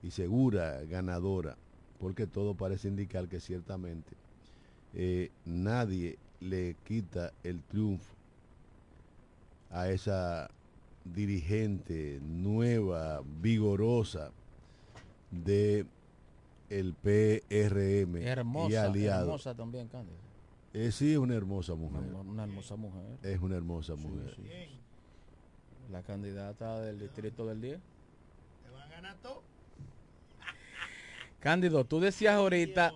y 0.02 0.10
segura 0.10 0.82
ganadora, 0.84 1.56
porque 1.98 2.26
todo 2.26 2.54
parece 2.54 2.88
indicar 2.88 3.28
que 3.28 3.40
ciertamente 3.40 4.12
eh, 4.94 5.30
nadie 5.44 6.18
le 6.40 6.74
quita 6.84 7.32
el 7.44 7.60
triunfo 7.62 8.14
a 9.70 9.88
esa 9.90 10.50
dirigente 11.04 12.18
nueva, 12.22 13.22
vigorosa 13.40 14.30
de 15.30 15.86
el 16.70 16.94
PRM 16.94 18.16
y 18.18 18.24
Hermosa, 18.24 18.84
aliado. 18.84 19.24
hermosa 19.26 19.54
también, 19.54 19.88
Cándido. 19.88 20.16
Eh, 20.72 20.92
sí, 20.92 21.12
es 21.12 21.18
una 21.18 21.34
hermosa 21.34 21.74
mujer. 21.74 22.00
Una, 22.00 22.20
una 22.20 22.42
hermosa 22.44 22.76
mujer. 22.76 23.18
Es 23.22 23.40
una 23.40 23.56
hermosa 23.56 23.96
mujer. 23.96 24.34
Sí, 24.36 24.42
sí. 24.42 24.78
La 25.90 26.02
candidata 26.02 26.80
del 26.80 27.00
distrito 27.00 27.44
del 27.46 27.60
10. 27.60 27.80
Cándido, 31.40 31.84
tú 31.84 32.00
decías 32.00 32.34
ahorita 32.34 32.92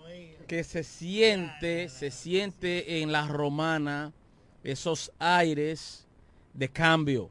que 0.46 0.64
se 0.64 0.84
siente, 0.84 1.88
se 1.88 2.10
siente 2.10 3.00
en 3.00 3.10
la 3.10 3.26
romana 3.26 4.12
esos 4.62 5.10
aires 5.18 6.06
de 6.52 6.68
cambio, 6.68 7.30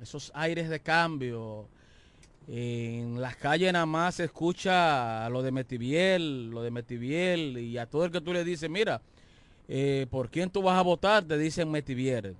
esos 0.00 0.32
aires 0.34 0.70
de 0.70 0.80
cambio. 0.80 1.68
En 2.48 3.20
las 3.20 3.36
calles 3.36 3.70
nada 3.70 3.84
más 3.84 4.14
se 4.14 4.24
escucha 4.24 5.28
lo 5.28 5.42
de 5.42 5.50
Metiviel, 5.50 6.50
lo 6.50 6.62
de 6.62 6.70
Metiviel, 6.70 7.58
y 7.58 7.76
a 7.76 7.84
todo 7.84 8.06
el 8.06 8.10
que 8.10 8.22
tú 8.22 8.32
le 8.32 8.42
dices, 8.42 8.70
mira, 8.70 9.02
eh, 9.68 10.06
¿por 10.10 10.30
quién 10.30 10.48
tú 10.48 10.62
vas 10.62 10.78
a 10.78 10.82
votar? 10.82 11.22
Te 11.24 11.36
dicen 11.36 11.70
Metiviel. 11.70 12.34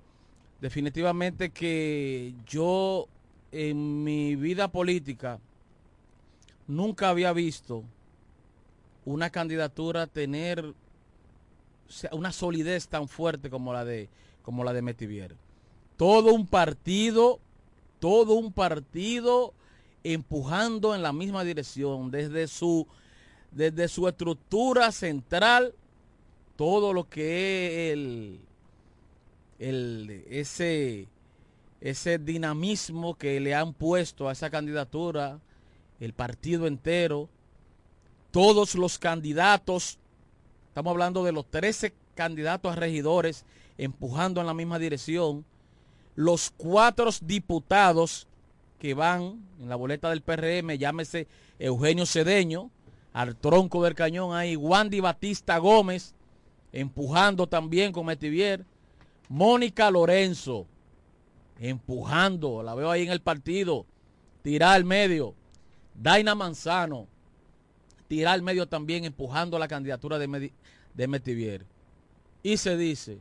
Definitivamente 0.59 1.51
que 1.51 2.33
yo 2.47 3.07
en 3.51 4.03
mi 4.03 4.35
vida 4.35 4.69
política 4.69 5.39
nunca 6.65 7.09
había 7.09 7.31
visto 7.31 7.83
una 9.07 9.29
candidatura 9.29 10.05
tener 10.05 10.73
una 12.11 12.33
solidez 12.33 12.89
tan 12.89 13.07
fuerte 13.07 13.49
como 13.49 13.71
la 13.71 13.85
de 13.85 14.09
como 14.41 14.65
la 14.65 14.73
de 14.73 14.81
Metivier. 14.81 15.35
Todo 15.95 16.33
un 16.33 16.45
partido, 16.45 17.39
todo 17.99 18.33
un 18.33 18.51
partido 18.51 19.53
empujando 20.03 20.93
en 20.93 21.01
la 21.01 21.13
misma 21.13 21.45
dirección 21.45 22.11
desde 22.11 22.47
su 22.47 22.85
desde 23.51 23.87
su 23.87 24.09
estructura 24.09 24.91
central 24.91 25.73
todo 26.57 26.91
lo 26.91 27.07
que 27.07 27.87
es 27.87 27.93
el, 27.93 28.39
el 29.59 30.25
ese 30.29 31.07
ese 31.79 32.17
dinamismo 32.17 33.15
que 33.15 33.39
le 33.39 33.55
han 33.55 33.73
puesto 33.73 34.27
a 34.27 34.33
esa 34.33 34.49
candidatura 34.49 35.39
el 36.01 36.11
partido 36.11 36.67
entero 36.67 37.29
todos 38.31 38.75
los 38.75 38.99
candidatos, 38.99 39.99
estamos 40.67 40.91
hablando 40.91 41.23
de 41.23 41.31
los 41.31 41.45
13 41.49 41.93
candidatos 42.15 42.71
a 42.71 42.75
regidores 42.75 43.45
empujando 43.77 44.41
en 44.41 44.47
la 44.47 44.53
misma 44.53 44.79
dirección, 44.79 45.45
los 46.15 46.51
cuatro 46.55 47.09
diputados 47.21 48.27
que 48.79 48.93
van 48.93 49.39
en 49.59 49.69
la 49.69 49.75
boleta 49.75 50.09
del 50.09 50.21
PRM, 50.21 50.77
llámese 50.77 51.27
Eugenio 51.59 52.05
Cedeño, 52.05 52.71
al 53.13 53.35
tronco 53.35 53.83
del 53.83 53.95
cañón 53.95 54.35
ahí, 54.35 54.55
Wandy 54.55 54.99
Batista 54.99 55.57
Gómez, 55.57 56.13
empujando 56.71 57.47
también 57.47 57.91
con 57.91 58.05
Metivier, 58.05 58.65
Mónica 59.29 59.89
Lorenzo, 59.89 60.67
empujando, 61.59 62.61
la 62.61 62.75
veo 62.75 62.91
ahí 62.91 63.03
en 63.03 63.11
el 63.11 63.21
partido, 63.21 63.85
tirar 64.43 64.75
al 64.75 64.85
medio, 64.85 65.33
Daina 65.95 66.35
Manzano, 66.35 67.07
tirar 68.07 68.33
al 68.33 68.41
medio 68.41 68.67
también 68.67 69.05
empujando 69.05 69.59
la 69.59 69.67
candidatura 69.67 70.17
de, 70.19 70.51
de 70.93 71.07
Metivier. 71.07 71.65
Y 72.43 72.57
se 72.57 72.77
dice 72.77 73.17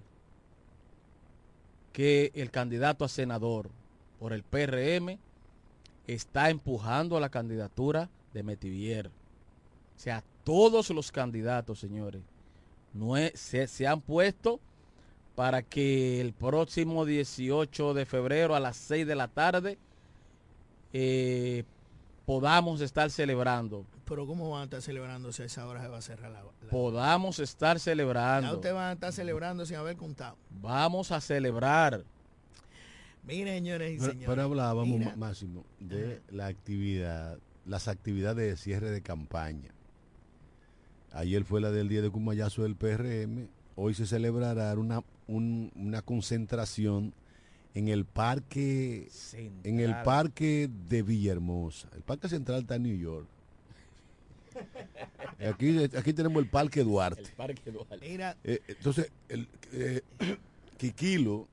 que 1.93 2.31
el 2.35 2.51
candidato 2.51 3.05
a 3.05 3.09
senador 3.09 3.71
por 4.19 4.33
el 4.33 4.43
PRM 4.43 5.19
está 6.07 6.51
empujando 6.51 7.17
a 7.17 7.21
la 7.21 7.31
candidatura 7.31 8.09
de 8.33 8.43
Metivier. 8.43 9.09
O 9.09 9.99
sea, 9.99 10.23
todos 10.45 10.91
los 10.91 11.11
candidatos, 11.11 11.79
señores, 11.81 12.23
no 12.93 13.17
es- 13.17 13.39
se, 13.41 13.67
se 13.67 13.87
han 13.87 14.01
puesto 14.01 14.61
para 15.35 15.63
que 15.63 16.21
el 16.21 16.33
próximo 16.33 17.05
18 17.05 17.95
de 17.95 18.07
febrero 18.07 18.55
a 18.55 18.61
las 18.61 18.77
6 18.77 19.07
de 19.07 19.15
la 19.15 19.29
tarde 19.29 19.79
eh, 20.93 21.65
podamos 22.25 22.81
estar 22.81 23.11
celebrando 23.11 23.85
Pero 24.09 24.27
¿cómo 24.27 24.51
van 24.51 24.61
a 24.63 24.65
estar 24.65 24.83
celebrando 24.83 25.33
si 25.33 25.43
a 25.43 25.47
esa 25.47 25.67
hora 25.67 25.83
se 25.83 25.89
va 25.89 25.99
a 25.99 26.03
cerrar 26.03 26.31
la... 26.31 26.43
la- 26.43 26.71
podamos 26.71 27.39
estar 27.41 27.77
Ya 27.77 27.81
celebrando. 27.83 28.55
ustedes 28.55 28.75
van 28.75 28.91
a 28.91 28.93
estar 28.93 29.13
celebrando 29.13 29.67
sin 29.67 29.77
haber 29.77 29.97
contado. 29.97 30.37
Vamos 30.51 31.11
a 31.13 31.21
celebrar. 31.21 32.05
Miren, 33.25 33.55
señores 33.57 33.95
y 33.95 33.99
Pero, 33.99 34.11
señores. 34.13 34.29
pero 34.29 34.43
hablábamos, 34.43 34.99
mira, 34.99 35.11
Má- 35.11 35.27
Máximo, 35.29 35.65
de 35.81 36.23
la 36.31 36.47
actividad, 36.47 37.39
las 37.65 37.89
actividades 37.89 38.49
de 38.49 38.57
cierre 38.57 38.91
de 38.93 39.03
campaña. 39.03 39.73
Ayer 41.13 41.45
fue 41.45 41.61
la 41.61 41.73
del 41.73 41.89
día 41.89 42.03
de 42.03 42.11
Cumayazo 42.11 42.63
del 42.63 42.77
PRM. 42.77 43.49
Hoy 43.75 43.95
se 43.95 44.07
celebrará 44.07 44.73
una, 44.75 45.03
un- 45.27 45.73
una 45.75 46.03
concentración 46.03 47.13
en 47.75 47.89
el 47.89 48.05
parque 48.05 49.09
en 49.65 49.81
el 49.81 49.95
parque 50.03 50.71
de 50.89 51.03
Villahermosa. 51.03 51.89
El 51.97 52.03
parque 52.03 52.29
central 52.29 52.61
está 52.61 52.77
en 52.77 52.85
New 52.85 52.97
York. 52.97 53.27
Aquí, 55.49 55.85
aquí 55.97 56.13
tenemos 56.13 56.43
el 56.43 56.49
parque 56.49 56.83
Duarte. 56.83 57.23
El 57.23 57.33
Parque 57.33 57.71
Duarte. 57.71 57.99
Mira, 58.01 58.37
Eh, 58.45 58.61
entonces, 58.69 59.11
el, 59.29 59.49
eh, 59.73 60.01
Kikilo, 60.79 61.49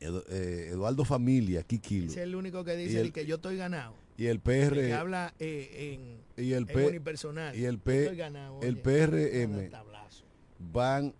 Edu- 0.00 0.24
eh, 0.30 0.68
Eduardo 0.72 1.04
Familia, 1.04 1.62
Kikilo, 1.62 2.10
es 2.10 2.16
el 2.16 2.34
único 2.34 2.64
que 2.64 2.76
dice 2.76 3.00
el- 3.00 3.12
que 3.12 3.26
yo 3.26 3.36
estoy 3.36 3.56
ganado. 3.56 3.94
y 4.16 4.26
el 4.26 4.32
El 4.36 4.40
PR, 4.40 4.74
que 4.86 4.92
habla 4.94 5.34
eh, 5.38 5.98
en, 6.36 6.44
y 6.44 6.52
el, 6.52 6.62
en 6.68 6.74
P, 6.74 6.86
unipersonal. 6.88 7.56
y 7.56 7.64
el 7.64 7.78
P- 7.78 8.02
estoy 8.04 8.16
ganado, 8.16 8.60
el 8.62 8.74
oye. 8.74 8.82
PRM 8.82 9.70
van 10.72 11.14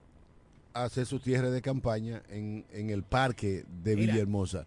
a 0.73 0.85
hacer 0.85 1.05
su 1.07 1.19
cierre 1.19 1.51
de 1.51 1.61
campaña 1.63 2.23
en, 2.31 2.65
en 2.73 2.91
el 2.91 3.03
parque 3.03 3.65
de 3.83 3.97
Mira. 3.97 4.13
Villahermosa. 4.13 4.67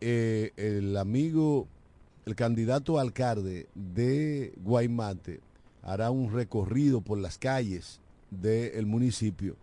Eh, 0.00 0.52
el 0.56 0.96
amigo, 0.96 1.68
el 2.30 2.36
candidato 2.36 2.98
a 2.98 3.02
alcalde 3.02 3.66
de 3.74 4.54
Guaymate, 4.62 5.40
hará 5.82 6.10
un 6.10 6.32
recorrido 6.32 7.00
por 7.00 7.18
las 7.18 7.36
calles 7.38 8.00
del 8.30 8.86
municipio 8.86 9.56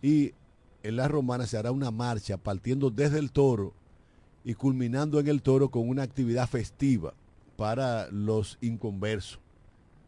y 0.00 0.32
en 0.84 0.96
la 0.96 1.08
romana 1.08 1.46
se 1.46 1.56
hará 1.56 1.72
una 1.72 1.90
marcha 1.90 2.36
partiendo 2.36 2.90
desde 2.90 3.18
el 3.18 3.32
toro 3.32 3.72
y 4.44 4.54
culminando 4.54 5.18
en 5.18 5.28
el 5.28 5.42
toro 5.42 5.68
con 5.70 5.88
una 5.88 6.02
actividad 6.04 6.48
festiva 6.48 7.12
para 7.56 8.08
los 8.10 8.56
inconversos, 8.60 9.38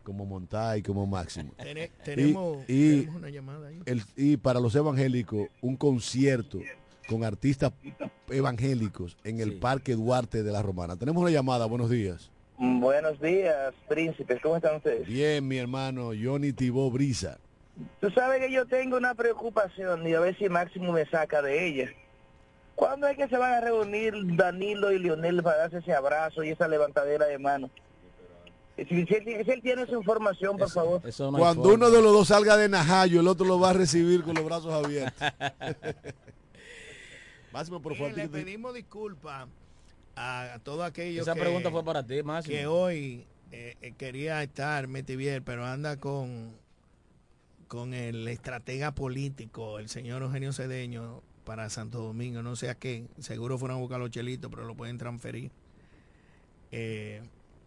como 0.05 0.25
Montay, 0.27 0.83
como 0.83 1.07
Máximo. 1.07 1.53
Y- 1.59 2.05
tenemos, 2.05 2.59
y, 2.69 2.91
tenemos 3.01 3.17
una 3.17 3.31
llamada 3.31 3.69
ahí. 3.69 3.81
el- 3.87 4.03
y 4.17 4.37
para 4.37 4.61
los 4.61 4.75
evangélicos, 4.75 5.49
un 5.61 5.77
concierto 5.77 6.61
con 7.09 7.25
artistas 7.25 7.73
evangélicos 8.29 9.17
en 9.25 9.41
el 9.41 9.59
Parque 9.59 9.95
Duarte 9.95 10.43
de 10.43 10.53
la 10.53 10.63
Romana. 10.63 10.97
Tenemos 10.97 11.23
una 11.23 11.31
llamada, 11.31 11.67
buenos 11.67 11.91
días. 11.91 12.31
Buenos 12.59 13.21
días, 13.21 13.75
príncipes. 13.89 14.41
¿Cómo 14.43 14.57
están 14.57 14.77
ustedes? 14.77 15.07
Bien, 15.07 15.47
mi 15.47 15.59
hermano 15.59 16.11
Johnny 16.21 16.53
Tibó 16.53 16.91
Brisa. 16.91 17.39
Tú 18.01 18.11
sabes 18.11 18.41
que 18.41 18.53
yo 18.53 18.67
tengo 18.67 18.97
una 18.97 19.15
preocupación 19.15 20.07
y 20.07 20.15
a 20.15 20.21
ver 20.21 20.39
si 20.39 20.49
Máximo 20.49 20.93
me 20.93 21.05
saca 21.07 21.43
de 21.43 21.67
ella. 21.67 21.91
¿Cuándo 22.77 23.07
es 23.07 23.17
que 23.17 23.29
se 23.29 23.37
van 23.37 23.53
a 23.53 23.61
reunir 23.61 24.15
Danilo 24.37 24.93
y 24.93 24.99
Lionel 24.99 25.43
para 25.43 25.59
darse 25.59 25.79
ese 25.79 25.93
abrazo 25.93 26.43
y 26.43 26.51
esa 26.51 26.69
levantadera 26.69 27.27
de 27.27 27.39
mano? 27.39 27.71
Si, 28.77 28.85
si 28.85 29.15
él, 29.15 29.45
si 29.45 29.51
él 29.51 29.63
tiene 29.63 29.83
esa 29.83 29.93
información, 29.93 30.57
por 30.57 30.69
favor. 30.69 31.01
Cuando 31.17 31.75
uno 31.75 31.91
de 31.91 32.03
los 32.03 32.13
dos 32.13 32.29
salga 32.29 32.57
de 32.57 32.69
Najayo, 32.69 33.21
el 33.21 33.29
otro 33.29 33.47
lo 33.47 33.61
va 33.61 33.71
a 33.71 33.73
recibir 33.73 34.25
con 34.25 34.35
los 34.35 34.45
brazos 34.45 34.73
abiertos. 34.73 35.13
Máximo, 37.55 37.81
por 37.81 37.95
favor. 37.95 38.13
Bien, 38.13 38.31
le 38.33 38.45
pedimos 38.45 38.75
disculpas 38.75 39.49
a, 40.17 40.55
a 40.55 40.59
todos 40.59 40.85
aquellos 40.85 41.23
Esa 41.23 41.35
que, 41.35 41.41
pregunta 41.41 41.71
fue 41.71 41.85
para 41.85 42.05
ti, 42.05 42.21
Máximo. 42.23 42.57
que 42.57 42.67
hoy 42.67 43.27
eh, 43.53 43.77
eh, 43.81 43.93
quería 43.97 44.43
estar 44.43 44.89
Metivier, 44.89 45.43
pero 45.43 45.65
anda 45.65 45.97
con 45.99 46.53
con 47.69 47.95
el 47.95 48.29
estratega 48.29 48.93
político, 48.95 49.79
el 49.79 49.89
señor 49.89 50.23
Eugenio 50.23 50.53
Cedeño, 50.53 51.23
para 51.45 51.71
Santo 51.71 51.99
Domingo, 52.03 52.43
no 52.43 52.57
sé 52.57 52.71
a 52.71 52.75
qué, 52.75 53.07
seguro 53.19 53.59
fueron 53.59 53.79
a 53.79 53.81
buscar 53.81 53.99
los 54.01 54.11
chelitos, 54.11 54.51
pero 54.51 54.65
lo 54.65 54.77
pueden 54.77 54.99
transferir. 54.99 55.51
Eh, 56.71 57.23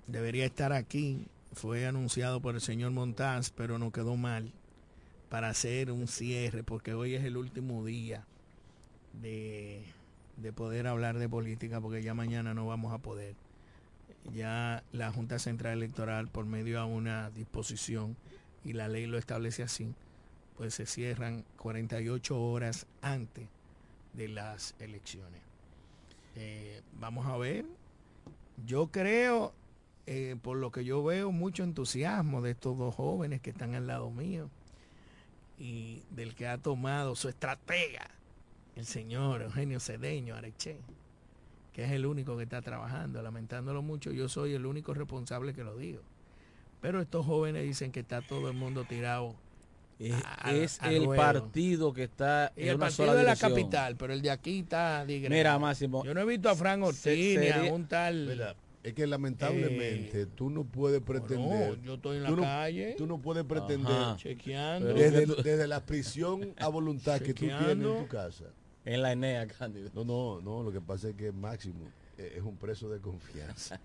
debería 0.05 0.45
estar 0.45 0.71
aquí, 0.71 1.27
fue 1.53 1.88
anunciado 1.88 2.41
por 2.41 2.55
el 2.55 2.61
señor 2.61 2.91
Montaz, 2.91 3.51
pero 3.51 3.79
no 3.79 3.91
quedó 3.91 4.15
mal 4.15 4.53
para 5.29 5.49
hacer 5.49 5.91
un 5.91 6.07
cierre, 6.07 6.63
porque 6.63 6.93
hoy 6.93 7.15
es 7.15 7.23
el 7.25 7.35
último 7.35 7.83
día 7.83 8.25
de, 9.22 9.84
de 10.38 10.53
poder 10.53 10.88
hablar 10.88 11.18
de 11.18 11.30
política, 11.30 11.82
porque 11.82 12.03
ya 12.03 12.13
mañana 12.13 12.53
no 12.53 12.65
vamos 12.65 12.93
a 12.93 12.99
poder. 12.99 13.36
Ya 14.34 14.84
la 14.91 15.11
Junta 15.11 15.39
Central 15.39 15.74
Electoral, 15.74 16.28
por 16.28 16.45
medio 16.45 16.80
de 16.80 16.86
una 16.86 17.30
disposición, 17.32 18.15
y 18.63 18.74
la 18.74 18.88
ley 18.88 19.05
lo 19.05 19.18
establece 19.18 19.63
así, 19.63 19.93
pues 20.57 20.74
se 20.74 20.86
cierran 20.86 21.45
48 21.57 22.39
horas 22.39 22.86
antes 23.01 23.47
de 24.13 24.28
las 24.28 24.76
elecciones. 24.80 25.41
Eh, 26.36 26.82
vamos 26.99 27.26
a 27.28 27.38
ver. 27.38 27.65
Yo 28.65 28.88
creo, 28.88 29.53
eh, 30.05 30.36
por 30.41 30.57
lo 30.57 30.72
que 30.72 30.84
yo 30.84 31.03
veo, 31.03 31.32
mucho 31.32 31.63
entusiasmo 31.63 32.41
de 32.41 32.51
estos 32.51 32.78
dos 32.78 32.95
jóvenes 32.95 33.39
que 33.41 33.51
están 33.51 33.76
al 33.76 33.88
lado 33.88 34.09
mío 34.09 34.49
y 35.57 36.03
del 36.11 36.36
que 36.36 36.47
ha 36.47 36.57
tomado 36.57 37.15
su 37.15 37.30
estratega, 37.30 38.09
el 38.78 38.86
señor 38.86 39.41
Eugenio 39.41 39.80
Cedeño 39.80 40.36
Areche, 40.36 40.78
que 41.73 41.84
es 41.86 41.91
el 41.91 42.05
único 42.05 42.38
que 42.38 42.43
está 42.43 42.61
trabajando. 42.61 43.21
Lamentándolo 43.21 43.82
mucho, 43.82 44.11
yo 44.11 44.30
soy 44.30 44.53
el 44.53 44.65
único 44.65 44.93
responsable 44.93 45.53
que 45.53 45.63
lo 45.63 45.75
digo. 45.78 46.01
Pero 46.82 47.01
estos 47.01 47.25
jóvenes 47.25 47.63
dicen 47.63 47.91
que 47.91 48.01
está 48.01 48.21
todo 48.21 48.49
el 48.49 48.55
mundo 48.55 48.86
tirado. 48.86 49.36
Es, 49.99 50.13
a- 50.23 50.53
es 50.53 50.80
el 50.84 51.05
ruedo. 51.05 51.19
partido 51.19 51.91
que 51.91 52.03
está 52.03 52.53
Y 52.55 52.61
en 52.63 52.67
el 52.69 52.75
una 52.75 52.86
partido 52.86 53.05
sola 53.07 53.11
de 53.17 53.23
la 53.23 53.34
dirección. 53.34 53.51
capital, 53.51 53.95
pero 53.97 54.13
el 54.13 54.21
de 54.21 54.30
aquí 54.30 54.59
está 54.59 55.03
digre. 55.05 55.30
Mira, 55.30 55.57
Máximo. 55.57 56.03
Yo 56.03 56.13
no 56.13 56.21
he 56.21 56.25
visto 56.25 56.49
a 56.49 56.55
Fran 56.55 56.84
Ortiz 56.84 57.39
ni 57.39 57.47
a 57.49 57.63
un 57.73 57.88
tal. 57.88 58.28
Mira, 58.28 58.55
es 58.84 58.93
que 58.93 59.07
lamentablemente 59.07 60.28
tú 60.28 60.51
no 60.51 60.63
puedes 60.65 61.01
pretender. 61.01 61.78
no, 61.80 61.84
yo 61.84 61.95
estoy 61.95 62.17
en 62.17 62.23
la 62.23 62.30
tú 62.30 62.36
no- 62.36 62.41
calle. 62.43 62.93
Tú 62.95 63.07
no 63.07 63.17
puedes 63.19 63.43
pretender. 63.43 63.91
Ajá. 63.91 64.17
Chequeando. 64.17 64.93
Desde, 64.93 65.25
desde 65.41 65.67
la 65.67 65.84
prisión 65.84 66.53
a 66.59 66.67
voluntad 66.67 67.19
que 67.19 67.34
tú 67.34 67.45
tienes 67.47 67.67
en 67.69 67.82
tu 67.82 68.07
casa. 68.07 68.45
En 68.88 69.01
la 69.01 69.11
Enea, 69.11 69.45
Cándido. 69.47 69.89
No, 69.93 70.03
no, 70.05 70.41
no. 70.41 70.63
Lo 70.63 70.71
que 70.71 70.79
pasa 70.81 71.09
es 71.09 71.15
que 71.15 71.31
Máximo 71.31 71.85
eh, 72.17 72.35
es 72.38 72.43
un 72.43 72.55
preso 72.55 72.88
de 72.89 72.99
confianza. 72.99 73.79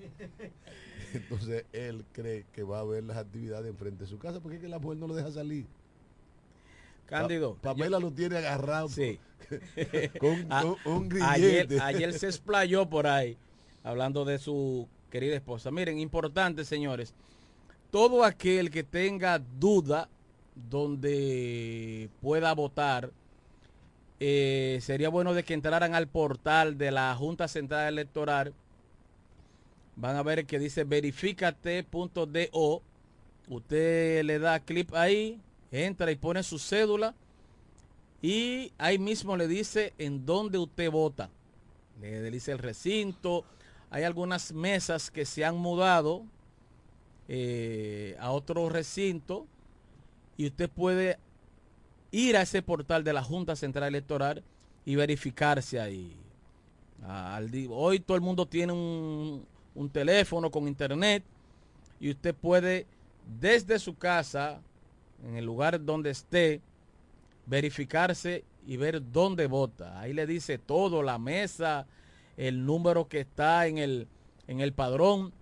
Entonces 1.12 1.64
él 1.72 2.05
cree 2.12 2.46
que 2.53 2.62
va 2.62 2.80
a 2.80 2.84
ver 2.84 3.03
las 3.05 3.16
actividades 3.16 3.68
enfrente 3.68 4.05
de 4.05 4.11
su 4.11 4.18
casa 4.18 4.40
porque 4.40 4.57
es 4.57 4.62
que 4.62 4.68
la 4.68 4.78
mujer 4.78 4.98
no 4.98 5.09
lo 5.09 5.14
deja 5.14 5.30
salir. 5.32 5.66
Cándido. 7.07 7.55
Pa- 7.57 7.74
Pamela 7.74 7.98
lo 7.98 8.11
tiene 8.12 8.36
agarrado 8.38 8.88
Sí. 8.88 9.18
con, 10.20 10.46
A- 10.53 10.62
con 10.62 10.76
un 10.86 11.22
ayer, 11.22 11.68
ayer 11.82 12.12
se 12.18 12.26
explayó 12.26 12.88
por 12.88 13.07
ahí 13.07 13.36
hablando 13.82 14.24
de 14.24 14.38
su 14.38 14.88
querida 15.11 15.34
esposa. 15.34 15.70
Miren, 15.70 15.98
importante, 15.98 16.64
señores. 16.64 17.12
Todo 17.90 18.24
aquel 18.24 18.70
que 18.70 18.84
tenga 18.84 19.38
duda 19.38 20.09
donde 20.55 22.09
pueda 22.20 22.55
votar, 22.55 23.11
eh, 24.25 24.79
sería 24.81 25.09
bueno 25.09 25.35
de 25.35 25.43
que 25.43 25.53
entraran 25.53 25.97
al 25.97 26.07
portal 26.07 26.79
de 26.79 26.93
la 26.93 27.12
Junta 27.16 27.49
Central 27.49 27.93
Electoral. 27.93 28.55
Van 29.97 30.14
a 30.14 30.23
ver 30.23 30.47
que 30.47 30.61
dice 30.61 30.85
verificate.do. 30.85 32.83
Usted 33.49 34.23
le 34.23 34.39
da 34.39 34.61
clic 34.61 34.95
ahí, 34.95 35.41
entra 35.73 36.12
y 36.12 36.14
pone 36.14 36.45
su 36.45 36.61
cédula 36.61 37.16
y 38.23 38.73
ahí 38.79 38.97
mismo 38.97 39.37
le 39.37 39.49
dice 39.49 39.93
en 39.99 40.25
dónde 40.25 40.59
usted 40.59 40.89
vota. 40.89 41.29
Le 42.01 42.31
dice 42.31 42.53
el 42.53 42.59
recinto. 42.59 43.45
Hay 43.91 44.05
algunas 44.05 44.53
mesas 44.53 45.11
que 45.11 45.25
se 45.25 45.45
han 45.45 45.57
mudado 45.57 46.23
eh, 47.27 48.16
a 48.20 48.31
otro 48.31 48.68
recinto 48.68 49.49
y 50.37 50.47
usted 50.47 50.70
puede 50.70 51.18
ir 52.13 52.37
a 52.37 52.43
ese 52.43 52.63
portal 52.63 53.03
de 53.03 53.13
la 53.13 53.25
Junta 53.25 53.57
Central 53.57 53.89
Electoral 53.89 54.45
y 54.85 54.95
verificarse 54.95 55.81
ahí. 55.81 56.17
Di- 57.51 57.67
Hoy 57.69 57.99
todo 57.99 58.17
el 58.17 58.21
mundo 58.21 58.47
tiene 58.47 58.73
un, 58.73 59.45
un 59.75 59.91
teléfono 59.91 60.51
con 60.51 60.69
internet 60.69 61.25
y 61.99 62.11
usted 62.11 62.35
puede 62.35 62.87
desde 63.41 63.79
su 63.79 63.97
casa, 63.97 64.61
en 65.25 65.37
el 65.37 65.45
lugar 65.45 65.85
donde 65.85 66.11
esté, 66.11 66.61
verificarse 67.47 68.45
y 68.67 68.77
ver 68.77 69.03
dónde 69.13 69.47
vota. 69.47 69.99
Ahí 69.99 70.13
le 70.13 70.27
dice 70.27 70.59
todo, 70.59 71.03
la 71.03 71.19
mesa, 71.19 71.87
el 72.37 72.65
número 72.65 73.09
que 73.09 73.21
está 73.21 73.67
en 73.67 73.79
el, 73.79 74.07
en 74.47 74.61
el 74.61 74.73
padrón. 74.73 75.33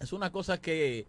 Es 0.00 0.12
una 0.12 0.30
cosa 0.30 0.60
que, 0.60 1.06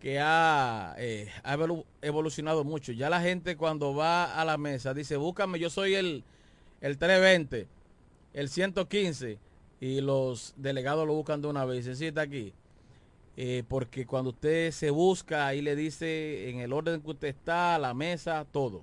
que 0.00 0.18
ha, 0.20 0.94
eh, 0.98 1.28
ha 1.44 1.56
evolu- 1.56 1.84
evolucionado 2.02 2.64
mucho. 2.64 2.92
Ya 2.92 3.10
la 3.10 3.20
gente 3.20 3.56
cuando 3.56 3.94
va 3.94 4.40
a 4.40 4.44
la 4.44 4.56
mesa 4.58 4.94
dice, 4.94 5.16
búscame, 5.16 5.58
yo 5.58 5.70
soy 5.70 5.94
el, 5.94 6.24
el 6.80 6.98
320, 6.98 7.68
el 8.34 8.48
115, 8.48 9.38
y 9.80 10.00
los 10.00 10.54
delegados 10.56 11.06
lo 11.06 11.14
buscan 11.14 11.40
de 11.42 11.48
una 11.48 11.64
vez. 11.64 11.84
Dice, 11.84 11.96
sí, 11.96 12.06
está 12.06 12.22
aquí. 12.22 12.52
Eh, 13.36 13.62
porque 13.68 14.06
cuando 14.06 14.30
usted 14.30 14.70
se 14.72 14.90
busca, 14.90 15.46
ahí 15.46 15.62
le 15.62 15.76
dice 15.76 16.50
en 16.50 16.58
el 16.60 16.72
orden 16.72 17.00
que 17.00 17.10
usted 17.10 17.28
está, 17.28 17.78
la 17.78 17.94
mesa, 17.94 18.46
todo. 18.50 18.82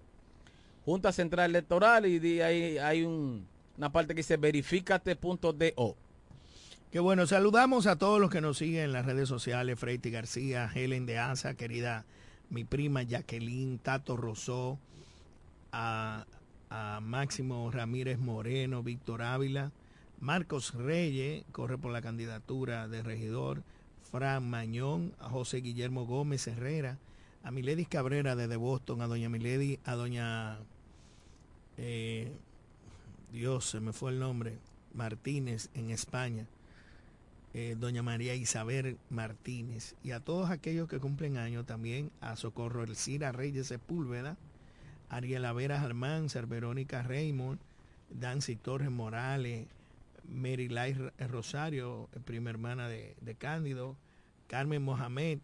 Junta 0.86 1.12
Central 1.12 1.50
Electoral 1.52 2.06
y 2.06 2.42
ahí 2.42 2.78
hay 2.78 3.04
un- 3.04 3.46
una 3.78 3.92
parte 3.92 4.14
que 4.16 4.20
dice 4.20 4.38
verificate.do. 4.38 5.96
Bueno, 7.02 7.28
saludamos 7.28 7.86
a 7.86 7.98
todos 7.98 8.20
los 8.20 8.32
que 8.32 8.42
nos 8.42 8.58
siguen 8.58 8.86
en 8.86 8.92
las 8.92 9.06
redes 9.06 9.30
sociales, 9.30 9.78
Freiti 9.78 10.10
García, 10.10 10.72
Helen 10.74 11.06
de 11.06 11.20
Asa, 11.20 11.54
querida 11.54 12.06
mi 12.50 12.64
prima 12.64 13.04
Jacqueline, 13.04 13.78
Tato 13.78 14.18
Rosó, 14.18 14.80
a, 15.72 16.26
a 16.70 17.00
Máximo 17.02 17.70
Ramírez 17.70 18.18
Moreno, 18.18 18.82
Víctor 18.82 19.22
Ávila, 19.22 19.72
Marcos 20.20 20.74
Reyes, 20.74 21.44
corre 21.52 21.78
por 21.78 21.92
la 21.92 22.02
candidatura 22.02 22.88
de 22.88 23.04
regidor, 23.04 23.62
Fran 24.12 24.50
Mañón, 24.50 25.14
a 25.20 25.30
José 25.30 25.58
Guillermo 25.58 26.08
Gómez 26.08 26.48
Herrera, 26.48 26.98
a 27.44 27.52
Miledis 27.52 27.90
Cabrera 27.90 28.36
desde 28.36 28.56
Boston, 28.56 29.02
a 29.02 29.08
doña 29.08 29.30
Milady, 29.30 29.80
a 29.86 29.94
doña 29.94 30.58
eh, 31.78 32.32
Dios, 33.32 33.66
se 33.66 33.82
me 33.82 33.94
fue 33.94 34.12
el 34.12 34.20
nombre, 34.20 34.58
Martínez 34.94 35.70
en 35.76 35.92
España, 35.92 36.48
eh, 37.54 37.76
doña 37.78 38.04
María 38.04 38.36
Isabel 38.36 38.98
Martínez, 39.10 39.96
y 40.04 40.12
a 40.12 40.20
todos 40.20 40.50
aquellos 40.50 40.88
que 40.88 41.00
cumplen 41.00 41.38
años 41.38 41.66
también, 41.66 42.12
a 42.22 42.36
Socorro 42.36 42.84
Elcira 42.84 43.32
Reyes 43.32 43.68
Sepúlveda, 43.68 44.38
Ariela 45.10 45.54
Vera 45.54 45.82
Almanzar, 45.82 46.48
Verónica 46.48 47.02
Raymond, 47.04 47.60
Dancy 48.10 48.56
Torres 48.56 48.92
Morales, 48.92 49.68
Mary 50.28 50.68
Lai 50.68 50.94
Rosario, 51.30 52.10
prima 52.26 52.50
hermana 52.50 52.90
de, 52.90 53.16
de 53.22 53.36
Cándido, 53.36 53.98
Carmen 54.48 54.84
Mohamed, 54.84 55.40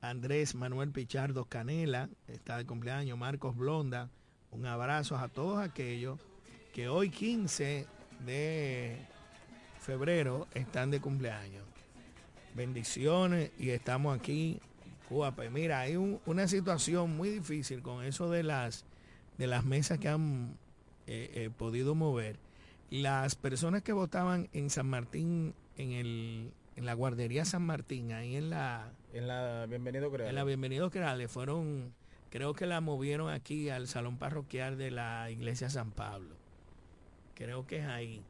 Andrés 0.00 0.54
Manuel 0.54 0.90
Pichardo 0.90 1.46
Canela, 1.46 2.08
está 2.28 2.58
de 2.58 2.66
cumpleaños, 2.66 3.18
Marcos 3.18 3.56
Blonda, 3.56 4.10
un 4.50 4.66
abrazo 4.66 5.16
a 5.16 5.28
todos 5.28 5.58
aquellos 5.58 6.18
que 6.72 6.88
hoy 6.88 7.10
15 7.10 7.86
de 8.24 9.06
febrero 9.84 10.48
están 10.54 10.90
de 10.90 11.00
cumpleaños. 11.00 11.62
Bendiciones 12.54 13.50
y 13.58 13.70
estamos 13.70 14.16
aquí. 14.18 14.60
Pues 15.08 15.50
mira, 15.52 15.80
hay 15.80 15.96
un- 15.96 16.20
una 16.26 16.48
situación 16.48 17.16
muy 17.16 17.28
difícil 17.28 17.82
con 17.82 18.02
eso 18.04 18.30
de 18.30 18.42
las, 18.42 18.84
de 19.38 19.46
las 19.46 19.64
mesas 19.64 19.98
que 19.98 20.08
han 20.08 20.56
eh, 21.06 21.30
eh, 21.34 21.50
podido 21.56 21.94
mover. 21.94 22.36
Las 22.90 23.34
personas 23.34 23.82
que 23.82 23.92
votaban 23.92 24.48
en 24.52 24.70
San 24.70 24.86
Martín, 24.88 25.54
en, 25.76 25.92
el, 25.92 26.50
en 26.76 26.86
la 26.86 26.94
guardería 26.94 27.44
San 27.44 27.62
Martín, 27.62 28.12
ahí 28.12 28.36
en 28.36 28.50
la, 28.50 28.90
En 29.12 29.28
la 29.28 29.66
Bienvenido 29.68 30.10
Creal. 30.10 30.30
en 30.30 30.34
la 30.34 30.44
Bienvenido 30.44 30.90
Creales, 30.90 31.30
fueron, 31.30 31.92
creo 32.30 32.54
que 32.54 32.66
la 32.66 32.80
movieron 32.80 33.30
aquí 33.30 33.68
al 33.68 33.86
salón 33.88 34.16
parroquial 34.16 34.78
de 34.78 34.90
la 34.90 35.30
iglesia 35.30 35.68
San 35.68 35.90
Pablo. 35.90 36.34
Creo 37.34 37.66
que 37.66 37.78
es 37.78 37.86
ahí. 37.86 38.22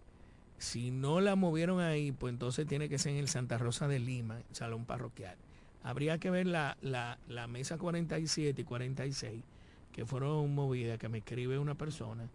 Si 0.64 0.90
no 0.90 1.20
la 1.20 1.36
movieron 1.36 1.80
ahí, 1.80 2.10
pues 2.10 2.32
entonces 2.32 2.66
tiene 2.66 2.88
que 2.88 2.96
ser 2.96 3.12
en 3.12 3.18
el 3.18 3.28
Santa 3.28 3.58
Rosa 3.58 3.86
de 3.86 3.98
Lima, 3.98 4.40
salón 4.52 4.86
parroquial. 4.86 5.36
Habría 5.82 6.16
que 6.16 6.30
ver 6.30 6.46
la, 6.46 6.78
la, 6.80 7.46
mesa 7.48 7.76
47 7.76 8.62
y 8.62 8.64
46 8.64 9.44
que 9.92 10.06
fueron 10.06 10.54
movidas, 10.54 10.98
que 10.98 11.10
me 11.10 11.18
escribe 11.18 11.58
una 11.58 11.74
persona. 11.74 12.30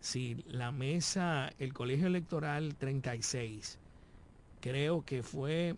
Si 0.00 0.42
la 0.48 0.72
mesa, 0.72 1.52
el 1.60 1.72
colegio 1.72 2.08
electoral 2.08 2.74
36, 2.74 3.78
creo 4.60 5.04
que 5.04 5.22
fue, 5.22 5.76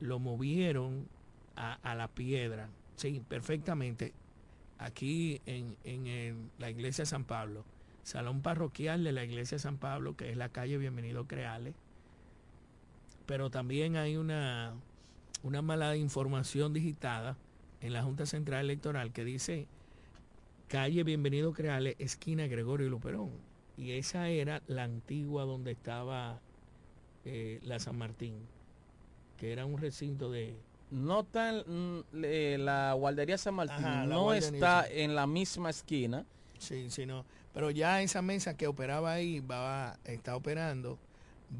lo 0.00 0.18
movieron 0.18 1.06
a, 1.54 1.94
la 1.94 2.08
piedra. 2.08 2.68
Sí, 2.96 3.22
perfectamente. 3.28 4.12
Aquí 4.78 5.40
en, 5.46 5.76
en 5.84 6.50
la 6.58 6.70
iglesia 6.70 7.02
de 7.02 7.06
San 7.06 7.24
Pablo, 7.24 7.64
salón 8.02 8.40
parroquial 8.42 9.04
de 9.04 9.12
la 9.12 9.24
iglesia 9.24 9.56
de 9.56 9.60
San 9.60 9.76
Pablo, 9.78 10.16
que 10.16 10.30
es 10.30 10.36
la 10.36 10.48
calle 10.48 10.78
Bienvenido 10.78 11.26
Creales. 11.26 11.74
Pero 13.26 13.50
también 13.50 13.96
hay 13.96 14.16
una, 14.16 14.72
una 15.42 15.62
mala 15.62 15.96
información 15.96 16.72
digitada 16.72 17.36
en 17.80 17.92
la 17.92 18.02
Junta 18.02 18.26
Central 18.26 18.64
Electoral 18.64 19.12
que 19.12 19.24
dice 19.24 19.66
calle 20.68 21.04
Bienvenido 21.04 21.52
Creales, 21.52 21.96
esquina 21.98 22.46
Gregorio 22.46 22.88
Luperón. 22.88 23.30
Y 23.76 23.92
esa 23.92 24.28
era 24.28 24.62
la 24.66 24.84
antigua 24.84 25.44
donde 25.44 25.70
estaba 25.72 26.38
eh, 27.24 27.60
la 27.62 27.78
San 27.78 27.96
Martín, 27.96 28.34
que 29.38 29.52
era 29.52 29.64
un 29.64 29.78
recinto 29.78 30.30
de, 30.30 30.54
No 30.90 31.20
está 31.20 31.50
en 31.50 31.98
mm, 31.98 32.02
le- 32.12 32.58
la 32.58 32.92
guardería 32.94 33.38
San 33.38 33.54
Martín, 33.54 33.76
Ajá, 33.86 34.04
no 34.06 34.34
está 34.34 34.86
en 34.88 35.14
la 35.14 35.26
misma 35.26 35.70
esquina. 35.70 36.26
Sí, 36.58 36.90
sí, 36.90 37.06
no. 37.06 37.24
Pero 37.52 37.70
ya 37.70 38.00
esa 38.02 38.22
mesa 38.22 38.56
que 38.56 38.66
operaba 38.66 39.12
ahí 39.12 39.40
va, 39.40 39.98
está 40.04 40.36
operando, 40.36 40.98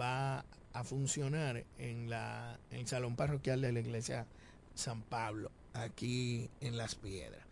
va 0.01 0.45
a 0.72 0.84
funcionar 0.84 1.64
en 1.78 2.09
la 2.09 2.59
en 2.70 2.80
el 2.80 2.86
salón 2.86 3.16
parroquial 3.16 3.61
de 3.61 3.72
la 3.72 3.80
iglesia 3.80 4.26
San 4.74 5.03
Pablo, 5.03 5.51
aquí 5.74 6.49
en 6.61 6.76
Las 6.76 6.95
Piedras. 6.95 7.43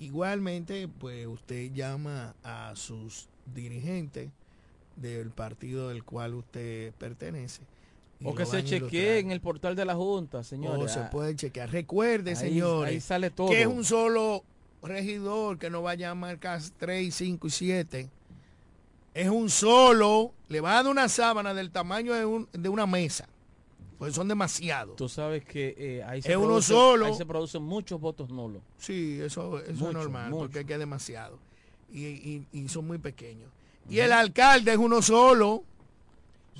Igualmente, 0.00 0.88
pues 0.88 1.26
usted 1.26 1.72
llama 1.72 2.34
a 2.42 2.72
sus 2.74 3.28
dirigentes 3.54 4.30
del 4.96 5.30
partido 5.30 5.88
del 5.88 6.02
cual 6.04 6.34
usted 6.34 6.92
pertenece. 6.94 7.62
O 8.24 8.34
que 8.34 8.44
se 8.46 8.64
chequee 8.64 9.18
en 9.18 9.30
el 9.30 9.40
portal 9.40 9.76
de 9.76 9.84
la 9.84 9.94
Junta, 9.94 10.42
señores. 10.44 10.84
O 10.84 10.88
se 10.88 11.00
Ah, 11.00 11.10
puede 11.10 11.36
chequear. 11.36 11.70
Recuerde, 11.70 12.30
Ahí- 12.30 12.36
señores, 12.36 12.92
ahí 12.94 13.00
sale 13.00 13.30
todo. 13.30 13.50
que 13.50 13.60
es 13.62 13.66
un 13.66 13.84
solo 13.84 14.42
regidor 14.84 15.58
que 15.58 15.70
no 15.70 15.82
va 15.82 15.92
a 15.92 15.94
llamar 15.94 16.38
casi 16.38 16.70
3, 16.78 17.14
5 17.14 17.46
y 17.46 17.50
7. 17.50 18.10
Es 19.14 19.28
un 19.28 19.48
solo, 19.48 20.32
le 20.48 20.60
va 20.60 20.72
a 20.72 20.82
dar 20.82 20.90
una 20.90 21.08
sábana 21.08 21.54
del 21.54 21.70
tamaño 21.70 22.12
de, 22.14 22.24
un- 22.26 22.48
de 22.52 22.68
una 22.68 22.86
mesa. 22.86 23.28
Pues 23.98 24.14
son 24.14 24.26
demasiados. 24.26 24.96
Tú 24.96 25.08
sabes 25.08 25.44
que 25.44 25.74
eh, 25.78 26.02
ahí, 26.02 26.20
Es 26.24 26.36
uno 26.36 26.60
solo. 26.60 27.06
ahí 27.06 27.14
se 27.14 27.24
producen 27.24 27.62
muchos 27.62 28.00
votos 28.00 28.28
nulos. 28.30 28.60
Sí, 28.76 29.18
eso, 29.22 29.60
eso 29.60 29.72
Mucho, 29.72 29.88
es 29.88 29.94
normal, 29.94 30.30
mucho. 30.30 30.40
porque 30.42 30.60
es 30.60 30.66
que 30.66 30.72
es 30.72 30.78
demasiado. 30.80 31.38
Y, 31.92 32.06
y- 32.06 32.46
y 32.52 32.68
son 32.68 32.86
muy 32.88 32.98
pequeños. 32.98 33.48
Y 33.88 33.98
el 34.00 34.12
alcalde 34.12 34.72
es 34.72 34.78
uno 34.78 35.00
solo. 35.00 35.62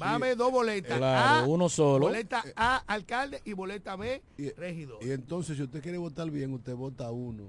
Va 0.00 0.10
a 0.10 0.14
haber 0.14 0.36
dos 0.36 0.50
boletas. 0.52 0.96
Claro, 0.98 1.44
A, 1.44 1.46
uno 1.48 1.68
solo. 1.68 2.06
Boleta 2.06 2.44
A, 2.56 2.76
alcalde, 2.86 3.40
y 3.44 3.52
boleta 3.52 3.96
B, 3.96 4.22
Y, 4.38 4.50
regidor. 4.50 4.98
y 5.04 5.10
entonces, 5.10 5.56
si 5.56 5.62
usted 5.62 5.82
quiere 5.82 5.98
votar 5.98 6.30
bien, 6.30 6.52
usted 6.52 6.74
vota 6.74 7.10
uno 7.10 7.44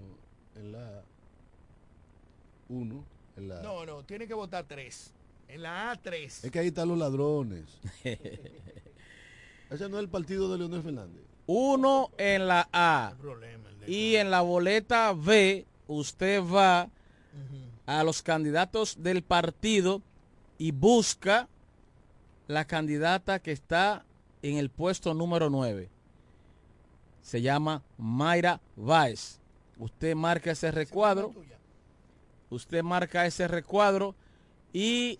en 0.55 0.71
la. 0.71 1.01
Uno 2.69 3.03
en 3.37 3.47
la. 3.49 3.61
No, 3.61 3.85
no, 3.85 4.03
tiene 4.03 4.27
que 4.27 4.33
votar 4.33 4.65
tres. 4.67 5.11
En 5.47 5.61
la 5.61 5.93
A3. 5.93 6.43
Es 6.45 6.51
que 6.51 6.59
ahí 6.59 6.67
están 6.67 6.87
los 6.89 6.97
ladrones. 6.97 7.65
Ese 9.69 9.89
no 9.89 9.97
es 9.97 10.03
el 10.03 10.09
partido 10.09 10.51
de 10.51 10.57
Leonel 10.57 10.81
Fernández. 10.81 11.21
Uno 11.47 12.09
en 12.17 12.47
la 12.47 12.67
A. 12.71 13.13
problema, 13.19 13.69
el 13.69 13.79
de- 13.79 13.91
Y 13.91 14.15
en 14.15 14.31
la 14.31 14.41
boleta 14.41 15.13
B, 15.13 15.65
usted 15.87 16.41
va 16.43 16.89
a 17.85 18.03
los 18.03 18.23
candidatos 18.23 18.97
del 19.03 19.21
partido 19.21 20.01
y 20.57 20.71
busca 20.71 21.47
la 22.47 22.65
candidata 22.65 23.39
que 23.39 23.51
está 23.51 24.03
en 24.41 24.57
el 24.57 24.69
puesto 24.69 25.13
número 25.13 25.49
9. 25.51 25.89
Se 27.21 27.41
llama 27.41 27.83
Mayra 27.97 28.59
Váez. 28.75 29.39
Usted 29.77 30.15
marca 30.15 30.51
ese 30.51 30.71
recuadro. 30.71 31.33
Usted 32.49 32.83
marca 32.83 33.25
ese 33.25 33.47
recuadro 33.47 34.15
y 34.71 35.19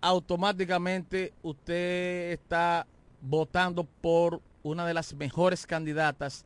automáticamente 0.00 1.32
usted 1.42 2.32
está 2.32 2.86
votando 3.20 3.84
por 3.84 4.40
una 4.62 4.86
de 4.86 4.94
las 4.94 5.14
mejores 5.14 5.66
candidatas 5.66 6.44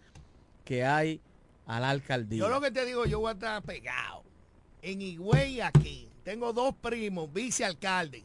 que 0.64 0.84
hay 0.84 1.20
a 1.66 1.78
la 1.78 1.90
alcaldía. 1.90 2.40
Yo 2.40 2.48
lo 2.48 2.60
que 2.60 2.70
te 2.70 2.84
digo, 2.84 3.04
yo 3.06 3.20
voy 3.20 3.30
a 3.30 3.32
estar 3.32 3.62
pegado. 3.62 4.22
En 4.82 5.00
Higüey 5.00 5.60
aquí. 5.60 6.08
Tengo 6.24 6.52
dos 6.52 6.74
primos, 6.74 7.32
vicealcalde. 7.32 8.22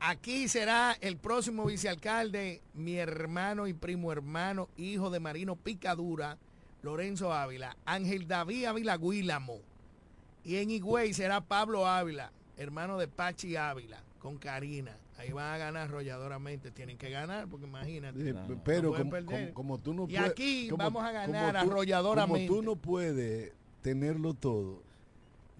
Aquí 0.00 0.48
será 0.48 0.96
el 1.00 1.16
próximo 1.16 1.64
vicealcalde, 1.64 2.60
mi 2.74 2.96
hermano 2.96 3.66
y 3.66 3.72
primo 3.72 4.12
hermano, 4.12 4.68
hijo 4.76 5.08
de 5.08 5.18
Marino 5.18 5.56
Picadura, 5.56 6.36
Lorenzo 6.84 7.32
Ávila, 7.32 7.76
Ángel 7.86 8.28
David 8.28 8.66
Ávila 8.66 8.96
Guílamo. 8.98 9.58
Y 10.44 10.56
en 10.56 10.70
Higüey 10.70 11.14
será 11.14 11.40
Pablo 11.40 11.86
Ávila, 11.86 12.30
hermano 12.58 12.98
de 12.98 13.08
Pachi 13.08 13.56
Ávila, 13.56 14.02
con 14.18 14.36
Karina. 14.36 14.96
Ahí 15.16 15.32
van 15.32 15.54
a 15.54 15.56
ganar 15.56 15.84
arrolladoramente. 15.88 16.70
Tienen 16.70 16.98
que 16.98 17.08
ganar, 17.08 17.46
porque 17.48 17.66
imagínate. 17.66 18.28
Eh, 18.28 18.32
no 18.34 18.60
pero 18.62 18.92
como, 18.92 19.10
perder. 19.10 19.24
como- 19.24 19.54
como 19.54 19.78
tú 19.78 19.94
no 19.94 20.04
Y 20.04 20.14
puedes. 20.16 20.30
aquí 20.30 20.68
como- 20.68 20.84
vamos 20.84 21.02
a 21.04 21.06
como 21.06 21.32
ganar 21.32 21.64
tú- 21.64 21.70
arrolladoramente. 21.70 22.46
Como 22.48 22.60
tú 22.60 22.66
no 22.66 22.76
puedes 22.76 23.52
tenerlo 23.80 24.34
todo, 24.34 24.82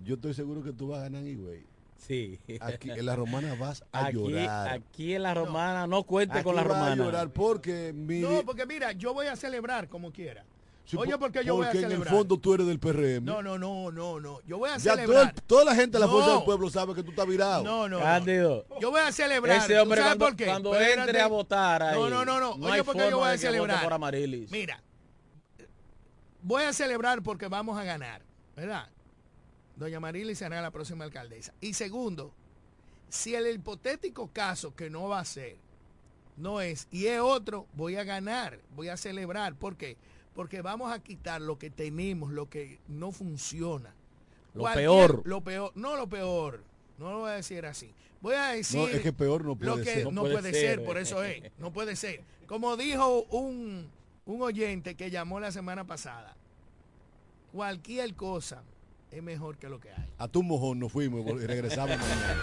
yo 0.05 0.17
estoy 0.17 0.35
seguro 0.35 0.63
que 0.63 0.73
tú 0.73 0.89
vas 0.89 0.99
a 1.01 1.03
ganar 1.05 1.23
en 1.23 1.29
Higüey. 1.29 1.65
Sí. 1.97 2.39
Aquí 2.61 2.91
en 2.91 3.07
la 3.07 3.17
romana 3.17 3.55
vas 3.55 3.83
a 3.93 4.07
Aquí, 4.07 4.17
llorar. 4.19 4.69
aquí 4.69 5.15
en 5.15 5.23
la 5.23 5.33
romana, 5.33 5.87
no, 5.87 6.03
cuente 6.03 6.35
Aquí 6.35 6.45
con 6.45 6.55
la 6.57 6.63
vas 6.65 6.73
a 6.73 6.75
romana. 6.75 6.97
llorar 7.03 7.31
porque 7.31 7.93
No, 7.95 8.43
porque 8.45 8.67
mira, 8.67 8.93
yo 8.93 9.15
voy 9.15 9.27
a 9.29 9.37
celebrar 9.37 9.89
como 9.89 10.13
quiera. 10.13 10.45
Sí, 10.85 10.97
Oye, 10.97 11.11
por- 11.13 11.21
¿por 11.21 11.33
qué 11.33 11.45
yo 11.45 11.55
voy 11.57 11.67
a 11.67 11.71
porque 11.73 11.85
en 11.87 11.93
el 11.93 12.05
fondo 12.05 12.37
tú 12.39 12.55
eres 12.55 12.67
del 12.67 12.79
PRM. 12.79 13.25
No, 13.25 13.43
no, 13.43 13.59
no, 13.59 13.91
no, 13.91 14.21
no. 14.21 14.41
Yo 14.47 14.59
voy 14.59 14.71
a 14.71 14.77
ya 14.79 14.93
todo 14.93 15.01
celebrar. 15.03 15.35
el- 15.37 15.43
toda 15.43 15.65
la 15.65 15.75
gente 15.75 15.99
de 15.99 16.01
la 16.05 16.09
fuerza 16.11 16.29
No. 16.31 16.35
del 16.37 16.45
pueblo 16.45 16.71
sabe 16.71 16.95
que 16.95 17.03
tú 17.03 17.11
estás 17.11 17.27
virado. 17.27 17.63
No, 17.65 17.89
no, 17.89 17.99
no. 17.99 18.05
Cándido. 18.05 18.67
Yo 18.81 18.91
voy 18.91 19.01
a 19.01 19.11
celebrar. 19.13 19.57
Ese 19.59 19.75
¿Tú 19.75 19.83
hombre 19.83 20.01
sabes 20.01 20.11
cuando, 20.17 20.27
por 20.27 20.37
qué? 20.37 20.45
cuando 20.47 20.75
Espérate. 20.75 21.01
entre 21.01 21.21
a 21.21 21.27
votar 21.27 21.83
ahí, 21.83 21.99
No, 21.99 22.11
no, 22.11 22.25
no, 22.25 22.41
no. 22.41 22.57
no 22.57 22.67
Oye, 22.67 22.85
¿por 22.85 22.97
qué 22.97 23.11
yo 23.11 23.19
voy 23.19 23.29
a 23.31 23.39
celebrar? 23.39 23.83
por 23.83 23.93
Amarilis. 23.93 24.51
Mira, 24.51 24.83
voy 26.43 26.63
a 26.65 26.73
celebrar 26.73 27.23
porque 27.23 27.49
vamos 27.49 27.79
a 27.79 27.85
ganar, 27.85 28.23
¿verdad? 28.57 28.89
Doña 29.77 29.99
Marily 30.01 30.35
será 30.35 30.61
la 30.63 30.71
próxima 30.71 31.05
alcaldesa. 31.05 31.53
Y 31.61 31.75
segundo, 31.75 32.33
si 33.09 33.35
el 33.35 33.47
hipotético 33.55 34.31
caso 34.33 34.75
que 34.75 34.91
no 34.91 35.09
va 35.09 35.21
a 35.21 35.25
ser, 35.25 35.57
no 36.37 36.61
es, 36.61 36.87
y 36.91 37.07
es 37.07 37.21
otro, 37.21 37.67
voy 37.75 37.97
a 37.97 38.05
ganar, 38.05 38.61
voy 38.75 38.89
a 38.89 38.97
celebrar. 38.97 39.55
¿Por 39.55 39.77
qué? 39.77 39.97
Porque 39.97 40.14
vamos 40.63 40.93
a 40.93 40.99
quitar 40.99 41.41
lo 41.41 41.59
que 41.59 41.71
tenemos, 41.71 42.33
lo 42.33 42.49
que 42.49 42.79
no 42.89 43.13
funciona. 43.13 43.95
Lo 44.55 44.65
peor. 44.73 45.23
Lo 45.25 45.41
peor, 45.43 45.73
no 45.75 45.97
lo 45.97 46.09
peor, 46.09 46.63
no 46.99 47.13
lo 47.13 47.19
voy 47.21 47.31
a 47.31 47.35
decir 47.35 47.67
así. 47.67 47.93
Voy 48.21 48.35
a 48.35 48.49
decir 48.49 48.81
No, 48.81 48.89
es 48.89 49.01
que 49.01 49.13
peor 49.13 49.45
no 49.45 49.57
puede 49.57 49.71
lo 49.71 49.77
que 49.77 49.85
ser. 49.85 50.05
no, 50.05 50.11
No 50.13 50.21
puede, 50.23 50.35
puede 50.35 50.53
ser, 50.53 50.77
ser. 50.79 50.85
por 50.85 50.97
eso 50.99 51.23
es, 51.25 51.43
no 51.59 51.73
puede 51.73 51.97
ser. 51.97 52.23
Como 52.47 52.77
dijo 52.77 53.25
un, 53.31 53.89
un 54.27 54.43
oyente 54.43 54.95
que 54.95 55.11
llamó 55.11 55.41
la 55.41 55.53
semana 55.53 55.85
pasada, 55.85 56.37
cualquier 57.53 58.15
cosa 58.15 58.63
es 59.11 59.23
mejor 59.23 59.59
que 59.59 59.69
lo 59.69 59.79
que 59.81 59.91
hay. 59.91 60.09
A 60.19 60.29
tu 60.29 60.43
mojón 60.43 60.79
nos 60.79 60.93
fuimos 60.93 61.27
y 61.27 61.47
regresamos 61.47 61.97
mañana. 61.99 62.43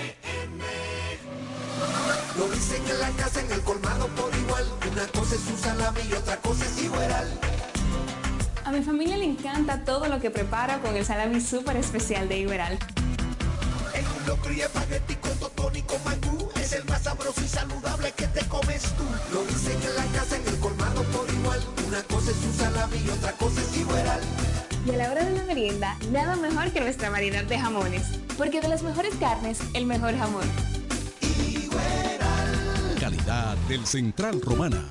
Lo 2.41 2.49
dicen 2.49 2.81
en 2.89 2.99
la 2.99 3.11
casa, 3.11 3.39
en 3.39 3.51
el 3.51 3.61
colmado 3.61 4.07
por 4.15 4.35
igual. 4.35 4.65
Una 4.91 5.05
cosa 5.09 5.35
es 5.35 5.61
salami 5.61 5.99
y 6.09 6.13
otra 6.13 6.37
cosa 6.37 6.65
es 6.65 6.83
igual. 6.83 7.39
A 8.65 8.71
mi 8.71 8.81
familia 8.81 9.15
le 9.15 9.25
encanta 9.25 9.83
todo 9.85 10.07
lo 10.07 10.19
que 10.19 10.31
preparo 10.31 10.81
con 10.81 10.95
el 10.95 11.05
salami 11.05 11.39
súper 11.39 11.77
especial 11.77 12.27
de 12.27 12.39
Iberal. 12.39 12.79
En 13.93 14.07
un 14.07 14.25
locro 14.25 14.51
y 14.51 14.61
espagueti 14.61 15.17
con 15.17 15.37
totón 15.37 15.75
y 15.75 15.83
con 15.83 16.03
mangú. 16.03 16.49
Es 16.55 16.73
el 16.73 16.83
más 16.85 17.03
sabroso 17.03 17.41
y 17.45 17.47
saludable 17.47 18.11
que 18.13 18.25
te 18.25 18.43
comes 18.47 18.81
tú. 18.97 19.03
Lo 19.31 19.43
dicen 19.43 19.77
en 19.79 19.95
la 19.95 20.19
casa, 20.19 20.35
en 20.37 20.47
el 20.47 20.59
colmado 20.59 21.03
por 21.03 21.29
igual. 21.31 21.59
Una 21.87 22.01
cosa 22.05 22.31
es 22.31 22.37
su 22.37 22.51
salami 22.57 22.97
y 23.05 23.09
otra 23.09 23.33
cosa 23.33 23.61
es 23.61 23.77
igual. 23.77 24.19
Y 24.87 24.89
a 24.89 24.97
la 24.97 25.11
hora 25.11 25.25
de 25.25 25.37
la 25.37 25.43
merienda, 25.43 25.95
nada 26.09 26.35
mejor 26.37 26.71
que 26.71 26.81
nuestra 26.81 27.11
variedad 27.11 27.43
de 27.43 27.59
jamones. 27.59 28.01
Porque 28.35 28.61
de 28.61 28.67
las 28.67 28.81
mejores 28.81 29.13
carnes, 29.19 29.59
el 29.75 29.85
mejor 29.85 30.17
jamón. 30.17 30.49
Calidad 33.31 33.55
del 33.69 33.87
Central 33.87 34.41
Romana. 34.41 34.89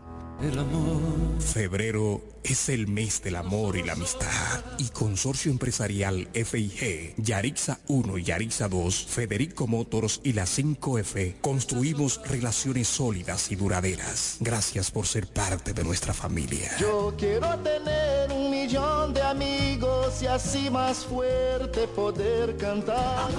El 0.41 0.57
amor. 0.57 1.39
Febrero 1.39 2.21
es 2.43 2.69
el 2.69 2.87
mes 2.87 3.21
del 3.21 3.35
amor 3.35 3.77
y 3.77 3.83
la 3.83 3.93
amistad. 3.93 4.63
Y 4.79 4.89
Consorcio 4.89 5.51
Empresarial 5.51 6.27
FIG, 6.33 7.13
Yarixa 7.17 7.79
1 7.87 8.17
y 8.17 8.23
Yarixa 8.23 8.67
2, 8.67 9.05
Federico 9.05 9.67
Motors 9.67 10.19
y 10.23 10.33
la 10.33 10.45
5F 10.45 11.35
construimos 11.41 12.21
relaciones 12.25 12.87
sólidas 12.87 13.51
y 13.51 13.55
duraderas. 13.55 14.37
Gracias 14.39 14.89
por 14.89 15.05
ser 15.05 15.27
parte 15.27 15.73
de 15.73 15.83
nuestra 15.83 16.13
familia. 16.13 16.71
Yo 16.79 17.13
quiero 17.17 17.59
tener 17.59 18.31
un 18.31 18.49
millón 18.49 19.13
de 19.13 19.21
amigos 19.21 20.23
y 20.23 20.27
así 20.27 20.69
más 20.71 21.05
fuerte 21.05 21.87
poder 21.87 22.57
cantar. 22.57 23.29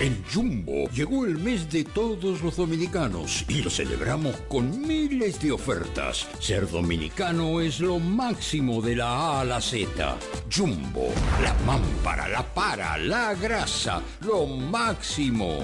En 0.00 0.24
Jumbo 0.32 0.88
llegó 0.94 1.26
el 1.26 1.36
mes 1.36 1.70
de 1.70 1.84
todos 1.84 2.40
los 2.40 2.56
dominicanos 2.56 3.44
y 3.48 3.60
lo 3.60 3.68
celebramos 3.68 4.34
con 4.48 4.80
miles 4.80 5.38
de 5.42 5.52
ofertas. 5.52 6.26
Ser 6.38 6.70
dominicano 6.70 7.60
es 7.60 7.80
lo 7.80 7.98
máximo 7.98 8.80
de 8.80 8.96
la 8.96 9.08
A 9.08 9.40
a 9.42 9.44
la 9.44 9.60
Z. 9.60 10.16
Jumbo, 10.50 11.12
la 11.42 11.52
mámpara, 11.66 12.28
la 12.28 12.42
para, 12.42 12.96
la 12.96 13.34
grasa, 13.34 14.00
lo 14.22 14.46
máximo. 14.46 15.58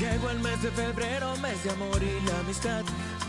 Llegó 0.00 0.28
el 0.30 0.40
mes 0.40 0.60
de 0.60 0.72
febrero, 0.72 1.36
mes 1.36 1.62
de 1.62 1.70
amor 1.70 2.02
y 2.02 2.26
la 2.26 2.40
amistad. 2.40 2.82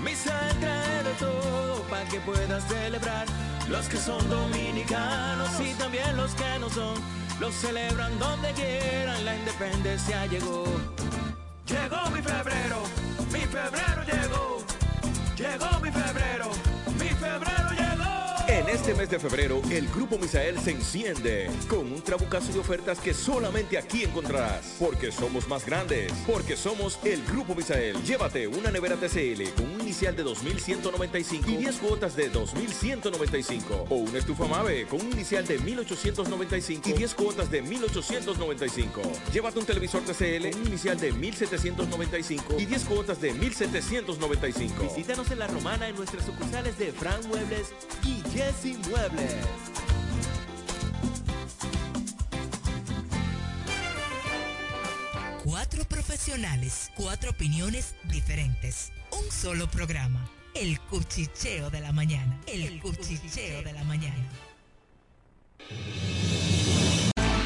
Misa 0.03 0.49
trae 0.59 1.03
de 1.03 1.13
todo 1.19 1.83
para 1.91 2.05
que 2.05 2.19
puedas 2.21 2.67
celebrar. 2.67 3.27
Los 3.69 3.87
que 3.87 3.97
son 3.97 4.27
dominicanos 4.31 5.49
y 5.59 5.73
también 5.75 6.17
los 6.17 6.31
que 6.33 6.59
no 6.59 6.69
son, 6.71 6.95
los 7.39 7.53
celebran 7.55 8.17
donde 8.19 8.51
quieran. 8.53 9.23
La 9.25 9.35
independencia 9.35 10.25
llegó. 10.27 10.65
Llegó 11.67 12.09
mi 12.11 12.21
febrero, 12.21 12.83
mi 13.31 13.39
febrero 13.39 14.03
llegó. 14.05 14.57
Llegó 15.35 15.79
mi 15.81 15.91
febrero, 15.91 16.49
este 18.75 18.93
mes 18.93 19.09
de 19.09 19.19
febrero, 19.19 19.61
el 19.71 19.87
Grupo 19.87 20.17
Misael 20.17 20.59
se 20.59 20.71
enciende 20.71 21.49
con 21.69 21.93
un 21.93 22.01
trabucazo 22.01 22.51
de 22.51 22.59
ofertas 22.59 22.99
que 22.99 23.13
solamente 23.13 23.77
aquí 23.77 24.03
encontrarás. 24.03 24.75
Porque 24.77 25.13
somos 25.13 25.47
más 25.47 25.65
grandes, 25.65 26.11
porque 26.27 26.57
somos 26.57 26.99
el 27.05 27.23
Grupo 27.23 27.55
Misael. 27.55 27.95
Llévate 28.03 28.47
una 28.47 28.71
nevera 28.71 28.97
TCL 28.97 29.53
con 29.55 29.71
un 29.71 29.81
inicial 29.81 30.13
de 30.13 30.25
2.195 30.25 31.47
y 31.47 31.55
10 31.55 31.75
cuotas 31.77 32.17
de 32.17 32.29
2.195. 32.29 33.85
O 33.89 33.95
una 33.95 34.19
estufa 34.19 34.45
Mave 34.45 34.85
con 34.87 34.99
un 34.99 35.11
inicial 35.13 35.47
de 35.47 35.57
1.895 35.57 36.87
y 36.87 36.93
10 36.93 37.15
cuotas 37.15 37.49
de 37.49 37.63
1.895. 37.63 39.31
Llévate 39.31 39.59
un 39.59 39.65
televisor 39.65 40.01
TCL 40.01 40.49
con 40.51 40.61
un 40.61 40.67
inicial 40.67 40.99
de 40.99 41.13
1.795 41.13 42.59
y 42.59 42.65
10 42.65 42.83
cuotas 42.83 43.21
de 43.21 43.33
1.795. 43.33 44.81
Visítanos 44.81 45.31
en 45.31 45.39
La 45.39 45.47
Romana 45.47 45.87
en 45.87 45.95
nuestras 45.95 46.25
sucursales 46.25 46.77
de 46.77 46.91
Fran 46.91 47.25
Muebles 47.29 47.73
y 48.03 48.21
Jesse 48.35 48.64
Inmuebles. 48.65 49.35
Cuatro 55.43 55.83
profesionales, 55.85 56.91
cuatro 56.95 57.29
opiniones 57.29 57.95
diferentes. 58.05 58.91
Un 59.11 59.31
solo 59.31 59.69
programa. 59.69 60.27
El 60.55 60.79
cuchicheo 60.79 61.69
de 61.69 61.81
la 61.81 61.91
mañana. 61.91 62.39
El, 62.47 62.81
cuchicheo 62.81 63.61
de 63.61 63.73
la 63.73 63.83
mañana. 63.83 64.29